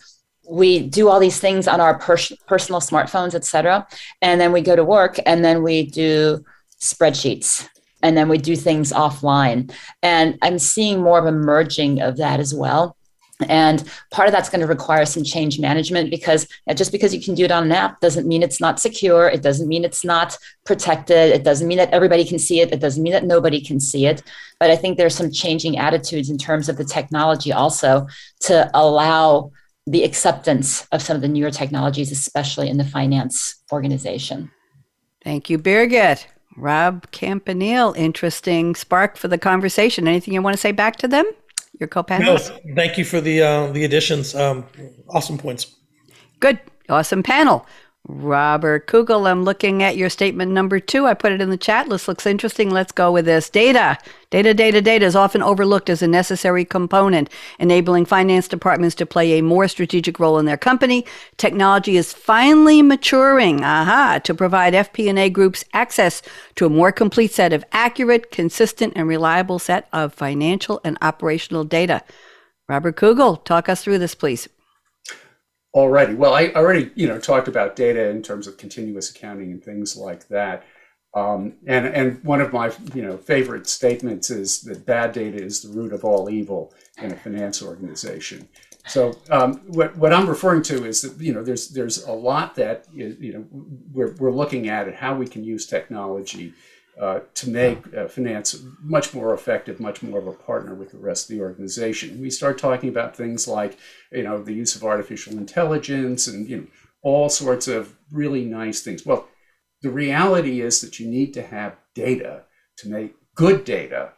we 0.49 0.87
do 0.87 1.09
all 1.09 1.19
these 1.19 1.39
things 1.39 1.67
on 1.67 1.81
our 1.81 1.99
pers- 1.99 2.31
personal 2.47 2.79
smartphones, 2.79 3.35
et 3.35 3.43
cetera, 3.43 3.85
and 4.21 4.39
then 4.39 4.51
we 4.51 4.61
go 4.61 4.75
to 4.75 4.83
work 4.83 5.19
and 5.25 5.43
then 5.43 5.61
we 5.61 5.87
do 5.87 6.43
spreadsheets 6.79 7.67
and 8.01 8.15
then 8.15 8.29
we 8.29 8.37
do 8.37 8.55
things 8.55 8.93
offline. 8.93 9.73
And 10.01 10.37
I'm 10.41 10.59
seeing 10.59 11.01
more 11.01 11.19
of 11.19 11.25
a 11.25 11.31
merging 11.31 12.01
of 12.01 12.17
that 12.17 12.39
as 12.39 12.53
well. 12.53 12.95
And 13.47 13.83
part 14.09 14.27
of 14.27 14.31
that's 14.31 14.49
going 14.49 14.61
to 14.61 14.67
require 14.67 15.05
some 15.05 15.23
change 15.23 15.59
management 15.59 16.09
because 16.09 16.47
just 16.75 16.91
because 16.91 17.13
you 17.13 17.21
can 17.21 17.35
do 17.35 17.45
it 17.45 17.51
on 17.51 17.63
an 17.65 17.71
app 17.71 17.99
doesn't 17.99 18.27
mean 18.27 18.41
it's 18.41 18.59
not 18.59 18.79
secure. 18.79 19.27
It 19.27 19.43
doesn't 19.43 19.67
mean 19.67 19.85
it's 19.85 20.03
not 20.03 20.35
protected. 20.65 21.31
It 21.31 21.43
doesn't 21.43 21.67
mean 21.67 21.77
that 21.77 21.91
everybody 21.91 22.25
can 22.25 22.39
see 22.39 22.61
it. 22.61 22.73
It 22.73 22.79
doesn't 22.79 23.03
mean 23.03 23.13
that 23.13 23.25
nobody 23.25 23.61
can 23.61 23.79
see 23.79 24.07
it. 24.07 24.23
But 24.59 24.71
I 24.71 24.75
think 24.75 24.97
there's 24.97 25.15
some 25.15 25.31
changing 25.31 25.77
attitudes 25.77 26.31
in 26.31 26.39
terms 26.39 26.67
of 26.67 26.77
the 26.77 26.83
technology 26.83 27.53
also 27.53 28.07
to 28.41 28.71
allow 28.73 29.51
the 29.85 30.03
acceptance 30.03 30.87
of 30.91 31.03
some 31.03 31.15
of 31.15 31.21
the 31.21 31.27
newer 31.27 31.51
technologies, 31.51 32.11
especially 32.11 32.69
in 32.69 32.77
the 32.77 32.85
finance 32.85 33.63
organization. 33.71 34.49
Thank 35.23 35.49
you, 35.49 35.59
Birgit. 35.59 36.25
Rob 36.55 37.11
Campanile, 37.11 37.93
interesting 37.93 38.73
spark 38.73 39.15
for 39.15 39.27
the 39.27 39.37
conversation. 39.37 40.07
Anything 40.07 40.33
you 40.33 40.41
want 40.41 40.55
to 40.55 40.59
say 40.59 40.71
back 40.71 40.95
to 40.97 41.07
them? 41.07 41.31
Your 41.79 41.87
co-panelists? 41.87 42.49
No, 42.65 42.75
thank 42.75 42.97
you 42.97 43.05
for 43.05 43.21
the 43.21 43.41
uh, 43.41 43.67
the 43.67 43.85
additions. 43.85 44.35
Um, 44.35 44.65
awesome 45.09 45.37
points. 45.37 45.75
Good, 46.39 46.59
awesome 46.89 47.23
panel. 47.23 47.65
Robert 48.09 48.87
Kugel, 48.87 49.29
I'm 49.29 49.43
looking 49.43 49.83
at 49.83 49.97
your 49.97 50.09
statement 50.09 50.53
number 50.53 50.79
two. 50.79 51.05
I 51.05 51.13
put 51.13 51.33
it 51.33 51.41
in 51.41 51.49
the 51.49 51.57
chat. 51.57 51.89
This 51.89 52.07
looks 52.07 52.25
interesting. 52.25 52.69
Let's 52.69 52.93
go 52.93 53.11
with 53.11 53.25
this. 53.25 53.49
Data. 53.49 53.97
Data, 54.29 54.53
data, 54.53 54.81
data 54.81 55.05
is 55.05 55.15
often 55.15 55.43
overlooked 55.43 55.89
as 55.89 56.01
a 56.01 56.07
necessary 56.07 56.63
component, 56.63 57.29
enabling 57.59 58.05
finance 58.05 58.47
departments 58.47 58.95
to 58.95 59.05
play 59.05 59.37
a 59.37 59.43
more 59.43 59.67
strategic 59.67 60.21
role 60.21 60.39
in 60.39 60.45
their 60.45 60.55
company. 60.57 61.05
Technology 61.35 61.97
is 61.97 62.13
finally 62.13 62.81
maturing, 62.81 63.61
aha, 63.61 64.21
to 64.23 64.33
provide 64.33 64.73
FP&A 64.73 65.29
groups 65.29 65.65
access 65.73 66.21
to 66.55 66.65
a 66.65 66.69
more 66.69 66.93
complete 66.93 67.33
set 67.33 67.51
of 67.51 67.65
accurate, 67.73 68.31
consistent, 68.31 68.93
and 68.95 69.09
reliable 69.09 69.59
set 69.59 69.89
of 69.91 70.13
financial 70.13 70.79
and 70.85 70.97
operational 71.01 71.65
data. 71.65 72.01
Robert 72.69 72.95
Kugel, 72.95 73.43
talk 73.43 73.67
us 73.67 73.83
through 73.83 73.99
this, 73.99 74.15
please 74.15 74.47
already. 75.73 76.13
Well, 76.13 76.33
I 76.33 76.49
already 76.49 76.91
you 76.95 77.07
know 77.07 77.19
talked 77.19 77.47
about 77.47 77.75
data 77.75 78.09
in 78.09 78.21
terms 78.21 78.47
of 78.47 78.57
continuous 78.57 79.09
accounting 79.09 79.51
and 79.51 79.63
things 79.63 79.95
like 79.95 80.27
that. 80.29 80.65
Um, 81.13 81.53
and 81.65 81.85
and 81.87 82.23
one 82.23 82.41
of 82.41 82.53
my 82.53 82.71
you 82.93 83.01
know 83.01 83.17
favorite 83.17 83.67
statements 83.67 84.29
is 84.29 84.61
that 84.61 84.85
bad 84.85 85.13
data 85.13 85.41
is 85.41 85.61
the 85.61 85.69
root 85.69 85.93
of 85.93 86.03
all 86.03 86.29
evil 86.29 86.73
in 87.01 87.11
a 87.11 87.15
finance 87.15 87.61
organization. 87.61 88.47
So 88.87 89.17
um, 89.29 89.61
what 89.67 89.97
what 89.97 90.13
I'm 90.13 90.27
referring 90.27 90.63
to 90.63 90.85
is 90.85 91.01
that 91.01 91.19
you 91.21 91.33
know 91.33 91.43
there's 91.43 91.69
there's 91.69 92.05
a 92.05 92.11
lot 92.11 92.55
that 92.55 92.85
you 92.93 93.33
know 93.33 93.45
we're 93.91 94.15
we're 94.19 94.31
looking 94.31 94.69
at 94.69 94.87
and 94.87 94.95
how 94.95 95.15
we 95.15 95.27
can 95.27 95.43
use 95.43 95.65
technology 95.65 96.53
uh, 96.99 97.19
to 97.35 97.49
make 97.49 97.93
uh, 97.95 98.07
finance 98.07 98.59
much 98.81 99.13
more 99.13 99.33
effective, 99.33 99.79
much 99.79 100.01
more 100.01 100.19
of 100.19 100.27
a 100.27 100.31
partner 100.31 100.73
with 100.73 100.91
the 100.91 100.97
rest 100.97 101.29
of 101.29 101.35
the 101.35 101.43
organization. 101.43 102.19
We 102.19 102.29
start 102.29 102.57
talking 102.57 102.89
about 102.89 103.15
things 103.15 103.47
like, 103.47 103.77
you 104.11 104.23
know, 104.23 104.41
the 104.41 104.53
use 104.53 104.75
of 104.75 104.83
artificial 104.83 105.33
intelligence 105.33 106.27
and 106.27 106.49
you 106.49 106.57
know 106.57 106.67
all 107.03 107.29
sorts 107.29 107.67
of 107.67 107.95
really 108.11 108.43
nice 108.43 108.81
things. 108.81 109.05
Well, 109.05 109.27
the 109.81 109.91
reality 109.91 110.61
is 110.61 110.81
that 110.81 110.99
you 110.99 111.07
need 111.07 111.33
to 111.35 111.41
have 111.41 111.77
data 111.93 112.43
to 112.77 112.89
make 112.89 113.15
good 113.35 113.63
data 113.63 114.13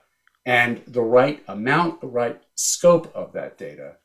and 0.45 0.81
the 0.87 1.01
right 1.01 1.43
amount, 1.47 2.01
the 2.01 2.07
right 2.07 2.41
scope 2.55 3.13
of 3.13 3.33
that 3.33 3.57
data 3.57 3.97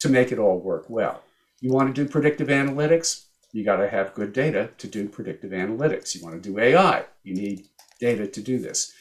to 0.00 0.08
make 0.08 0.32
it 0.32 0.38
all 0.38 0.60
work 0.60 0.86
well. 0.88 1.22
You 1.60 1.72
want 1.72 1.94
to 1.94 2.04
do 2.04 2.08
predictive 2.08 2.48
analytics? 2.48 3.26
You 3.52 3.64
got 3.64 3.76
to 3.76 3.88
have 3.88 4.14
good 4.14 4.32
data 4.32 4.70
to 4.78 4.86
do 4.86 5.08
predictive 5.08 5.50
analytics. 5.50 6.14
You 6.14 6.22
want 6.22 6.42
to 6.42 6.48
do 6.48 6.58
AI? 6.58 7.04
You 7.22 7.34
need 7.34 7.68
data 8.02 8.26
to 8.26 8.40
do 8.42 8.58
this. 8.58 8.92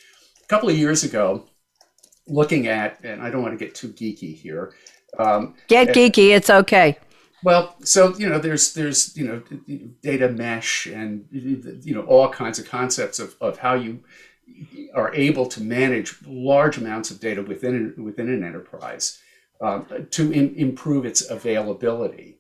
A 0.43 0.47
couple 0.47 0.70
of 0.70 0.78
years 0.78 1.04
ago, 1.04 1.45
looking 2.28 2.68
at, 2.68 2.99
and 3.04 3.22
I 3.22 3.30
don't 3.32 3.41
want 3.41 3.58
to 3.58 3.66
get 3.66 3.76
too 3.76 3.89
geeky 3.89 4.34
here. 4.36 4.74
Um, 5.20 5.56
get 5.68 5.89
geeky, 5.89 6.30
it's 6.30 6.49
okay. 6.49 6.97
Well, 7.43 7.76
so 7.84 8.16
you 8.18 8.30
know, 8.30 8.38
there's 8.38 8.74
there's 8.74 9.18
you 9.18 9.26
know 9.28 9.41
data 10.04 10.30
mesh 10.30 10.86
and 10.86 11.26
you 11.32 11.95
know 11.95 12.04
all 12.04 12.30
kinds 12.30 12.60
of 12.60 12.70
concepts 12.70 13.20
of, 13.20 13.36
of 13.41 13.58
how 13.58 13.74
you 13.74 14.04
are 14.93 15.14
able 15.16 15.47
to 15.47 15.62
manage 15.62 16.16
large 16.28 16.78
amounts 16.78 17.10
of 17.10 17.20
data 17.20 17.41
within 17.41 17.95
within 17.97 18.30
an 18.30 18.43
enterprise 18.43 19.20
uh, 19.60 19.82
to 20.12 20.32
in, 20.32 20.56
improve 20.56 21.06
its 21.06 21.22
availability. 21.30 22.38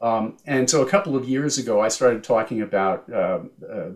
Um, 0.00 0.36
and 0.46 0.68
so 0.68 0.82
a 0.82 0.88
couple 0.88 1.16
of 1.16 1.28
years 1.28 1.58
ago, 1.58 1.80
I 1.80 1.88
started 1.88 2.22
talking 2.22 2.60
about 2.62 3.10
uh, 3.12 3.40
uh, 3.68 3.90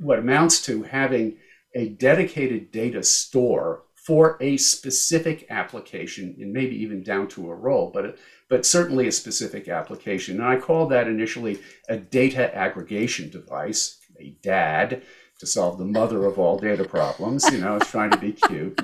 what 0.00 0.18
amounts 0.18 0.62
to 0.66 0.82
having 0.82 1.36
a 1.74 1.90
dedicated 1.90 2.72
data 2.72 3.02
store 3.02 3.84
for 3.94 4.36
a 4.40 4.56
specific 4.56 5.46
application 5.50 6.34
and 6.40 6.52
maybe 6.52 6.74
even 6.76 7.02
down 7.02 7.28
to 7.28 7.50
a 7.50 7.54
role, 7.54 7.90
but, 7.92 8.18
but 8.48 8.64
certainly 8.64 9.06
a 9.06 9.12
specific 9.12 9.68
application. 9.68 10.36
And 10.36 10.44
I 10.44 10.56
called 10.56 10.90
that 10.90 11.06
initially 11.06 11.60
a 11.88 11.96
data 11.96 12.54
aggregation 12.56 13.30
device, 13.30 13.98
a 14.18 14.30
DAD, 14.42 15.02
to 15.38 15.46
solve 15.46 15.78
the 15.78 15.84
mother 15.84 16.26
of 16.26 16.38
all 16.38 16.58
data 16.58 16.84
problems. 16.84 17.50
You 17.52 17.58
know, 17.58 17.76
it's 17.76 17.90
trying 17.90 18.10
to 18.10 18.18
be 18.18 18.32
cute. 18.32 18.80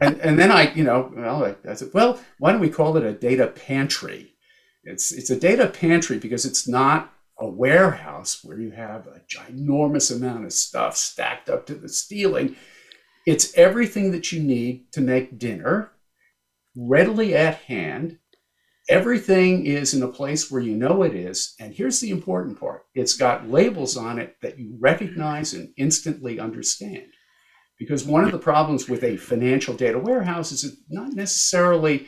And, 0.00 0.20
and 0.20 0.38
then 0.38 0.50
I, 0.50 0.72
you 0.74 0.84
know, 0.84 1.12
well, 1.14 1.44
I, 1.44 1.70
I 1.70 1.74
said, 1.74 1.90
well, 1.92 2.20
why 2.38 2.52
don't 2.52 2.60
we 2.60 2.70
call 2.70 2.96
it 2.96 3.04
a 3.04 3.12
data 3.12 3.46
pantry? 3.46 4.34
It's, 4.84 5.12
it's 5.12 5.30
a 5.30 5.38
data 5.38 5.66
pantry 5.66 6.18
because 6.18 6.44
it's 6.44 6.66
not 6.66 7.12
a 7.40 7.48
warehouse 7.48 8.44
where 8.44 8.60
you 8.60 8.70
have 8.70 9.06
a 9.06 9.22
ginormous 9.26 10.14
amount 10.14 10.44
of 10.44 10.52
stuff 10.52 10.96
stacked 10.96 11.48
up 11.48 11.66
to 11.66 11.74
the 11.74 11.88
ceiling. 11.88 12.54
It's 13.26 13.56
everything 13.56 14.12
that 14.12 14.30
you 14.30 14.42
need 14.42 14.92
to 14.92 15.00
make 15.00 15.38
dinner 15.38 15.92
readily 16.76 17.34
at 17.34 17.56
hand. 17.62 18.18
Everything 18.88 19.64
is 19.64 19.94
in 19.94 20.02
a 20.02 20.08
place 20.08 20.50
where 20.50 20.60
you 20.60 20.76
know 20.76 21.02
it 21.02 21.14
is. 21.14 21.54
And 21.58 21.74
here's 21.74 22.00
the 22.00 22.10
important 22.10 22.60
part 22.60 22.82
it's 22.94 23.16
got 23.16 23.48
labels 23.48 23.96
on 23.96 24.18
it 24.18 24.36
that 24.42 24.58
you 24.58 24.76
recognize 24.78 25.54
and 25.54 25.72
instantly 25.76 26.38
understand. 26.38 27.06
Because 27.78 28.04
one 28.04 28.24
of 28.24 28.32
the 28.32 28.38
problems 28.38 28.88
with 28.88 29.02
a 29.02 29.16
financial 29.16 29.72
data 29.72 29.98
warehouse 29.98 30.52
is 30.52 30.64
it's 30.64 30.76
not 30.90 31.14
necessarily 31.14 32.06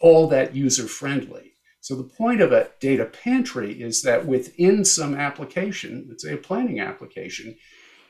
all 0.00 0.28
that 0.28 0.54
user 0.54 0.86
friendly. 0.86 1.53
So 1.84 1.94
the 1.96 2.04
point 2.04 2.40
of 2.40 2.50
a 2.50 2.70
data 2.80 3.04
pantry 3.04 3.82
is 3.82 4.00
that 4.04 4.24
within 4.24 4.86
some 4.86 5.14
application, 5.14 6.06
let's 6.08 6.24
say 6.24 6.32
a 6.32 6.38
planning 6.38 6.80
application, 6.80 7.56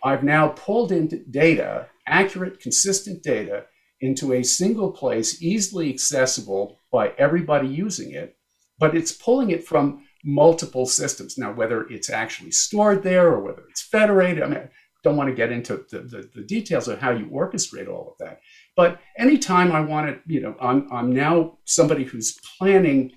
I've 0.04 0.22
now 0.22 0.50
pulled 0.50 0.92
in 0.92 1.08
data, 1.28 1.88
accurate, 2.06 2.60
consistent 2.60 3.24
data, 3.24 3.64
into 4.00 4.32
a 4.32 4.44
single 4.44 4.92
place, 4.92 5.42
easily 5.42 5.92
accessible 5.92 6.78
by 6.92 7.14
everybody 7.18 7.66
using 7.66 8.12
it, 8.12 8.36
but 8.78 8.96
it's 8.96 9.10
pulling 9.10 9.50
it 9.50 9.66
from 9.66 10.04
multiple 10.24 10.86
systems. 10.86 11.36
Now, 11.36 11.52
whether 11.52 11.88
it's 11.88 12.10
actually 12.10 12.52
stored 12.52 13.02
there 13.02 13.26
or 13.26 13.40
whether 13.40 13.64
it's 13.68 13.82
federated, 13.82 14.44
I 14.44 14.46
mean, 14.46 14.68
don't 15.02 15.16
want 15.16 15.30
to 15.30 15.34
get 15.34 15.50
into 15.50 15.84
the, 15.90 15.98
the, 15.98 16.30
the 16.32 16.42
details 16.42 16.86
of 16.86 17.00
how 17.00 17.10
you 17.10 17.26
orchestrate 17.26 17.88
all 17.88 18.12
of 18.12 18.24
that. 18.24 18.38
But 18.76 19.00
anytime 19.18 19.72
I 19.72 19.80
want 19.80 20.06
to, 20.06 20.32
you 20.32 20.42
know, 20.42 20.54
I'm, 20.60 20.86
I'm 20.92 21.12
now 21.12 21.58
somebody 21.64 22.04
who's 22.04 22.38
planning 22.56 23.10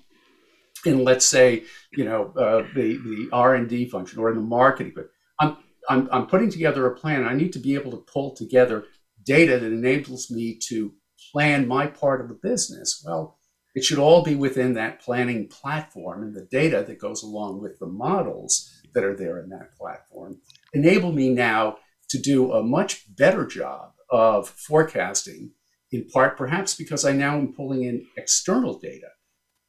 in 0.84 1.04
let's 1.04 1.26
say 1.26 1.64
you 1.92 2.04
know 2.04 2.32
uh, 2.36 2.66
the 2.74 2.98
the 2.98 3.28
R 3.32 3.54
and 3.54 3.68
D 3.68 3.88
function 3.88 4.18
or 4.18 4.30
in 4.30 4.36
the 4.36 4.42
marketing, 4.42 4.92
but 4.94 5.08
I'm, 5.40 5.56
I'm 5.88 6.08
I'm 6.12 6.26
putting 6.26 6.50
together 6.50 6.86
a 6.86 6.96
plan. 6.96 7.24
I 7.24 7.34
need 7.34 7.52
to 7.54 7.58
be 7.58 7.74
able 7.74 7.90
to 7.92 8.04
pull 8.12 8.34
together 8.34 8.84
data 9.24 9.58
that 9.58 9.72
enables 9.72 10.30
me 10.30 10.58
to 10.68 10.92
plan 11.32 11.68
my 11.68 11.86
part 11.86 12.20
of 12.20 12.28
the 12.28 12.38
business. 12.42 13.02
Well, 13.04 13.38
it 13.74 13.84
should 13.84 13.98
all 13.98 14.22
be 14.22 14.34
within 14.34 14.74
that 14.74 15.00
planning 15.00 15.48
platform, 15.48 16.22
and 16.22 16.34
the 16.34 16.48
data 16.50 16.84
that 16.86 16.98
goes 16.98 17.22
along 17.22 17.60
with 17.60 17.78
the 17.78 17.86
models 17.86 18.70
that 18.94 19.04
are 19.04 19.16
there 19.16 19.38
in 19.38 19.50
that 19.50 19.76
platform 19.76 20.40
enable 20.72 21.12
me 21.12 21.28
now 21.30 21.76
to 22.08 22.18
do 22.18 22.52
a 22.52 22.62
much 22.62 23.04
better 23.14 23.46
job 23.46 23.92
of 24.10 24.48
forecasting 24.48 25.50
in 25.92 26.06
part 26.08 26.36
perhaps 26.36 26.74
because 26.74 27.04
I 27.04 27.12
now 27.12 27.36
am 27.36 27.52
pulling 27.54 27.84
in 27.84 28.06
external 28.16 28.78
data, 28.78 29.08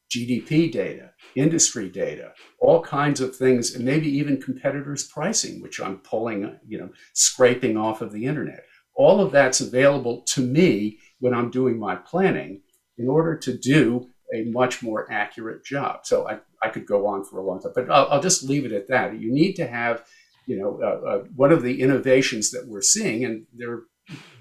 GDP 0.09 0.71
data, 0.71 1.11
industry 1.35 1.89
data, 1.89 2.33
all 2.59 2.81
kinds 2.81 3.21
of 3.21 3.35
things, 3.35 3.75
and 3.75 3.85
maybe 3.85 4.09
even 4.09 4.41
competitors' 4.41 5.07
pricing, 5.07 5.61
which 5.61 5.79
I'm 5.79 5.97
pulling, 5.97 6.57
you 6.67 6.79
know, 6.79 6.89
scraping 7.13 7.77
off 7.77 8.01
of 8.01 8.11
the 8.11 8.25
internet. 8.25 8.65
All 8.95 9.21
of 9.21 9.31
that's 9.31 9.61
available 9.61 10.21
to 10.21 10.41
me 10.41 10.97
when 11.19 11.33
I'm 11.33 11.51
doing 11.51 11.79
my 11.79 11.95
planning 11.95 12.61
in 12.97 13.07
order 13.07 13.37
to 13.37 13.57
do 13.57 14.09
a 14.33 14.43
much 14.45 14.81
more 14.81 15.11
accurate 15.11 15.63
job. 15.63 16.05
So 16.05 16.27
I, 16.27 16.39
I 16.61 16.69
could 16.69 16.85
go 16.85 17.07
on 17.07 17.23
for 17.23 17.39
a 17.39 17.43
long 17.43 17.61
time, 17.61 17.71
but 17.73 17.89
I'll, 17.89 18.07
I'll 18.09 18.21
just 18.21 18.43
leave 18.43 18.65
it 18.65 18.71
at 18.71 18.87
that. 18.89 19.19
You 19.19 19.31
need 19.31 19.53
to 19.53 19.67
have, 19.67 20.03
you 20.47 20.57
know, 20.59 20.79
uh, 20.81 21.07
uh, 21.07 21.23
one 21.35 21.51
of 21.51 21.63
the 21.63 21.81
innovations 21.81 22.51
that 22.51 22.67
we're 22.67 22.81
seeing, 22.81 23.25
and 23.25 23.45
there 23.53 23.71
are 23.71 23.83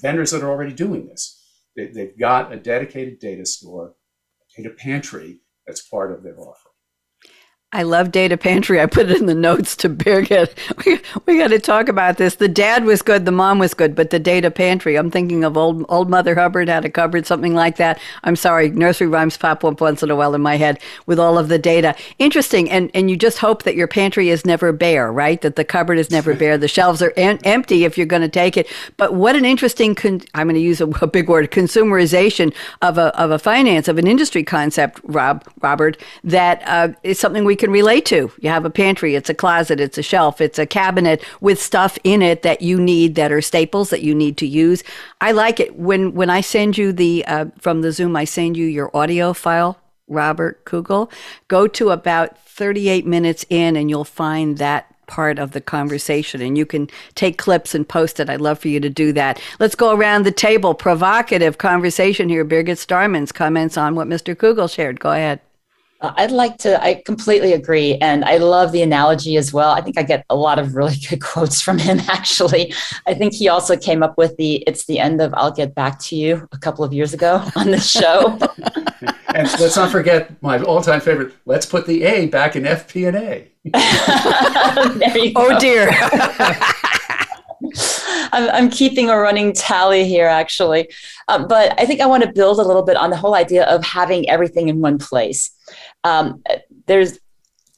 vendors 0.00 0.30
that 0.30 0.42
are 0.42 0.50
already 0.50 0.72
doing 0.72 1.06
this. 1.06 1.42
They, 1.76 1.86
they've 1.86 2.18
got 2.18 2.52
a 2.52 2.56
dedicated 2.56 3.18
data 3.18 3.46
store, 3.46 3.94
data 4.56 4.70
pantry 4.70 5.40
that's 5.68 5.82
part 5.82 6.12
of 6.12 6.22
their 6.22 6.40
offer. 6.40 6.67
I 7.70 7.82
love 7.82 8.10
Data 8.12 8.38
Pantry. 8.38 8.80
I 8.80 8.86
put 8.86 9.10
it 9.10 9.20
in 9.20 9.26
the 9.26 9.34
notes 9.34 9.76
to 9.76 9.90
Birgit. 9.90 10.54
We, 10.86 11.00
we 11.26 11.38
got 11.38 11.48
to 11.48 11.58
talk 11.58 11.88
about 11.88 12.16
this. 12.16 12.36
The 12.36 12.48
dad 12.48 12.84
was 12.84 13.02
good, 13.02 13.26
the 13.26 13.32
mom 13.32 13.58
was 13.58 13.74
good, 13.74 13.94
but 13.94 14.08
the 14.08 14.18
Data 14.18 14.50
Pantry, 14.50 14.96
I'm 14.96 15.10
thinking 15.10 15.44
of 15.44 15.56
old 15.56 15.84
old 15.90 16.08
Mother 16.08 16.34
Hubbard 16.34 16.68
had 16.68 16.84
a 16.86 16.90
cupboard, 16.90 17.26
something 17.26 17.54
like 17.54 17.76
that. 17.76 18.00
I'm 18.24 18.36
sorry, 18.36 18.70
nursery 18.70 19.08
rhymes 19.08 19.36
pop 19.36 19.64
up 19.64 19.80
once 19.82 20.02
in 20.02 20.10
a 20.10 20.16
while 20.16 20.34
in 20.34 20.40
my 20.40 20.56
head 20.56 20.80
with 21.04 21.18
all 21.18 21.36
of 21.36 21.48
the 21.48 21.58
data. 21.58 21.94
Interesting, 22.18 22.70
and, 22.70 22.90
and 22.94 23.10
you 23.10 23.16
just 23.16 23.38
hope 23.38 23.64
that 23.64 23.74
your 23.74 23.88
pantry 23.88 24.30
is 24.30 24.46
never 24.46 24.72
bare, 24.72 25.12
right? 25.12 25.40
That 25.42 25.56
the 25.56 25.64
cupboard 25.64 25.98
is 25.98 26.10
never 26.10 26.34
bare. 26.34 26.56
The 26.56 26.68
shelves 26.68 27.02
are 27.02 27.12
empty 27.16 27.84
if 27.84 27.98
you're 27.98 28.06
going 28.06 28.22
to 28.22 28.28
take 28.28 28.56
it. 28.56 28.66
But 28.96 29.14
what 29.14 29.36
an 29.36 29.44
interesting, 29.44 29.94
con- 29.94 30.22
I'm 30.32 30.46
going 30.46 30.54
to 30.54 30.60
use 30.60 30.80
a, 30.80 30.88
a, 31.02 31.06
big 31.06 31.28
word, 31.28 31.50
consumerization 31.50 32.54
of 32.80 32.96
a, 32.96 33.14
of 33.20 33.30
a 33.30 33.38
finance, 33.38 33.88
of 33.88 33.98
an 33.98 34.06
industry 34.06 34.44
concept, 34.44 35.00
Rob, 35.02 35.44
Robert, 35.60 36.00
that 36.24 36.62
uh, 36.66 36.88
is 37.02 37.18
something 37.18 37.44
we 37.44 37.57
can 37.59 37.70
relate 37.70 38.06
to. 38.06 38.32
You 38.40 38.48
have 38.48 38.64
a 38.64 38.70
pantry, 38.70 39.14
it's 39.14 39.28
a 39.28 39.34
closet, 39.34 39.80
it's 39.80 39.98
a 39.98 40.02
shelf, 40.02 40.40
it's 40.40 40.59
a 40.59 40.66
cabinet 40.66 41.22
with 41.40 41.61
stuff 41.61 41.98
in 42.04 42.22
it 42.22 42.42
that 42.42 42.62
you 42.62 42.80
need 42.80 43.16
that 43.16 43.30
are 43.30 43.42
staples 43.42 43.90
that 43.90 44.02
you 44.02 44.14
need 44.14 44.38
to 44.38 44.46
use. 44.46 44.82
I 45.20 45.32
like 45.32 45.61
it 45.61 45.76
when 45.76 46.14
when 46.14 46.30
I 46.30 46.40
send 46.40 46.78
you 46.78 46.92
the 46.92 47.24
uh, 47.26 47.46
from 47.59 47.82
the 47.82 47.92
Zoom, 47.92 48.16
I 48.16 48.24
send 48.24 48.56
you 48.56 48.64
your 48.64 48.96
audio 48.96 49.32
file. 49.34 49.78
Robert 50.11 50.64
Kugel, 50.64 51.12
go 51.48 51.66
to 51.68 51.90
about 51.90 52.38
38 52.38 53.06
minutes 53.06 53.44
in 53.50 53.76
and 53.76 53.90
you'll 53.90 54.04
find 54.04 54.56
that 54.56 54.94
part 55.06 55.38
of 55.38 55.52
the 55.52 55.61
conversation 55.61 56.40
and 56.40 56.56
you 56.56 56.64
can 56.64 56.88
take 57.14 57.38
clips 57.38 57.74
and 57.74 57.88
post 57.88 58.20
it. 58.20 58.30
I'd 58.30 58.40
love 58.40 58.59
for 58.59 58.68
you 58.68 58.78
to 58.78 58.90
do 58.90 59.12
that. 59.14 59.40
Let's 59.59 59.74
go 59.74 59.92
around 59.92 60.24
the 60.24 60.32
table. 60.32 60.74
Provocative 60.74 61.59
conversation 61.59 62.28
here. 62.28 62.44
Birgit 62.44 62.78
Starmans 62.78 63.34
comments 63.34 63.76
on 63.76 63.94
what 63.94 64.06
Mr. 64.06 64.36
Kugel 64.36 64.72
shared. 64.72 65.00
Go 65.00 65.12
ahead. 65.12 65.40
Uh, 66.01 66.12
I'd 66.16 66.30
like 66.30 66.59
to, 66.59 66.80
I 66.82 67.03
completely 67.05 67.53
agree. 67.55 67.96
And 67.96 68.24
I 68.24 68.36
love 68.36 68.70
the 68.70 68.82
analogy 68.82 69.36
as 69.36 69.53
well. 69.53 69.72
I 69.72 69.80
think 69.80 69.99
I 69.99 70.05
get 70.05 70.24
a 70.30 70.36
lot 70.36 70.59
of 70.59 70.74
really 70.74 70.96
good 71.09 71.20
quotes 71.20 71.61
from 71.61 71.78
him, 71.78 71.99
actually. 72.09 72.72
I 73.07 73.14
think 73.14 73.34
he 73.34 73.49
also 73.49 73.76
came 73.76 74.03
up 74.03 74.16
with 74.16 74.36
the 74.36 74.62
it's 74.66 74.86
the 74.86 75.01
end 75.01 75.20
of 75.20 75.34
I'll 75.34 75.51
Get 75.51 75.74
Back 75.74 75.99
to 76.01 76.16
You 76.16 76.49
a 76.53 76.59
couple 76.59 76.84
of 76.84 76.92
years 76.92 77.14
ago 77.14 77.42
on 77.57 77.70
this 77.70 77.90
show. 77.90 78.38
and 79.34 79.49
let's 79.61 79.76
not 79.76 79.90
forget 79.90 80.40
my 80.42 80.61
all 80.62 80.80
time 80.80 81.01
favorite 81.01 81.34
let's 81.46 81.66
put 81.66 81.86
the 81.86 82.05
A 82.05 82.26
back 82.26 82.55
in 82.55 82.62
FP&A. 82.62 83.49
oh, 85.36 85.59
dear. 85.59 85.90
I'm, 88.30 88.49
I'm, 88.51 88.70
keeping 88.70 89.11
a 89.11 89.18
running 89.18 89.53
tally 89.53 90.07
here, 90.07 90.26
actually. 90.26 90.90
Um, 91.26 91.49
but 91.49 91.78
I 91.78 91.86
think 91.86 92.01
I 92.01 92.07
want 92.07 92.22
to 92.22 92.32
build 92.32 92.59
a 92.61 92.62
little 92.62 92.82
bit 92.82 92.96
on 92.96 93.11
the 93.11 93.16
whole 93.16 93.34
idea 93.34 93.64
of 93.64 93.84
having 93.84 94.28
everything 94.28 94.68
in 94.68 94.80
one 94.80 94.99
place. 94.99 95.51
Um, 96.04 96.42
there's 96.86 97.18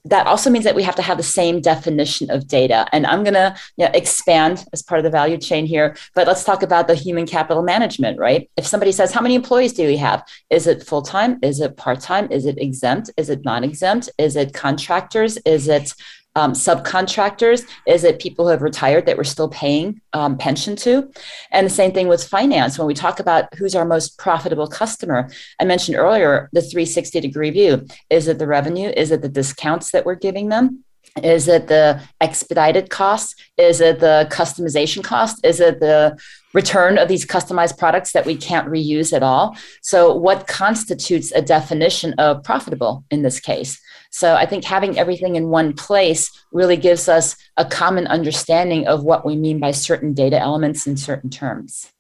that 0.07 0.27
also 0.27 0.49
means 0.49 0.65
that 0.65 0.75
we 0.75 0.83
have 0.83 0.95
to 0.95 1.03
have 1.03 1.19
the 1.19 1.23
same 1.23 1.61
definition 1.61 2.31
of 2.31 2.49
data. 2.49 2.87
And 2.93 3.07
I'm 3.07 3.23
going 3.23 3.35
to 3.35 3.55
you 3.77 3.85
know, 3.85 3.91
expand 3.93 4.65
as 4.73 4.83
part 4.83 4.99
of 4.99 5.05
the 5.05 5.11
value 5.11 5.37
chain 5.37 5.67
here, 5.67 5.95
but 6.15 6.27
let's 6.27 6.43
talk 6.43 6.63
about 6.63 6.89
the 6.89 6.95
human 6.95 7.27
capital 7.27 7.63
management, 7.63 8.19
right? 8.19 8.51
If 8.57 8.67
somebody 8.67 8.93
says, 8.93 9.13
How 9.13 9.21
many 9.21 9.35
employees 9.35 9.75
do 9.75 9.87
we 9.87 9.99
have? 9.99 10.27
Is 10.49 10.67
it 10.67 10.83
full 10.83 11.03
time? 11.03 11.39
Is 11.43 11.61
it 11.61 11.77
part 11.77 12.01
time? 12.01 12.31
Is 12.33 12.47
it 12.47 12.59
exempt? 12.59 13.11
Is 13.17 13.29
it 13.29 13.45
non 13.45 13.63
exempt? 13.63 14.09
Is 14.17 14.37
it 14.37 14.55
contractors? 14.55 15.37
Is 15.45 15.69
it 15.69 15.93
um, 16.37 16.53
subcontractors? 16.53 17.67
Is 17.87 18.05
it 18.05 18.21
people 18.21 18.45
who 18.45 18.51
have 18.51 18.63
retired 18.63 19.07
that 19.07 19.17
we're 19.17 19.25
still 19.25 19.49
paying 19.49 20.01
um, 20.13 20.39
pension 20.39 20.77
to? 20.77 21.11
And 21.51 21.67
the 21.67 21.71
same 21.71 21.93
thing 21.93 22.09
with 22.09 22.27
finance. 22.27 22.79
When 22.79 22.87
we 22.87 22.95
talk 22.95 23.21
about 23.21 23.55
who's 23.55 23.75
our 23.75 23.85
most 23.85 24.19
profitable 24.19 24.69
customer, 24.69 25.29
I 25.61 25.65
mentioned 25.65 25.97
earlier 25.97 26.49
the 26.53 26.63
360 26.63 27.21
degree 27.21 27.51
view. 27.51 27.87
Is 28.09 28.29
it 28.29 28.39
the 28.39 28.47
revenue? 28.47 28.93
Is 28.97 29.11
it 29.11 29.23
the 29.23 29.29
discounts 29.29 29.91
that 29.91 30.07
we're 30.07 30.15
giving 30.15 30.49
them? 30.49 30.85
Is 31.23 31.49
it 31.49 31.67
the 31.67 32.01
expedited 32.21 32.89
cost? 32.89 33.35
Is 33.59 33.81
it 33.81 33.99
the 33.99 34.29
customization 34.31 35.03
cost? 35.03 35.45
Is 35.45 35.59
it 35.59 35.81
the 35.81 36.17
return 36.55 36.99
of 36.99 37.09
these 37.09 37.27
customized 37.27 37.79
products 37.79 38.13
that 38.13 38.27
we 38.27 38.37
can't 38.37 38.69
reuse 38.69 39.13
at 39.13 39.23
all? 39.23 39.57
So, 39.83 40.15
what 40.15 40.47
constitutes 40.47 41.33
a 41.33 41.43
definition 41.43 42.15
of 42.15 42.45
profitable 42.45 43.05
in 43.11 43.23
this 43.23 43.41
case? 43.41 43.81
So 44.11 44.35
I 44.35 44.45
think 44.45 44.65
having 44.65 44.99
everything 44.99 45.37
in 45.37 45.49
one 45.49 45.73
place 45.73 46.31
really 46.53 46.77
gives 46.77 47.09
us 47.09 47.37
a 47.57 47.65
common 47.65 48.07
understanding 48.09 48.87
of 48.87 49.05
what 49.05 49.25
we 49.25 49.37
mean 49.37 49.61
by 49.61 49.71
certain 49.71 50.13
data 50.13 50.39
elements 50.39 50.87
in 50.87 50.97
certain 50.97 51.31
terms. 51.31 51.93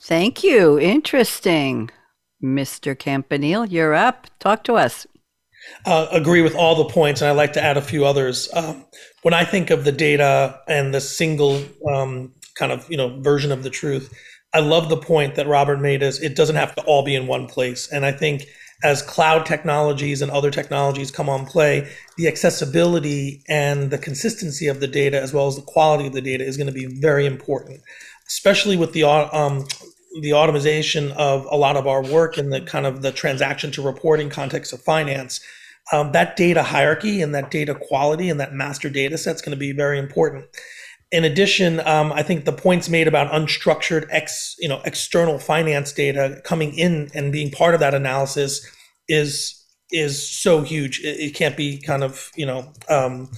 Thank 0.00 0.42
you. 0.42 0.78
Interesting. 0.78 1.90
Mr. 2.42 2.98
Campanile, 2.98 3.66
you're 3.66 3.94
up. 3.94 4.26
Talk 4.38 4.64
to 4.64 4.74
us. 4.74 5.06
Uh, 5.84 6.06
agree 6.10 6.42
with 6.42 6.54
all 6.54 6.74
the 6.74 6.86
points, 6.86 7.20
and 7.20 7.28
I'd 7.28 7.36
like 7.36 7.52
to 7.52 7.62
add 7.62 7.76
a 7.76 7.82
few 7.82 8.04
others. 8.04 8.48
Um, 8.54 8.86
when 9.22 9.34
I 9.34 9.44
think 9.44 9.70
of 9.70 9.84
the 9.84 9.92
data 9.92 10.58
and 10.66 10.94
the 10.94 11.00
single 11.00 11.62
um, 11.92 12.32
kind 12.54 12.72
of 12.72 12.90
you 12.90 12.96
know 12.96 13.20
version 13.20 13.52
of 13.52 13.62
the 13.62 13.70
truth, 13.70 14.12
I 14.54 14.60
love 14.60 14.88
the 14.88 14.96
point 14.96 15.34
that 15.34 15.46
Robert 15.46 15.78
made. 15.78 16.02
Is 16.02 16.20
it 16.22 16.34
doesn't 16.34 16.56
have 16.56 16.74
to 16.76 16.82
all 16.84 17.04
be 17.04 17.14
in 17.14 17.26
one 17.26 17.46
place, 17.46 17.92
and 17.92 18.06
I 18.06 18.12
think 18.12 18.46
as 18.82 19.02
cloud 19.02 19.44
technologies 19.44 20.22
and 20.22 20.30
other 20.30 20.50
technologies 20.50 21.10
come 21.10 21.28
on 21.28 21.46
play, 21.46 21.90
the 22.16 22.26
accessibility 22.26 23.42
and 23.48 23.90
the 23.90 23.98
consistency 23.98 24.66
of 24.66 24.80
the 24.80 24.86
data, 24.86 25.20
as 25.20 25.32
well 25.32 25.46
as 25.46 25.56
the 25.56 25.62
quality 25.62 26.06
of 26.06 26.12
the 26.12 26.20
data, 26.22 26.44
is 26.44 26.56
going 26.56 26.66
to 26.66 26.72
be 26.72 26.86
very 26.86 27.26
important, 27.26 27.80
especially 28.26 28.76
with 28.76 28.92
the 28.92 29.04
um, 29.04 29.66
the 30.22 30.32
automation 30.32 31.12
of 31.12 31.46
a 31.50 31.56
lot 31.56 31.76
of 31.76 31.86
our 31.86 32.02
work 32.02 32.36
in 32.36 32.50
the 32.50 32.60
kind 32.60 32.86
of 32.86 33.02
the 33.02 33.12
transaction 33.12 33.70
to 33.70 33.82
reporting 33.82 34.28
context 34.28 34.72
of 34.72 34.80
finance. 34.82 35.40
Um, 35.92 36.12
that 36.12 36.36
data 36.36 36.62
hierarchy 36.62 37.20
and 37.20 37.34
that 37.34 37.50
data 37.50 37.74
quality 37.74 38.28
and 38.28 38.38
that 38.40 38.52
master 38.52 38.88
data 38.88 39.18
set 39.18 39.36
is 39.36 39.42
going 39.42 39.56
to 39.56 39.58
be 39.58 39.72
very 39.72 39.98
important. 39.98 40.46
In 41.12 41.24
addition, 41.24 41.80
um, 41.80 42.12
I 42.12 42.22
think 42.22 42.44
the 42.44 42.52
points 42.52 42.88
made 42.88 43.08
about 43.08 43.32
unstructured 43.32 44.06
ex, 44.10 44.54
you 44.58 44.68
know, 44.68 44.80
external 44.84 45.38
finance 45.38 45.92
data 45.92 46.40
coming 46.44 46.74
in 46.74 47.10
and 47.14 47.32
being 47.32 47.50
part 47.50 47.74
of 47.74 47.80
that 47.80 47.94
analysis 47.94 48.66
is 49.08 49.56
is 49.92 50.24
so 50.24 50.62
huge. 50.62 51.00
It, 51.00 51.18
it 51.18 51.34
can't 51.34 51.56
be 51.56 51.80
kind 51.80 52.04
of 52.04 52.30
you 52.36 52.46
know. 52.46 52.72
Um, 52.88 53.30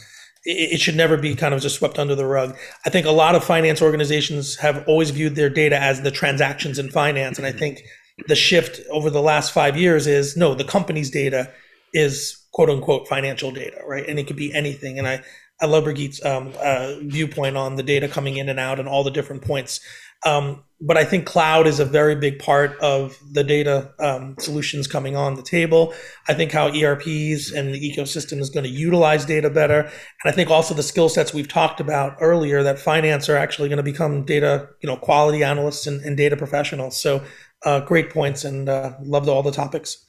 it, 0.44 0.74
it 0.74 0.80
should 0.80 0.96
never 0.96 1.16
be 1.16 1.34
kind 1.34 1.54
of 1.54 1.62
just 1.62 1.76
swept 1.76 1.98
under 1.98 2.14
the 2.14 2.26
rug. 2.26 2.56
I 2.84 2.90
think 2.90 3.06
a 3.06 3.10
lot 3.10 3.34
of 3.34 3.44
finance 3.44 3.80
organizations 3.80 4.56
have 4.56 4.84
always 4.86 5.10
viewed 5.10 5.34
their 5.34 5.50
data 5.50 5.80
as 5.80 6.02
the 6.02 6.10
transactions 6.10 6.78
in 6.78 6.90
finance, 6.90 7.38
and 7.38 7.46
I 7.46 7.52
think 7.52 7.82
the 8.28 8.36
shift 8.36 8.80
over 8.90 9.10
the 9.10 9.22
last 9.22 9.52
five 9.52 9.76
years 9.76 10.06
is 10.06 10.36
no, 10.36 10.54
the 10.54 10.64
company's 10.64 11.10
data 11.10 11.50
is 11.94 12.38
quote 12.52 12.70
unquote 12.70 13.08
financial 13.08 13.50
data, 13.50 13.80
right? 13.86 14.06
And 14.06 14.18
it 14.18 14.26
could 14.26 14.36
be 14.36 14.52
anything. 14.54 14.98
And 14.98 15.08
I 15.08 15.22
I 15.62 15.66
love 15.66 15.84
Birgit's 15.84 16.22
um, 16.24 16.52
uh, 16.60 16.96
viewpoint 17.02 17.56
on 17.56 17.76
the 17.76 17.82
data 17.82 18.08
coming 18.08 18.36
in 18.36 18.48
and 18.48 18.58
out 18.58 18.80
and 18.80 18.88
all 18.88 19.04
the 19.04 19.10
different 19.10 19.42
points. 19.42 19.80
Um, 20.24 20.64
but 20.80 20.96
I 20.96 21.04
think 21.04 21.26
cloud 21.26 21.66
is 21.66 21.78
a 21.78 21.84
very 21.84 22.16
big 22.16 22.40
part 22.40 22.78
of 22.80 23.16
the 23.32 23.44
data 23.44 23.92
um, 24.00 24.34
solutions 24.38 24.86
coming 24.86 25.16
on 25.16 25.34
the 25.34 25.42
table. 25.42 25.94
I 26.28 26.34
think 26.34 26.50
how 26.50 26.68
ERPs 26.68 27.52
and 27.52 27.72
the 27.72 27.80
ecosystem 27.80 28.40
is 28.40 28.50
going 28.50 28.64
to 28.64 28.70
utilize 28.70 29.24
data 29.24 29.48
better. 29.48 29.80
And 29.80 29.92
I 30.26 30.32
think 30.32 30.50
also 30.50 30.74
the 30.74 30.82
skill 30.82 31.08
sets 31.08 31.32
we've 31.32 31.48
talked 31.48 31.80
about 31.80 32.16
earlier 32.20 32.62
that 32.64 32.78
finance 32.78 33.28
are 33.28 33.36
actually 33.36 33.68
going 33.68 33.78
to 33.78 33.84
become 33.84 34.24
data, 34.24 34.68
you 34.80 34.88
know, 34.88 34.96
quality 34.96 35.44
analysts 35.44 35.86
and, 35.86 36.00
and 36.04 36.16
data 36.16 36.36
professionals. 36.36 37.00
So 37.00 37.22
uh, 37.64 37.80
great 37.80 38.10
points 38.10 38.44
and 38.44 38.68
uh, 38.68 38.94
loved 39.02 39.28
all 39.28 39.42
the 39.44 39.52
topics. 39.52 40.04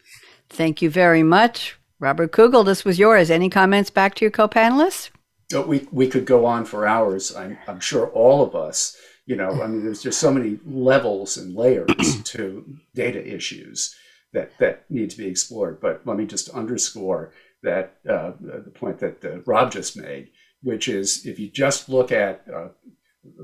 Thank 0.49 0.81
you 0.81 0.89
very 0.89 1.23
much. 1.23 1.77
Robert 1.99 2.31
Kugel, 2.31 2.65
this 2.65 2.83
was 2.83 2.99
yours. 2.99 3.29
Any 3.29 3.49
comments 3.49 3.89
back 3.89 4.15
to 4.15 4.25
your 4.25 4.31
co-panelists? 4.31 5.11
We, 5.51 5.87
we 5.91 6.07
could 6.07 6.25
go 6.25 6.45
on 6.45 6.65
for 6.65 6.87
hours. 6.87 7.35
I'm, 7.35 7.57
I'm 7.67 7.79
sure 7.79 8.07
all 8.07 8.43
of 8.43 8.55
us, 8.55 8.95
you 9.25 9.35
know, 9.35 9.61
I 9.61 9.67
mean, 9.67 9.83
there's 9.83 10.01
just 10.01 10.19
so 10.19 10.31
many 10.31 10.59
levels 10.65 11.37
and 11.37 11.55
layers 11.55 12.21
to 12.23 12.65
data 12.95 13.25
issues 13.25 13.95
that, 14.33 14.57
that 14.59 14.89
need 14.89 15.09
to 15.11 15.17
be 15.17 15.27
explored. 15.27 15.79
But 15.79 16.01
let 16.05 16.17
me 16.17 16.25
just 16.25 16.49
underscore 16.49 17.33
that 17.61 17.97
uh, 18.09 18.33
the 18.41 18.71
point 18.73 18.99
that 18.99 19.23
uh, 19.23 19.39
Rob 19.45 19.71
just 19.71 19.95
made, 19.95 20.29
which 20.61 20.87
is 20.87 21.25
if 21.25 21.39
you 21.39 21.49
just 21.49 21.87
look 21.87 22.11
at 22.11 22.45
uh, 22.53 22.69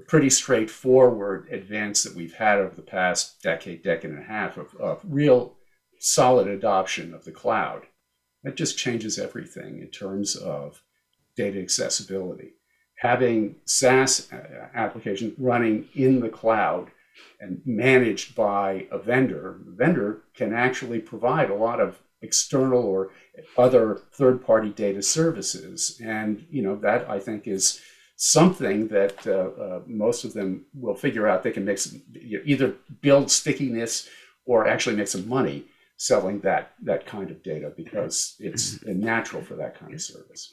pretty 0.07 0.29
straightforward 0.29 1.47
advance 1.51 2.03
that 2.03 2.15
we've 2.15 2.33
had 2.33 2.59
over 2.59 2.75
the 2.75 2.81
past 2.81 3.41
decade, 3.41 3.83
decade 3.83 4.11
and 4.11 4.19
a 4.19 4.27
half 4.27 4.57
of, 4.57 4.75
of 4.75 5.01
real 5.03 5.55
solid 5.99 6.47
adoption 6.47 7.13
of 7.13 7.25
the 7.25 7.31
cloud. 7.31 7.83
That 8.43 8.55
just 8.55 8.77
changes 8.77 9.19
everything 9.19 9.79
in 9.79 9.89
terms 9.89 10.35
of 10.35 10.81
data 11.43 11.59
accessibility. 11.61 12.49
Having 12.97 13.55
SaaS 13.65 14.11
uh, 14.33 14.67
applications 14.73 15.33
running 15.39 15.87
in 15.95 16.19
the 16.19 16.33
cloud 16.39 16.85
and 17.39 17.61
managed 17.65 18.35
by 18.35 18.87
a 18.91 18.99
vendor, 19.11 19.45
the 19.65 19.75
vendor 19.83 20.11
can 20.39 20.51
actually 20.53 20.99
provide 20.99 21.49
a 21.49 21.61
lot 21.67 21.79
of 21.79 21.99
external 22.21 22.83
or 22.83 23.11
other 23.57 24.01
third-party 24.19 24.71
data 24.85 25.01
services, 25.01 26.01
and 26.03 26.45
you 26.55 26.61
know 26.65 26.75
that 26.87 27.09
I 27.15 27.19
think 27.25 27.47
is 27.47 27.79
something 28.17 28.89
that 28.89 29.15
uh, 29.25 29.49
uh, 29.65 29.81
most 29.87 30.25
of 30.25 30.33
them 30.33 30.65
will 30.73 30.95
figure 31.05 31.25
out 31.25 31.41
they 31.41 31.57
can 31.59 31.63
make 31.63 31.77
some, 31.77 32.01
either 32.53 32.75
build 32.99 33.31
stickiness 33.31 34.09
or 34.45 34.67
actually 34.67 34.97
make 34.97 35.07
some 35.07 35.27
money 35.39 35.57
selling 35.95 36.39
that 36.41 36.63
that 36.89 37.05
kind 37.05 37.29
of 37.31 37.41
data 37.43 37.71
because 37.83 38.35
it's 38.39 38.65
mm-hmm. 38.79 38.99
natural 38.99 39.41
for 39.41 39.55
that 39.55 39.79
kind 39.79 39.93
of 39.93 40.01
service. 40.01 40.43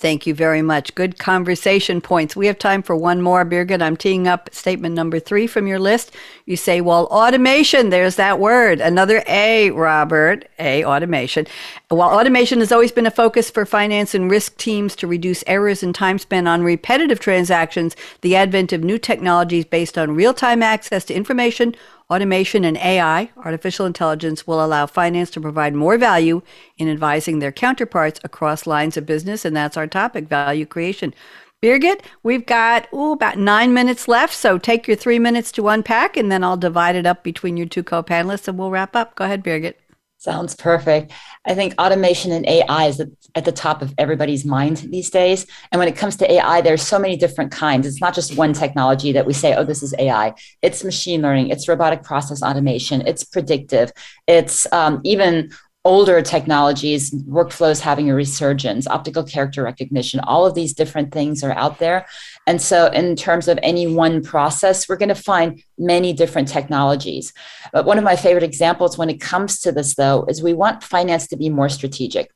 Thank 0.00 0.26
you 0.26 0.32
very 0.32 0.62
much. 0.62 0.94
Good 0.94 1.18
conversation 1.18 2.00
points. 2.00 2.34
We 2.34 2.46
have 2.46 2.58
time 2.58 2.82
for 2.82 2.96
one 2.96 3.20
more, 3.20 3.44
Birgit. 3.44 3.82
I'm 3.82 3.98
teeing 3.98 4.26
up 4.26 4.48
statement 4.50 4.94
number 4.94 5.20
three 5.20 5.46
from 5.46 5.66
your 5.66 5.78
list. 5.78 6.12
You 6.46 6.56
say, 6.56 6.80
well, 6.80 7.04
automation, 7.08 7.90
there's 7.90 8.16
that 8.16 8.40
word. 8.40 8.80
Another 8.80 9.22
A, 9.28 9.70
Robert, 9.72 10.48
A, 10.58 10.82
automation. 10.86 11.46
While 11.88 12.18
automation 12.18 12.60
has 12.60 12.72
always 12.72 12.92
been 12.92 13.04
a 13.04 13.10
focus 13.10 13.50
for 13.50 13.66
finance 13.66 14.14
and 14.14 14.30
risk 14.30 14.56
teams 14.56 14.96
to 14.96 15.06
reduce 15.06 15.44
errors 15.46 15.82
and 15.82 15.94
time 15.94 16.18
spent 16.18 16.48
on 16.48 16.62
repetitive 16.62 17.20
transactions, 17.20 17.94
the 18.22 18.36
advent 18.36 18.72
of 18.72 18.82
new 18.82 18.98
technologies 18.98 19.66
based 19.66 19.98
on 19.98 20.14
real 20.14 20.32
time 20.32 20.62
access 20.62 21.04
to 21.04 21.14
information 21.14 21.74
Automation 22.10 22.64
and 22.64 22.76
AI, 22.78 23.30
artificial 23.36 23.86
intelligence, 23.86 24.44
will 24.44 24.64
allow 24.64 24.84
finance 24.86 25.30
to 25.30 25.40
provide 25.40 25.74
more 25.74 25.96
value 25.96 26.42
in 26.76 26.88
advising 26.88 27.38
their 27.38 27.52
counterparts 27.52 28.18
across 28.24 28.66
lines 28.66 28.96
of 28.96 29.06
business, 29.06 29.44
and 29.44 29.54
that's 29.54 29.76
our 29.76 29.86
topic 29.86 30.26
value 30.26 30.66
creation. 30.66 31.14
Birgit, 31.62 32.00
we've 32.24 32.46
got 32.46 32.88
ooh, 32.92 33.12
about 33.12 33.38
nine 33.38 33.72
minutes 33.72 34.08
left, 34.08 34.34
so 34.34 34.58
take 34.58 34.88
your 34.88 34.96
three 34.96 35.18
minutes 35.18 35.52
to 35.52 35.68
unpack, 35.68 36.16
and 36.16 36.32
then 36.32 36.42
I'll 36.42 36.56
divide 36.56 36.96
it 36.96 37.06
up 37.06 37.22
between 37.22 37.56
your 37.56 37.68
two 37.68 37.84
co 37.84 38.02
panelists 38.02 38.48
and 38.48 38.58
we'll 38.58 38.70
wrap 38.70 38.96
up. 38.96 39.14
Go 39.14 39.26
ahead, 39.26 39.44
Birgit. 39.44 39.74
Sounds 40.20 40.54
perfect. 40.54 41.12
I 41.46 41.54
think 41.54 41.72
automation 41.80 42.30
and 42.32 42.44
AI 42.46 42.88
is 42.88 43.02
at 43.34 43.46
the 43.46 43.52
top 43.52 43.80
of 43.80 43.94
everybody's 43.96 44.44
mind 44.44 44.76
these 44.76 45.08
days. 45.08 45.46
And 45.72 45.78
when 45.78 45.88
it 45.88 45.96
comes 45.96 46.16
to 46.16 46.30
AI, 46.30 46.60
there's 46.60 46.82
so 46.82 46.98
many 46.98 47.16
different 47.16 47.50
kinds. 47.50 47.86
It's 47.86 48.02
not 48.02 48.14
just 48.14 48.36
one 48.36 48.52
technology 48.52 49.12
that 49.12 49.24
we 49.24 49.32
say, 49.32 49.54
oh, 49.54 49.64
this 49.64 49.82
is 49.82 49.94
AI. 49.98 50.34
It's 50.60 50.84
machine 50.84 51.22
learning, 51.22 51.48
it's 51.48 51.66
robotic 51.68 52.02
process 52.02 52.42
automation, 52.42 53.00
it's 53.06 53.24
predictive, 53.24 53.92
it's 54.26 54.70
um, 54.74 55.00
even 55.04 55.52
older 55.84 56.20
technologies, 56.20 57.10
workflows 57.24 57.80
having 57.80 58.10
a 58.10 58.14
resurgence, 58.14 58.86
optical 58.86 59.24
character 59.24 59.62
recognition, 59.62 60.20
all 60.20 60.44
of 60.44 60.54
these 60.54 60.74
different 60.74 61.10
things 61.10 61.42
are 61.42 61.52
out 61.52 61.78
there. 61.78 62.06
And 62.46 62.60
so, 62.60 62.88
in 62.88 63.16
terms 63.16 63.48
of 63.48 63.58
any 63.62 63.86
one 63.86 64.22
process, 64.22 64.88
we're 64.88 64.96
going 64.96 65.08
to 65.08 65.14
find 65.14 65.62
many 65.78 66.12
different 66.12 66.48
technologies. 66.48 67.32
But 67.72 67.86
one 67.86 67.96
of 67.96 68.04
my 68.04 68.16
favorite 68.16 68.44
examples 68.44 68.98
when 68.98 69.08
it 69.08 69.20
comes 69.20 69.60
to 69.60 69.72
this, 69.72 69.94
though, 69.94 70.26
is 70.28 70.42
we 70.42 70.52
want 70.52 70.84
finance 70.84 71.26
to 71.28 71.36
be 71.36 71.48
more 71.48 71.70
strategic. 71.70 72.30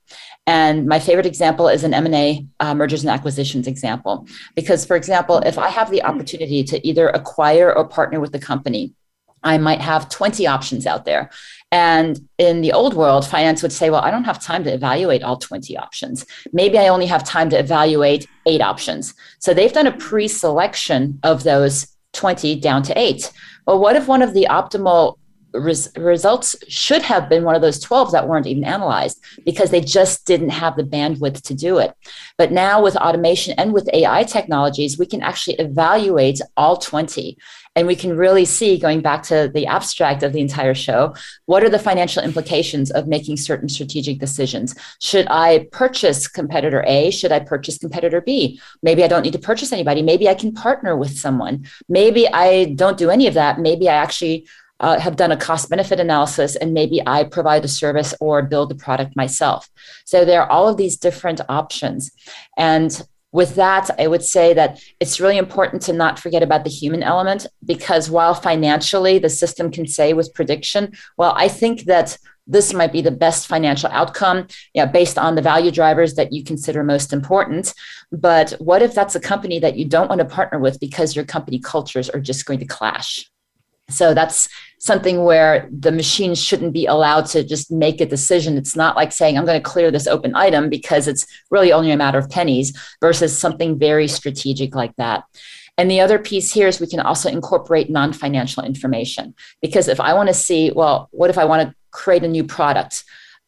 And 0.47 0.87
my 0.87 0.99
favorite 0.99 1.27
example 1.27 1.69
is 1.69 1.85
an 1.85 1.95
M&A 1.95 2.47
uh, 2.61 2.75
mergers 2.75 3.03
and 3.03 3.11
acquisitions 3.11 3.67
example. 3.67 4.27
Because, 4.55 4.87
for 4.87 4.97
example, 4.97 5.39
if 5.39 5.59
I 5.59 5.69
have 5.69 5.91
the 5.91 6.03
opportunity 6.03 6.65
to 6.65 6.87
either 6.87 7.09
acquire 7.09 7.75
or 7.75 7.87
partner 7.87 8.21
with 8.21 8.33
the 8.33 8.39
company, 8.39 8.95
I 9.45 9.59
might 9.59 9.81
have 9.81 10.09
20 10.09 10.47
options 10.47 10.87
out 10.87 11.05
there. 11.05 11.31
And 11.71 12.29
in 12.39 12.61
the 12.61 12.73
old 12.73 12.95
world, 12.95 13.27
finance 13.27 13.63
would 13.63 13.73
say, 13.73 13.91
well, 13.91 14.01
I 14.01 14.11
don't 14.11 14.25
have 14.25 14.43
time 14.43 14.65
to 14.65 14.73
evaluate 14.73 15.23
all 15.23 15.37
20 15.37 15.77
options. 15.77 16.25
Maybe 16.53 16.79
I 16.79 16.89
only 16.89 17.07
have 17.07 17.25
time 17.25 17.51
to 17.51 17.59
evaluate 17.59 18.29
eight 18.47 18.61
options. 18.61 19.15
So 19.41 19.53
they've 19.53 19.73
done 19.73 19.87
a 19.87 19.97
pre 19.97 20.29
selection 20.29 21.19
of 21.23 21.43
those 21.43 21.89
20 22.13 22.61
down 22.61 22.83
to 22.85 22.99
eight. 22.99 23.33
Well, 23.67 23.81
what 23.81 23.97
if 23.97 24.07
one 24.07 24.23
of 24.23 24.35
the 24.35 24.47
optimal 24.49 25.19
res- 25.55 25.91
results 25.97 26.57
should 26.69 27.03
have 27.03 27.29
been 27.29 27.45
one 27.45 27.55
of 27.55 27.63
those 27.63 27.81
12 27.81 28.13
that 28.13 28.29
weren't 28.29 28.47
even 28.47 28.65
analyzed 28.65 29.23
because 29.45 29.71
they 29.71 29.81
just 29.81 30.27
didn't 30.27 30.51
have 30.51 30.77
the 30.77 30.83
bandwidth 30.83 31.41
to 31.43 31.55
do 31.55 31.79
it. 31.79 31.95
But 32.37 32.53
now 32.53 32.83
with 32.83 32.97
automation 32.97 33.55
and 33.59 33.73
with 33.73 33.89
AI 33.93 34.25
technologies, 34.25 34.99
we 34.99 35.07
can 35.07 35.23
actually 35.23 35.57
evaluate 35.57 36.41
all 36.57 36.77
20 36.77 37.39
and 37.77 37.87
we 37.89 37.97
can 37.97 38.17
really 38.17 38.45
see, 38.45 38.79
going 38.79 39.01
back 39.01 39.25
to 39.25 39.51
the 39.53 39.67
abstract 39.67 40.23
of 40.23 40.33
the 40.33 40.41
entire 40.41 40.75
show, 40.75 41.15
what 41.47 41.65
are 41.65 41.69
the 41.69 41.79
financial 41.79 42.23
implications 42.23 42.91
of 42.93 43.09
making 43.09 43.37
certain 43.37 43.69
strategic 43.69 44.21
decisions? 44.21 44.77
Should 45.01 45.27
I 45.29 45.67
purchase 45.73 46.29
competitor 46.29 46.85
A? 46.87 47.11
Should 47.11 47.33
I 47.33 47.41
purchase 47.41 47.79
competitor 47.79 48.21
B? 48.21 48.61
Maybe 48.83 49.03
I 49.03 49.09
don't 49.09 49.23
need 49.23 49.33
to 49.33 49.41
purchase 49.41 49.73
anybody. 49.73 50.03
Maybe 50.03 50.29
I 50.29 50.35
can 50.35 50.53
partner 50.53 50.97
with 50.97 51.19
someone. 51.19 51.67
Maybe 51.89 52.29
I 52.29 52.67
don't 52.77 52.97
do 52.97 53.11
any 53.11 53.27
of 53.27 53.35
that. 53.35 53.59
Maybe 53.59 53.89
I 53.89 53.95
actually 53.95 54.47
uh, 54.85 55.01
have 55.01 55.17
done 55.17 55.33
a 55.33 55.37
cost 55.37 55.71
benefit 55.71 55.99
analysis 55.99 56.57
and 56.57 56.75
maybe 56.75 57.01
I 57.07 57.25
provide 57.25 57.63
the 57.63 57.69
service 57.69 58.13
or 58.21 58.43
build 58.43 58.69
the 58.69 58.75
product 58.75 59.17
myself. 59.17 59.71
So 60.05 60.27
there 60.27 60.43
are 60.43 60.51
all 60.51 60.69
of 60.69 60.77
these 60.77 60.99
different 60.99 61.41
options. 61.49 62.11
And 62.59 62.91
with 63.33 63.55
that, 63.55 63.89
I 63.99 64.07
would 64.07 64.23
say 64.23 64.53
that 64.53 64.79
it's 65.01 65.21
really 65.21 65.39
important 65.39 65.81
to 65.83 65.95
not 65.95 66.19
forget 66.19 66.43
about 66.43 66.65
the 66.65 66.71
human 66.71 67.03
element 67.03 67.47
because 67.65 68.11
while 68.11 68.35
financially 68.35 69.19
the 69.19 69.31
system 69.31 69.71
can 69.71 69.87
say 69.87 70.13
with 70.13 70.35
prediction, 70.35 70.93
well, 71.17 71.33
I 71.35 71.49
think 71.49 71.85
that 71.85 72.19
this 72.47 72.75
might 72.75 72.93
be 72.93 73.01
the 73.01 73.11
best 73.11 73.47
financial 73.47 73.89
outcome 73.91 74.49
yeah, 74.75 74.85
based 74.85 75.17
on 75.17 75.35
the 75.35 75.41
value 75.41 75.71
drivers 75.71 76.13
that 76.17 76.31
you 76.31 76.45
consider 76.45 76.85
most 76.85 77.11
important. 77.15 77.73
But 78.13 78.51
what 78.59 78.83
if 78.83 78.95
that's 78.95 79.15
a 79.15 79.21
company 79.33 79.59
that 79.61 79.77
you 79.79 79.87
don't 79.87 80.11
want 80.11 80.19
to 80.19 80.27
partner 80.27 80.59
with 80.59 80.79
because 80.79 81.17
your 81.17 81.25
company 81.25 81.59
cultures 81.59 82.11
are 82.11 82.21
just 82.21 82.45
going 82.45 82.59
to 82.59 82.67
clash? 82.67 83.31
So 83.91 84.15
that's 84.15 84.49
something 84.79 85.25
where 85.25 85.69
the 85.71 85.93
machine 85.93 86.35
shouldn't 86.35 86.73
be 86.73 86.87
allowed 86.87 87.27
to 87.27 87.45
just 87.45 87.71
make 87.71 88.01
a 88.01 88.07
decision. 88.07 88.57
It's 88.57 88.77
not 88.77 88.97
like 88.97 89.13
saying, 89.13 89.37
I'm 89.37 89.45
going 89.45 89.61
to 89.61 89.71
clear 89.71 89.91
this 89.91 90.07
open 90.07 90.35
item 90.35 90.69
because 90.69 91.07
it's 91.07 91.27
really 91.51 91.73
only 91.73 91.91
a 91.91 91.97
matter 91.97 92.19
of 92.19 92.31
pennies 92.31 92.77
versus 93.01 93.37
something 93.37 93.79
very 93.79 94.09
strategic 94.09 94.75
like 94.75 94.95
that. 94.97 95.25
And 95.77 95.91
the 95.91 96.01
other 96.01 96.19
piece 96.19 96.53
here 96.53 96.69
is 96.69 96.81
we 96.81 96.87
can 96.87 97.01
also 97.01 97.29
incorporate 97.29 97.91
non 97.91 98.13
financial 98.13 98.63
information. 98.63 99.35
Because 99.61 99.89
if 99.89 100.01
I 100.01 100.15
want 100.15 100.29
to 100.29 100.35
see, 100.35 100.71
well, 100.71 101.09
what 101.11 101.31
if 101.31 101.39
I 101.39 101.45
want 101.45 101.69
to 101.69 101.75
create 101.91 102.25
a 102.25 102.29
new 102.29 102.45
product? 102.45 103.05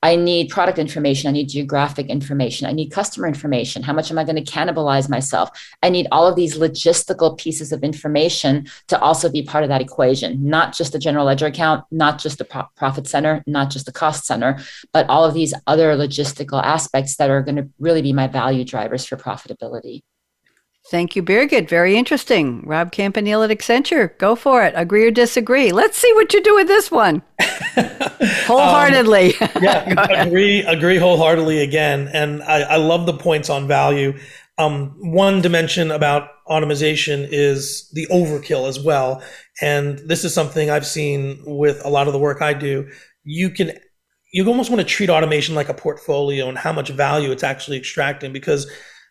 I 0.06 0.14
need 0.14 0.50
product 0.50 0.78
information. 0.78 1.28
I 1.28 1.32
need 1.32 1.48
geographic 1.48 2.06
information. 2.06 2.68
I 2.68 2.70
need 2.70 2.90
customer 2.92 3.26
information. 3.26 3.82
How 3.82 3.92
much 3.92 4.08
am 4.12 4.18
I 4.18 4.22
going 4.22 4.36
to 4.36 4.52
cannibalize 4.52 5.08
myself? 5.08 5.50
I 5.82 5.88
need 5.88 6.06
all 6.12 6.28
of 6.28 6.36
these 6.36 6.56
logistical 6.56 7.36
pieces 7.36 7.72
of 7.72 7.82
information 7.82 8.68
to 8.86 9.00
also 9.00 9.28
be 9.28 9.42
part 9.42 9.64
of 9.64 9.68
that 9.68 9.80
equation, 9.80 10.48
not 10.48 10.76
just 10.76 10.92
the 10.92 11.00
general 11.00 11.26
ledger 11.26 11.46
account, 11.46 11.84
not 11.90 12.20
just 12.20 12.38
the 12.38 12.44
pro- 12.44 12.68
profit 12.76 13.08
center, 13.08 13.42
not 13.48 13.68
just 13.70 13.86
the 13.86 13.92
cost 13.92 14.26
center, 14.26 14.60
but 14.92 15.08
all 15.08 15.24
of 15.24 15.34
these 15.34 15.52
other 15.66 15.96
logistical 15.96 16.62
aspects 16.62 17.16
that 17.16 17.28
are 17.28 17.42
going 17.42 17.56
to 17.56 17.68
really 17.80 18.00
be 18.00 18.12
my 18.12 18.28
value 18.28 18.64
drivers 18.64 19.04
for 19.04 19.16
profitability. 19.16 20.02
Thank 20.88 21.16
you, 21.16 21.22
Birgit. 21.22 21.68
Very 21.68 21.96
interesting. 21.96 22.62
Rob 22.64 22.92
Campanile 22.92 23.42
at 23.42 23.50
Accenture. 23.50 24.16
Go 24.18 24.36
for 24.36 24.62
it. 24.62 24.72
Agree 24.76 25.04
or 25.04 25.10
disagree? 25.10 25.72
Let's 25.72 25.98
see 25.98 26.12
what 26.14 26.32
you 26.32 26.42
do 26.42 26.54
with 26.54 26.68
this 26.68 26.92
one. 26.92 27.22
wholeheartedly. 28.46 29.36
Um, 29.40 29.48
yeah, 29.60 30.22
agree, 30.26 30.62
agree 30.62 30.96
wholeheartedly 30.96 31.60
again. 31.62 32.08
And 32.12 32.42
I, 32.44 32.60
I 32.62 32.76
love 32.76 33.06
the 33.06 33.14
points 33.14 33.50
on 33.50 33.66
value. 33.66 34.16
Um, 34.58 34.94
one 35.00 35.42
dimension 35.42 35.90
about 35.90 36.30
automation 36.46 37.26
is 37.30 37.90
the 37.92 38.06
overkill 38.06 38.68
as 38.68 38.80
well. 38.80 39.22
And 39.60 39.98
this 39.98 40.24
is 40.24 40.32
something 40.32 40.70
I've 40.70 40.86
seen 40.86 41.42
with 41.44 41.84
a 41.84 41.88
lot 41.88 42.06
of 42.06 42.12
the 42.12 42.18
work 42.18 42.42
I 42.42 42.54
do. 42.54 42.88
You 43.24 43.50
can 43.50 43.72
you 44.32 44.46
almost 44.46 44.70
want 44.70 44.80
to 44.80 44.86
treat 44.86 45.08
automation 45.08 45.54
like 45.54 45.68
a 45.68 45.74
portfolio 45.74 46.48
and 46.48 46.58
how 46.58 46.72
much 46.72 46.90
value 46.90 47.30
it's 47.32 47.42
actually 47.42 47.78
extracting 47.78 48.32
because 48.32 48.70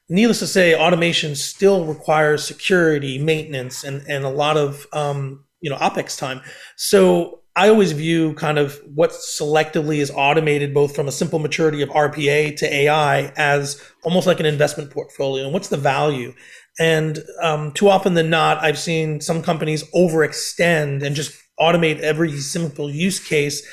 needless 0.10 0.40
to 0.40 0.48
say, 0.48 0.76
automation 0.76 1.36
still 1.36 1.86
requires 1.86 2.46
security, 2.46 3.18
maintenance, 3.18 3.84
and 3.84 4.04
and 4.08 4.26
a 4.26 4.30
lot 4.30 4.58
of 4.58 4.88
um, 4.94 5.46
you 5.62 5.70
know 5.70 5.78
opex 5.78 6.18
time. 6.18 6.42
So 6.76 7.42
I 7.56 7.70
always 7.70 7.94
view 7.94 8.34
kind 8.34 8.60
of 8.60 8.80
what 8.94 9.12
selectively 9.12 9.98
is 9.98 10.12
automated, 10.14 10.74
both 10.74 10.94
from 10.94 11.08
a 11.08 11.12
simple 11.12 11.40
maturity 11.40 11.82
of 11.82 11.90
RPA 11.90 12.58
to 12.58 12.74
AI, 12.74 13.32
as 13.38 13.82
almost 14.04 14.28
like 14.28 14.42
an 14.42 14.46
investment 14.46 14.92
portfolio. 14.92 15.46
And 15.46 15.54
what's 15.54 15.70
the 15.70 15.78
value? 15.78 16.34
And 16.80 17.20
um, 17.42 17.72
too 17.72 17.88
often 17.88 18.16
than 18.16 18.30
not, 18.30 18.62
I've 18.62 18.78
seen 18.78 19.22
some 19.22 19.42
companies 19.42 19.84
overextend 19.92 21.02
and 21.02 21.16
just 21.16 21.42
automate 21.58 22.00
every 22.00 22.38
simple 22.38 22.90
use 22.90 23.26
case. 23.26 23.66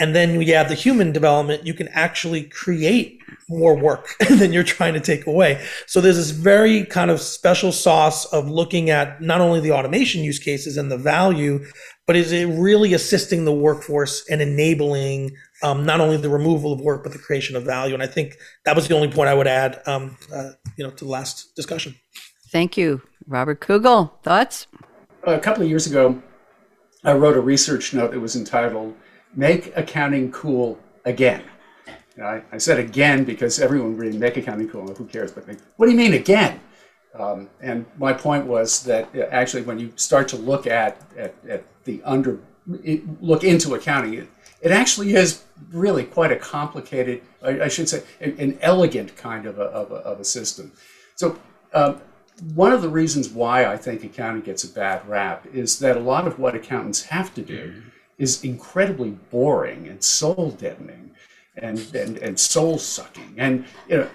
And 0.00 0.14
then 0.14 0.40
you 0.40 0.54
have 0.54 0.68
the 0.68 0.74
human 0.74 1.12
development, 1.12 1.66
you 1.66 1.74
can 1.74 1.86
actually 1.88 2.44
create 2.44 3.19
more 3.48 3.76
work 3.76 4.14
than 4.28 4.52
you're 4.52 4.62
trying 4.62 4.94
to 4.94 5.00
take 5.00 5.26
away. 5.26 5.64
So 5.86 6.00
there's 6.00 6.16
this 6.16 6.30
very 6.30 6.84
kind 6.84 7.10
of 7.10 7.20
special 7.20 7.72
sauce 7.72 8.24
of 8.26 8.48
looking 8.48 8.90
at 8.90 9.20
not 9.20 9.40
only 9.40 9.60
the 9.60 9.72
automation 9.72 10.22
use 10.22 10.38
cases 10.38 10.76
and 10.76 10.90
the 10.90 10.98
value, 10.98 11.64
but 12.06 12.16
is 12.16 12.32
it 12.32 12.46
really 12.46 12.94
assisting 12.94 13.44
the 13.44 13.52
workforce 13.52 14.28
and 14.28 14.40
enabling 14.40 15.30
um, 15.62 15.84
not 15.84 16.00
only 16.00 16.16
the 16.16 16.30
removal 16.30 16.72
of 16.72 16.80
work 16.80 17.02
but 17.02 17.12
the 17.12 17.18
creation 17.18 17.56
of 17.56 17.64
value? 17.64 17.94
And 17.94 18.02
I 18.02 18.06
think 18.06 18.36
that 18.64 18.74
was 18.74 18.88
the 18.88 18.94
only 18.94 19.10
point 19.10 19.28
I 19.28 19.34
would 19.34 19.46
add, 19.46 19.80
um, 19.86 20.16
uh, 20.34 20.50
you 20.76 20.84
know, 20.84 20.90
to 20.90 21.04
the 21.04 21.10
last 21.10 21.54
discussion. 21.54 21.94
Thank 22.50 22.76
you, 22.76 23.02
Robert 23.26 23.60
Kugel. 23.60 24.10
Thoughts? 24.22 24.66
A 25.22 25.38
couple 25.38 25.62
of 25.62 25.68
years 25.68 25.86
ago, 25.86 26.20
I 27.04 27.12
wrote 27.12 27.36
a 27.36 27.40
research 27.40 27.94
note 27.94 28.10
that 28.10 28.20
was 28.20 28.34
entitled 28.34 28.94
"Make 29.36 29.72
Accounting 29.76 30.32
Cool 30.32 30.78
Again." 31.04 31.42
I, 32.20 32.42
I, 32.52 32.58
said 32.58 32.78
again 32.78 33.24
because 33.24 33.60
everyone 33.60 33.96
really 33.96 34.18
make 34.18 34.36
accounting 34.36 34.68
cool. 34.68 34.92
Who 34.94 35.06
cares? 35.06 35.32
But 35.32 35.44
what 35.76 35.86
do 35.86 35.92
you 35.92 35.98
mean 35.98 36.14
again? 36.14 36.60
Um, 37.18 37.48
and 37.60 37.86
my 37.98 38.12
point 38.12 38.46
was 38.46 38.82
that 38.84 39.08
uh, 39.14 39.22
actually, 39.30 39.62
when 39.62 39.78
you 39.78 39.92
start 39.96 40.28
to 40.28 40.36
look 40.36 40.66
at 40.66 41.00
at, 41.16 41.34
at 41.48 41.64
the 41.84 42.00
under 42.04 42.38
look 43.20 43.42
into 43.42 43.74
accounting, 43.74 44.14
it, 44.14 44.28
it 44.60 44.70
actually 44.70 45.14
is 45.14 45.44
really 45.70 46.04
quite 46.04 46.30
a 46.30 46.36
complicated, 46.36 47.22
I, 47.42 47.62
I 47.62 47.68
should 47.68 47.88
say, 47.88 48.02
an, 48.20 48.36
an, 48.38 48.58
elegant 48.60 49.16
kind 49.16 49.46
of 49.46 49.58
a, 49.58 49.64
of 49.64 49.90
a, 49.90 49.96
of 49.96 50.20
a 50.20 50.24
system. 50.24 50.72
So. 51.16 51.38
Um, 51.72 52.00
one 52.54 52.72
of 52.72 52.80
the 52.80 52.88
reasons 52.88 53.28
why 53.28 53.66
I 53.66 53.76
think 53.76 54.02
accounting 54.02 54.42
gets 54.42 54.64
a 54.64 54.68
bad 54.68 55.06
rap 55.06 55.46
is 55.52 55.78
that 55.80 55.98
a 55.98 56.00
lot 56.00 56.26
of 56.26 56.38
what 56.38 56.54
accountants 56.54 57.02
have 57.02 57.34
to 57.34 57.42
do 57.42 57.82
is 58.16 58.44
incredibly 58.44 59.10
boring 59.10 59.88
and 59.88 60.02
soul 60.02 60.50
deadening 60.50 61.09
and, 61.56 61.78
and, 61.94 62.18
and 62.18 62.38
soul 62.38 62.78
sucking. 62.78 63.34
And 63.36 63.64
you 63.88 63.98
know, 63.98 64.10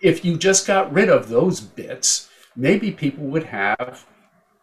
if 0.00 0.24
you 0.24 0.36
just 0.36 0.66
got 0.66 0.92
rid 0.92 1.08
of 1.08 1.28
those 1.28 1.60
bits, 1.60 2.28
maybe 2.56 2.90
people 2.90 3.24
would 3.24 3.44
have 3.44 4.06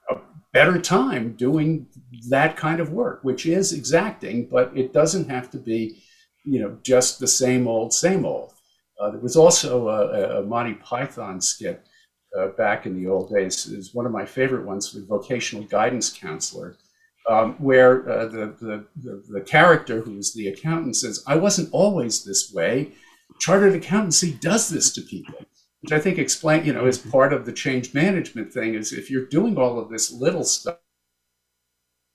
a 0.10 0.18
better 0.54 0.80
time 0.80 1.34
doing 1.34 1.88
that 2.30 2.56
kind 2.56 2.80
of 2.80 2.92
work, 2.92 3.24
which 3.24 3.46
is 3.46 3.74
exacting, 3.74 4.48
but 4.50 4.72
it 4.76 4.94
doesn't 4.94 5.30
have 5.30 5.50
to 5.52 5.58
be, 5.58 6.04
you 6.46 6.60
know, 6.60 6.78
just 6.84 7.20
the 7.20 7.28
same 7.28 7.68
old, 7.68 7.94
same 7.94 8.26
old. 8.26 8.54
Uh, 9.00 9.10
there 9.10 9.20
was 9.20 9.36
also 9.36 9.88
a, 9.90 10.40
a 10.40 10.44
Monty 10.44 10.76
Python 10.76 11.42
skit 11.42 11.84
uh, 12.38 12.48
back 12.50 12.86
in 12.86 13.02
the 13.02 13.10
old 13.10 13.34
days. 13.34 13.66
Is 13.66 13.96
one 13.96 14.06
of 14.06 14.12
my 14.12 14.26
favorite 14.26 14.66
ones 14.66 14.94
with 14.94 15.08
vocational 15.08 15.64
guidance 15.64 16.10
counselor 16.10 16.78
um, 17.30 17.54
where 17.54 18.10
uh, 18.10 18.26
the, 18.26 18.56
the, 18.60 18.86
the, 18.96 19.24
the, 19.30 19.42
character 19.42 20.02
who's 20.02 20.34
the 20.34 20.48
accountant 20.48 20.96
says, 20.96 21.24
I 21.28 21.36
wasn't 21.36 21.70
always 21.72 22.24
this 22.24 22.52
way. 22.54 22.94
Chartered 23.40 23.76
accountancy 23.76 24.34
does 24.34 24.70
this 24.70 24.92
to 24.94 25.02
people, 25.02 25.36
which 25.82 25.92
I 25.92 26.00
think 26.00 26.18
explain, 26.18 26.66
you 26.66 26.74
know, 26.74 26.88
is 26.88 26.98
part 26.98 27.32
of 27.32 27.46
the 27.46 27.54
change 27.54 27.94
management 27.94 28.52
thing 28.52 28.74
is 28.74 28.92
if 28.92 29.10
you're 29.12 29.26
doing 29.26 29.58
all 29.58 29.80
of 29.80 29.90
this 29.90 30.12
little 30.12 30.44
stuff 30.44 30.78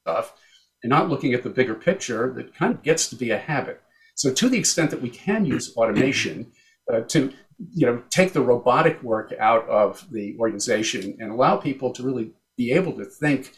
and 0.07 0.91
not 0.91 1.09
looking 1.09 1.35
at 1.35 1.43
the 1.43 1.51
bigger 1.51 1.75
picture, 1.75 2.33
that 2.35 2.55
kind 2.55 2.75
of 2.75 2.83
gets 2.83 3.09
to 3.09 3.17
be 3.17 3.31
a 3.31 3.39
habit. 3.39 3.81
So 4.15 4.33
to 4.33 4.49
the 4.49 4.59
extent 4.59 4.91
that 4.91 5.03
we 5.03 5.11
can 5.11 5.45
use 5.45 5.73
automation 5.77 6.53
uh, 6.93 7.01
to, 7.09 7.33
you 7.75 7.87
know, 7.87 8.03
take 8.11 8.33
the 8.33 8.41
robotic 8.41 9.03
work 9.03 9.33
out 9.39 9.69
of 9.69 10.07
the 10.11 10.37
organization 10.39 11.17
and 11.21 11.31
allow 11.31 11.57
people 11.57 11.93
to 11.93 12.03
really 12.03 12.33
be 12.57 12.73
able 12.73 12.93
to 12.95 13.05
think 13.05 13.53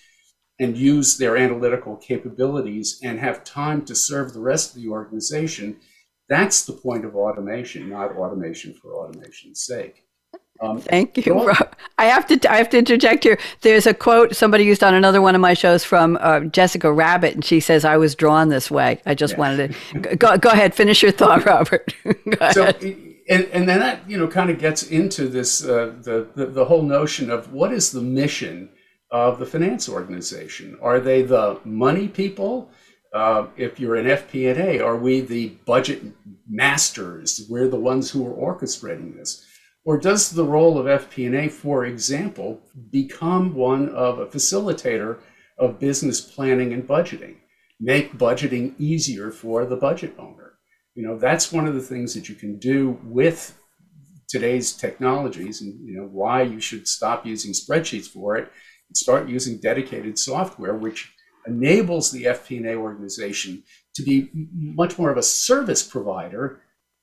and 0.58 0.76
use 0.76 1.18
their 1.18 1.36
analytical 1.36 1.96
capabilities 1.96 3.00
and 3.02 3.18
have 3.18 3.44
time 3.44 3.84
to 3.84 3.94
serve 3.94 4.32
the 4.32 4.40
rest 4.40 4.74
of 4.74 4.82
the 4.82 4.88
organization, 4.88 5.76
that's 6.28 6.64
the 6.64 6.72
point 6.72 7.04
of 7.04 7.14
automation, 7.14 7.88
not 7.88 8.16
automation 8.16 8.74
for 8.74 8.94
automation's 8.94 9.64
sake. 9.64 10.04
Um, 10.60 10.80
Thank 10.80 11.24
you. 11.24 11.46
Rob. 11.46 11.76
I 11.98 12.06
have 12.06 12.26
to. 12.26 12.52
I 12.52 12.56
have 12.56 12.68
to 12.70 12.78
interject 12.78 13.22
here. 13.22 13.38
There's 13.60 13.86
a 13.86 13.94
quote 13.94 14.34
somebody 14.34 14.64
used 14.64 14.82
on 14.82 14.92
another 14.92 15.22
one 15.22 15.36
of 15.36 15.40
my 15.40 15.54
shows 15.54 15.84
from 15.84 16.18
uh, 16.20 16.40
Jessica 16.40 16.92
Rabbit, 16.92 17.34
and 17.34 17.44
she 17.44 17.60
says, 17.60 17.84
"I 17.84 17.96
was 17.96 18.16
drawn 18.16 18.48
this 18.48 18.68
way." 18.68 19.00
I 19.06 19.14
just 19.14 19.34
yeah. 19.34 19.38
wanted 19.38 19.76
to 19.92 20.16
go, 20.16 20.36
go 20.36 20.50
ahead. 20.50 20.74
Finish 20.74 21.00
your 21.00 21.12
thought, 21.12 21.44
Robert. 21.44 21.94
so, 22.52 22.72
and, 23.28 23.44
and 23.52 23.68
then 23.68 23.78
that 23.78 24.00
you 24.10 24.18
know 24.18 24.26
kind 24.26 24.50
of 24.50 24.58
gets 24.58 24.82
into 24.82 25.28
this 25.28 25.64
uh, 25.64 25.94
the, 26.02 26.26
the 26.34 26.46
the 26.46 26.64
whole 26.64 26.82
notion 26.82 27.30
of 27.30 27.52
what 27.52 27.72
is 27.72 27.92
the 27.92 28.02
mission 28.02 28.70
of 29.10 29.38
the 29.38 29.46
finance 29.46 29.88
organization? 29.88 30.78
Are 30.82 31.00
they 31.00 31.22
the 31.22 31.60
money 31.64 32.08
people? 32.08 32.70
Uh, 33.12 33.46
if 33.56 33.80
you're 33.80 33.96
an 33.96 34.06
FP&A, 34.06 34.80
are 34.80 34.96
we 34.96 35.20
the 35.20 35.48
budget 35.64 36.02
masters? 36.48 37.46
We're 37.48 37.68
the 37.68 37.80
ones 37.80 38.10
who 38.10 38.26
are 38.26 38.54
orchestrating 38.54 39.16
this. 39.16 39.44
Or 39.84 39.96
does 39.96 40.30
the 40.30 40.44
role 40.44 40.78
of 40.78 40.84
FP&A, 40.84 41.48
for 41.48 41.86
example, 41.86 42.60
become 42.90 43.54
one 43.54 43.88
of 43.88 44.18
a 44.18 44.26
facilitator 44.26 45.18
of 45.58 45.78
business 45.78 46.20
planning 46.20 46.74
and 46.74 46.86
budgeting? 46.86 47.36
Make 47.80 48.18
budgeting 48.18 48.74
easier 48.78 49.30
for 49.30 49.64
the 49.64 49.76
budget 49.76 50.14
owner. 50.18 50.58
You 50.94 51.06
know, 51.06 51.16
that's 51.16 51.52
one 51.52 51.66
of 51.66 51.74
the 51.74 51.80
things 51.80 52.12
that 52.14 52.28
you 52.28 52.34
can 52.34 52.58
do 52.58 52.98
with 53.04 53.58
today's 54.28 54.72
technologies 54.72 55.62
and 55.62 55.74
you 55.88 55.96
know 55.96 56.06
why 56.06 56.42
you 56.42 56.60
should 56.60 56.86
stop 56.86 57.24
using 57.24 57.52
spreadsheets 57.52 58.06
for 58.06 58.36
it 58.36 58.52
start 58.94 59.28
using 59.28 59.58
dedicated 59.58 60.18
software, 60.18 60.74
which 60.74 61.12
enables 61.46 62.10
the 62.10 62.24
FP&A 62.24 62.74
organization 62.74 63.62
to 63.94 64.02
be 64.02 64.30
much 64.52 64.98
more 64.98 65.10
of 65.10 65.16
a 65.16 65.22
service 65.22 65.82
provider 65.82 66.60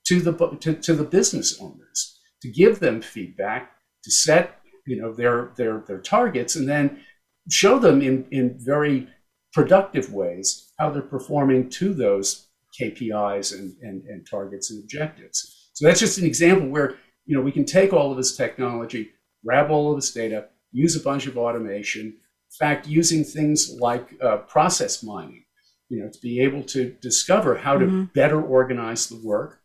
to 0.08 0.22
the 0.22 0.34
to, 0.62 0.74
to 0.74 0.94
the 0.94 1.04
business 1.04 1.60
owners, 1.60 2.20
to 2.42 2.50
give 2.50 2.80
them 2.80 3.02
feedback, 3.02 3.72
to 4.04 4.12
set 4.12 4.62
you 4.86 5.02
know 5.02 5.12
their 5.14 5.52
their 5.56 5.84
their 5.88 6.00
targets, 6.00 6.56
and 6.56 6.70
then 6.70 7.02
show 7.50 7.80
them 7.80 8.02
in 8.02 8.26
in 8.32 8.56
very 8.60 9.08
productive 9.54 10.14
ways 10.14 10.72
how 10.78 10.90
they're 10.90 11.02
performing 11.02 11.70
to 11.70 11.94
those 11.94 12.48
KPIs 12.80 13.58
and, 13.58 13.74
and, 13.82 14.04
and 14.04 14.28
targets 14.30 14.70
and 14.70 14.84
objectives. 14.84 15.70
So 15.74 15.86
that's 15.86 16.00
just 16.00 16.18
an 16.18 16.26
example 16.26 16.68
where 16.68 16.98
you 17.26 17.36
know 17.36 17.42
we 17.42 17.52
can 17.52 17.66
take 17.66 17.94
all 17.94 18.12
of 18.12 18.18
this 18.18 18.38
technology, 18.38 19.12
grab 19.44 19.72
all 19.72 19.92
of 19.92 19.98
this 19.98 20.14
data, 20.14 20.50
use 20.76 20.96
a 20.96 21.00
bunch 21.00 21.26
of 21.26 21.38
automation. 21.38 22.06
In 22.06 22.58
fact, 22.60 22.88
using 22.88 23.24
things 23.24 23.78
like 23.80 24.14
uh, 24.22 24.38
process 24.38 25.02
mining, 25.02 25.46
you 25.90 26.00
know, 26.00 26.10
to 26.10 26.20
be 26.22 26.42
able 26.42 26.64
to 26.64 26.96
discover 27.02 27.56
how 27.56 27.78
to 27.78 27.86
mm-hmm. 27.86 28.04
better 28.14 28.42
organize 28.42 29.08
the 29.08 29.20
work, 29.24 29.62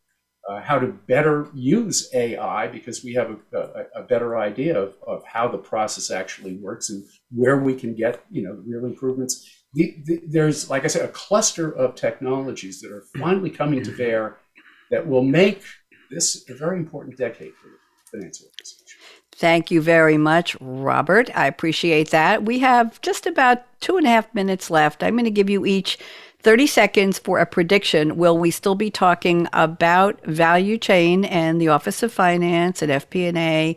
uh, 0.49 0.61
how 0.61 0.79
to 0.79 0.87
better 0.87 1.49
use 1.53 2.09
AI 2.15 2.69
because 2.69 3.05
we 3.05 3.13
have 3.15 3.37
a, 3.53 3.59
a, 3.59 3.85
a 3.97 4.03
better 4.03 4.39
idea 4.39 4.79
of, 4.79 4.95
of 5.07 5.23
how 5.25 5.49
the 5.49 5.59
process 5.59 6.11
actually 6.11 6.57
works 6.57 6.91
and 6.91 7.05
where 7.31 7.59
we 7.59 7.75
can 7.75 7.95
get, 7.95 8.25
you 8.31 8.43
know, 8.43 8.63
real 8.67 8.85
improvements. 8.85 9.49
The, 9.75 9.97
the, 10.05 10.21
there's, 10.27 10.71
like 10.71 10.85
I 10.85 10.89
said, 10.89 11.05
a 11.05 11.13
cluster 11.13 11.71
of 11.71 11.95
technologies 11.95 12.81
that 12.81 12.91
are 12.91 13.05
finally 13.19 13.51
coming 13.51 13.83
to 13.85 13.97
bear 13.97 14.39
that 14.91 15.07
will 15.07 15.23
make 15.23 15.63
this 16.11 16.49
a 16.49 16.55
very 16.55 16.79
important 16.79 17.17
decade 17.17 17.55
for 17.55 17.69
Thank 19.33 19.71
you 19.71 19.81
very 19.81 20.19
much, 20.19 20.57
Robert. 20.61 21.31
I 21.35 21.47
appreciate 21.47 22.11
that. 22.11 22.45
We 22.45 22.59
have 22.59 23.01
just 23.01 23.27
about 23.27 23.63
two 23.81 23.97
and 23.97 24.07
a 24.07 24.11
half 24.11 24.35
minutes 24.35 24.71
left. 24.71 25.03
I'm 25.03 25.15
going 25.15 25.25
to 25.25 25.31
give 25.31 25.49
you 25.49 25.65
each 25.65 25.99
30 26.43 26.67
seconds 26.67 27.19
for 27.19 27.39
a 27.39 27.47
prediction. 27.47 28.17
Will 28.17 28.37
we 28.37 28.51
still 28.51 28.75
be 28.75 28.91
talking 28.91 29.49
about 29.53 30.23
value 30.27 30.79
chain 30.79 31.25
and 31.25 31.61
the 31.61 31.69
Office 31.69 32.03
of 32.03 32.13
Finance 32.13 32.83
and 32.83 32.93
FP&A 32.93 33.77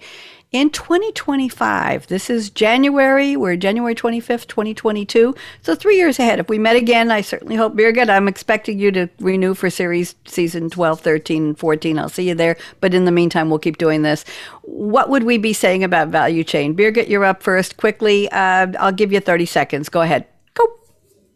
in 0.53 0.69
2025. 0.69 2.07
This 2.07 2.29
is 2.29 2.51
January. 2.51 3.35
We're 3.35 3.55
January 3.55 3.95
25th, 3.95 4.47
2022. 4.47 5.35
So 5.63 5.75
three 5.75 5.97
years 5.97 6.19
ahead. 6.19 6.39
If 6.39 6.47
we 6.47 6.59
met 6.59 6.75
again, 6.75 7.09
I 7.09 7.21
certainly 7.21 7.55
hope, 7.55 7.73
Birgit, 7.73 8.07
I'm 8.07 8.27
expecting 8.27 8.77
you 8.77 8.91
to 8.91 9.09
renew 9.19 9.55
for 9.55 9.71
series 9.71 10.13
season 10.25 10.69
12, 10.69 11.01
13, 11.01 11.43
and 11.43 11.57
14. 11.57 11.97
I'll 11.97 12.07
see 12.07 12.29
you 12.29 12.35
there. 12.35 12.55
But 12.79 12.93
in 12.93 13.05
the 13.05 13.11
meantime, 13.11 13.49
we'll 13.49 13.57
keep 13.57 13.79
doing 13.79 14.03
this. 14.03 14.23
What 14.61 15.09
would 15.09 15.23
we 15.23 15.39
be 15.39 15.53
saying 15.53 15.83
about 15.83 16.09
value 16.09 16.43
chain? 16.43 16.77
Birgit, 16.77 17.09
you're 17.09 17.25
up 17.25 17.41
first. 17.41 17.77
Quickly, 17.77 18.31
uh, 18.31 18.67
I'll 18.79 18.91
give 18.91 19.11
you 19.11 19.19
30 19.19 19.47
seconds. 19.47 19.89
Go 19.89 20.01
ahead. 20.01 20.27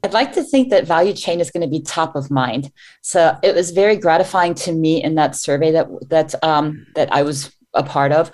I'd 0.03 0.13
like 0.13 0.31
to 0.33 0.43
think 0.43 0.69
that 0.69 0.85
value 0.85 1.11
chain 1.11 1.41
is 1.41 1.49
going 1.49 1.61
to 1.61 1.67
be 1.67 1.81
top 1.81 2.15
of 2.15 2.29
mind. 2.29 2.71
So 3.01 3.35
it 3.41 3.55
was 3.55 3.71
very 3.71 3.95
gratifying 3.97 4.53
to 4.53 4.71
me 4.71 5.03
in 5.03 5.15
that 5.15 5.35
survey 5.35 5.71
that 5.71 5.87
that 6.09 6.35
um, 6.43 6.85
that 6.93 7.11
I 7.11 7.23
was 7.23 7.51
a 7.73 7.83
part 7.83 8.11
of 8.11 8.31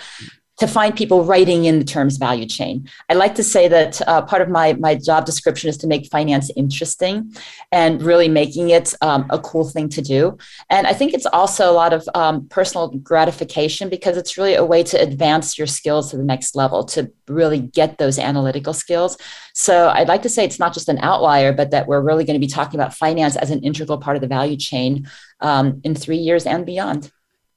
to 0.59 0.67
find 0.67 0.95
people 0.95 1.23
writing 1.23 1.65
in 1.65 1.79
the 1.79 1.85
terms 1.85 2.17
value 2.17 2.45
chain. 2.45 2.87
I 3.09 3.15
like 3.15 3.35
to 3.35 3.43
say 3.43 3.67
that 3.69 4.01
uh, 4.07 4.21
part 4.21 4.41
of 4.41 4.49
my, 4.49 4.73
my 4.73 4.95
job 4.95 5.25
description 5.25 5.67
is 5.67 5.77
to 5.77 5.87
make 5.87 6.05
finance 6.07 6.51
interesting 6.55 7.35
and 7.71 8.01
really 8.01 8.29
making 8.29 8.69
it 8.69 8.93
um, 9.01 9.25
a 9.31 9.39
cool 9.39 9.67
thing 9.67 9.89
to 9.89 10.01
do. 10.01 10.37
And 10.69 10.85
I 10.85 10.93
think 10.93 11.13
it's 11.13 11.25
also 11.25 11.71
a 11.71 11.73
lot 11.73 11.91
of 11.91 12.07
um, 12.13 12.47
personal 12.49 12.89
gratification 12.89 13.89
because 13.89 14.15
it's 14.15 14.37
really 14.37 14.53
a 14.53 14.63
way 14.63 14.83
to 14.83 15.01
advance 15.01 15.57
your 15.57 15.67
skills 15.67 16.11
to 16.11 16.17
the 16.17 16.23
next 16.23 16.55
level, 16.55 16.83
to 16.85 17.11
really 17.27 17.59
get 17.59 17.97
those 17.97 18.19
analytical 18.19 18.73
skills. 18.73 19.17
So 19.55 19.89
I'd 19.89 20.07
like 20.07 20.21
to 20.21 20.29
say 20.29 20.45
it's 20.45 20.59
not 20.59 20.73
just 20.73 20.87
an 20.87 20.99
outlier, 20.99 21.51
but 21.51 21.71
that 21.71 21.87
we're 21.87 22.01
really 22.01 22.25
going 22.25 22.39
to 22.39 22.45
be 22.45 22.51
talking 22.51 22.79
about 22.79 22.93
finance 22.93 23.35
as 23.35 23.49
an 23.49 23.63
integral 23.63 23.97
part 23.97 24.17
of 24.17 24.21
the 24.21 24.27
value 24.27 24.57
chain 24.57 25.09
um, 25.39 25.81
in 25.83 25.95
three 25.95 26.17
years 26.17 26.45
and 26.45 26.63
beyond. 26.63 27.11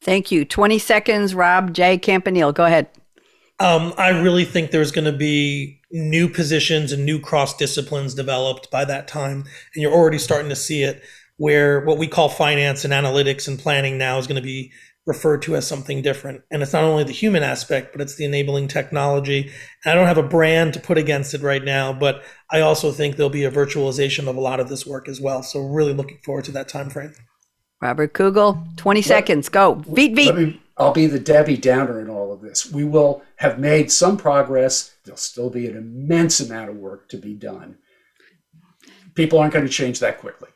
Thank 0.07 0.31
you. 0.31 0.45
20 0.45 0.79
seconds, 0.79 1.35
Rob 1.35 1.75
J. 1.75 1.99
Campanile. 1.99 2.55
Go 2.55 2.65
ahead. 2.65 2.89
Um, 3.59 3.93
I 3.99 4.11
really 4.11 4.45
think 4.45 4.71
there's 4.71 4.93
going 4.93 5.11
to 5.11 5.19
be 5.19 5.81
new 5.91 6.29
positions 6.29 6.93
and 6.93 7.05
new 7.05 7.19
cross 7.19 7.57
disciplines 7.57 8.15
developed 8.15 8.71
by 8.71 8.85
that 8.85 9.09
time. 9.09 9.39
And 9.75 9.83
you're 9.83 9.93
already 9.93 10.19
starting 10.19 10.49
to 10.49 10.55
see 10.55 10.85
it 10.85 11.03
where 11.39 11.85
what 11.85 11.99
we 11.99 12.07
call 12.07 12.29
finance 12.29 12.85
and 12.85 12.93
analytics 12.95 13.49
and 13.49 13.59
planning 13.59 13.99
now 13.99 14.17
is 14.19 14.29
going 14.29 14.41
to 14.41 14.47
be 14.47 14.71
referred 15.07 15.43
to 15.43 15.57
as 15.57 15.67
something 15.67 16.03
different. 16.03 16.43
And 16.53 16.63
it's 16.63 16.73
not 16.73 16.85
only 16.85 17.03
the 17.03 17.11
human 17.11 17.43
aspect, 17.43 17.91
but 17.91 18.01
it's 18.01 18.15
the 18.15 18.27
enabling 18.27 18.69
technology. 18.69 19.51
And 19.85 19.91
I 19.91 19.95
don't 19.97 20.07
have 20.07 20.19
a 20.19 20.23
brand 20.23 20.73
to 20.75 20.81
put 20.81 20.99
against 20.99 21.35
it 21.35 21.43
right 21.43 21.65
now, 21.65 21.93
but 21.93 22.23
I 22.53 22.61
also 22.61 22.93
think 22.93 23.17
there'll 23.17 23.29
be 23.29 23.45
a 23.45 23.51
virtualization 23.51 24.29
of 24.29 24.37
a 24.37 24.41
lot 24.41 24.61
of 24.61 24.69
this 24.69 24.87
work 24.87 25.09
as 25.09 25.21
well. 25.21 25.43
So 25.43 25.67
really 25.67 25.93
looking 25.93 26.19
forward 26.25 26.45
to 26.45 26.53
that 26.53 26.69
time 26.69 26.91
frame. 26.91 27.13
Robert 27.81 28.15
Kugel, 28.15 28.77
20 28.77 29.03
seconds. 29.03 29.49
Go. 29.49 29.77
Beat, 29.77 30.15
beat. 30.15 30.61
I'll 30.79 30.93
be 30.93 31.07
the 31.07 31.19
Debbie 31.19 31.57
Downer 31.57 32.01
in 32.01 32.11
all 32.11 32.33
of 32.33 32.41
this. 32.43 32.71
We 32.71 32.85
will 32.85 33.23
have 33.37 33.59
made 33.59 33.91
some 33.91 34.17
progress. 34.17 34.95
There'll 35.05 35.17
still 35.17 35.51
be 35.51 35.67
an 35.67 35.77
immense 35.77 36.41
amount 36.41 36.71
of 36.71 36.77
work 36.77 37.09
to 37.11 37.17
be 37.17 37.35
done. 37.35 37.79
People 39.15 39.39
aren't 39.39 39.55
going 39.55 39.65
to 39.65 39.73
change 39.73 40.01
that 40.01 40.21
quickly. 40.21 40.51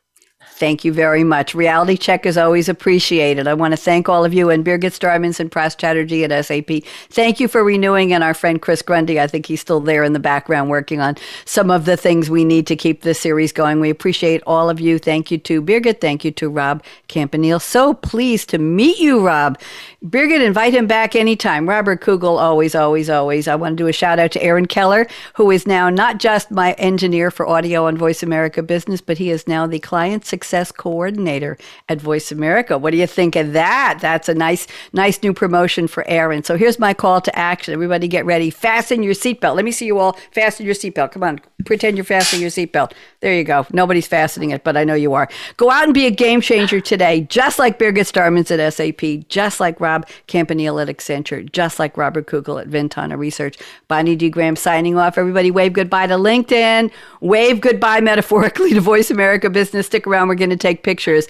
Thank 0.60 0.84
you 0.84 0.92
very 0.92 1.24
much. 1.24 1.54
Reality 1.54 1.96
check 1.96 2.26
is 2.26 2.36
always 2.36 2.68
appreciated. 2.68 3.48
I 3.48 3.54
want 3.54 3.72
to 3.72 3.78
thank 3.78 4.10
all 4.10 4.26
of 4.26 4.34
you 4.34 4.50
and 4.50 4.62
Birgit 4.62 4.92
Starmans 4.92 5.40
and 5.40 5.50
Pras 5.50 5.74
Chatterjee 5.74 6.22
at 6.22 6.44
SAP. 6.44 6.84
Thank 7.08 7.40
you 7.40 7.48
for 7.48 7.64
renewing 7.64 8.12
and 8.12 8.22
our 8.22 8.34
friend 8.34 8.60
Chris 8.60 8.82
Grundy. 8.82 9.18
I 9.18 9.26
think 9.26 9.46
he's 9.46 9.62
still 9.62 9.80
there 9.80 10.04
in 10.04 10.12
the 10.12 10.18
background 10.18 10.68
working 10.68 11.00
on 11.00 11.16
some 11.46 11.70
of 11.70 11.86
the 11.86 11.96
things 11.96 12.28
we 12.28 12.44
need 12.44 12.66
to 12.66 12.76
keep 12.76 13.00
this 13.00 13.18
series 13.18 13.52
going. 13.52 13.80
We 13.80 13.88
appreciate 13.88 14.42
all 14.46 14.68
of 14.68 14.80
you. 14.80 14.98
Thank 14.98 15.30
you 15.30 15.38
to 15.38 15.62
Birgit. 15.62 16.02
Thank 16.02 16.26
you 16.26 16.30
to 16.32 16.50
Rob 16.50 16.84
Campanile. 17.08 17.62
So 17.62 17.94
pleased 17.94 18.50
to 18.50 18.58
meet 18.58 18.98
you, 18.98 19.26
Rob. 19.26 19.58
Birgit, 20.04 20.44
invite 20.44 20.74
him 20.74 20.86
back 20.86 21.16
anytime. 21.16 21.66
Robert 21.66 22.02
Kugel, 22.02 22.38
always, 22.38 22.74
always, 22.74 23.08
always. 23.08 23.48
I 23.48 23.54
want 23.54 23.78
to 23.78 23.82
do 23.82 23.88
a 23.88 23.94
shout 23.94 24.18
out 24.18 24.30
to 24.32 24.42
Aaron 24.42 24.66
Keller, 24.66 25.06
who 25.36 25.50
is 25.50 25.66
now 25.66 25.88
not 25.88 26.20
just 26.20 26.50
my 26.50 26.74
engineer 26.74 27.30
for 27.30 27.48
audio 27.48 27.86
on 27.86 27.96
Voice 27.96 28.22
America 28.22 28.62
Business, 28.62 29.00
but 29.00 29.16
he 29.16 29.30
is 29.30 29.48
now 29.48 29.66
the 29.66 29.78
client 29.78 30.26
success 30.26 30.49
Success 30.50 30.72
Coordinator 30.72 31.56
at 31.88 32.00
Voice 32.00 32.32
America. 32.32 32.76
What 32.76 32.90
do 32.90 32.96
you 32.96 33.06
think 33.06 33.36
of 33.36 33.52
that? 33.52 33.98
That's 34.00 34.28
a 34.28 34.34
nice, 34.34 34.66
nice 34.92 35.22
new 35.22 35.32
promotion 35.32 35.86
for 35.86 36.04
Aaron. 36.08 36.42
So 36.42 36.56
here's 36.56 36.76
my 36.76 36.92
call 36.92 37.20
to 37.20 37.38
action. 37.38 37.72
Everybody 37.72 38.08
get 38.08 38.26
ready. 38.26 38.50
Fasten 38.50 39.04
your 39.04 39.14
seatbelt. 39.14 39.54
Let 39.54 39.64
me 39.64 39.70
see 39.70 39.86
you 39.86 40.00
all 40.00 40.18
fasten 40.32 40.66
your 40.66 40.74
seatbelt. 40.74 41.12
Come 41.12 41.22
on, 41.22 41.40
pretend 41.64 41.96
you're 41.96 42.04
fastening 42.04 42.42
your 42.42 42.50
seatbelt. 42.50 42.94
There 43.20 43.32
you 43.32 43.44
go. 43.44 43.64
Nobody's 43.72 44.08
fastening 44.08 44.50
it, 44.50 44.64
but 44.64 44.76
I 44.76 44.82
know 44.82 44.94
you 44.94 45.14
are. 45.14 45.28
Go 45.56 45.70
out 45.70 45.84
and 45.84 45.94
be 45.94 46.06
a 46.06 46.10
game 46.10 46.40
changer 46.40 46.80
today, 46.80 47.20
just 47.20 47.60
like 47.60 47.78
Birgit 47.78 48.10
Starmans 48.10 48.50
at 48.50 48.72
SAP, 48.74 49.28
just 49.28 49.60
like 49.60 49.78
Rob 49.78 50.08
Campanile 50.26 50.80
at 50.80 50.88
Accenture, 50.88 51.48
just 51.52 51.78
like 51.78 51.96
Robert 51.96 52.26
Kugel 52.26 52.60
at 52.60 52.66
Ventana 52.66 53.16
Research. 53.16 53.56
Bonnie 53.86 54.16
D. 54.16 54.30
Graham 54.30 54.56
signing 54.56 54.98
off. 54.98 55.16
Everybody 55.16 55.52
wave 55.52 55.74
goodbye 55.74 56.08
to 56.08 56.14
LinkedIn. 56.14 56.90
Wave 57.20 57.60
goodbye 57.60 58.00
metaphorically 58.00 58.74
to 58.74 58.80
Voice 58.80 59.12
America 59.12 59.48
Business. 59.48 59.86
Stick 59.86 60.08
around. 60.08 60.26
We're 60.26 60.39
going 60.40 60.50
to 60.50 60.56
take 60.56 60.82
pictures. 60.82 61.28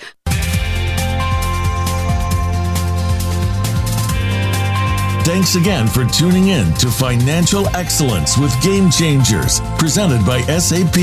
Thanks 5.24 5.54
again 5.54 5.86
for 5.86 6.04
tuning 6.06 6.48
in 6.48 6.72
to 6.74 6.88
Financial 6.88 7.68
Excellence 7.76 8.36
with 8.36 8.52
Game 8.62 8.90
Changers, 8.90 9.61
presented 9.78 10.26
by 10.26 10.40
SAP, 10.58 10.96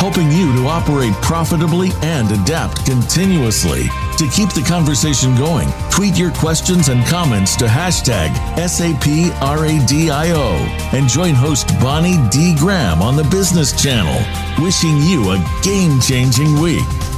helping 0.00 0.32
you 0.32 0.52
to 0.54 0.66
operate 0.66 1.12
profitably 1.22 1.90
and 2.02 2.28
adapt 2.32 2.84
continuously. 2.86 3.84
To 4.16 4.26
keep 4.34 4.52
the 4.52 4.64
conversation 4.66 5.36
going, 5.36 5.68
tweet 5.90 6.18
your 6.18 6.32
questions 6.32 6.88
and 6.88 7.06
comments 7.06 7.54
to 7.56 7.66
hashtag 7.66 8.34
SAPRADIO 8.56 10.42
and 10.92 11.08
join 11.08 11.34
host 11.34 11.68
Bonnie 11.78 12.18
D. 12.30 12.56
Graham 12.58 13.00
on 13.00 13.16
the 13.16 13.24
Business 13.24 13.80
Channel. 13.80 14.18
Wishing 14.64 14.96
you 15.02 15.30
a 15.30 15.60
game 15.62 16.00
changing 16.00 16.58
week. 16.58 17.17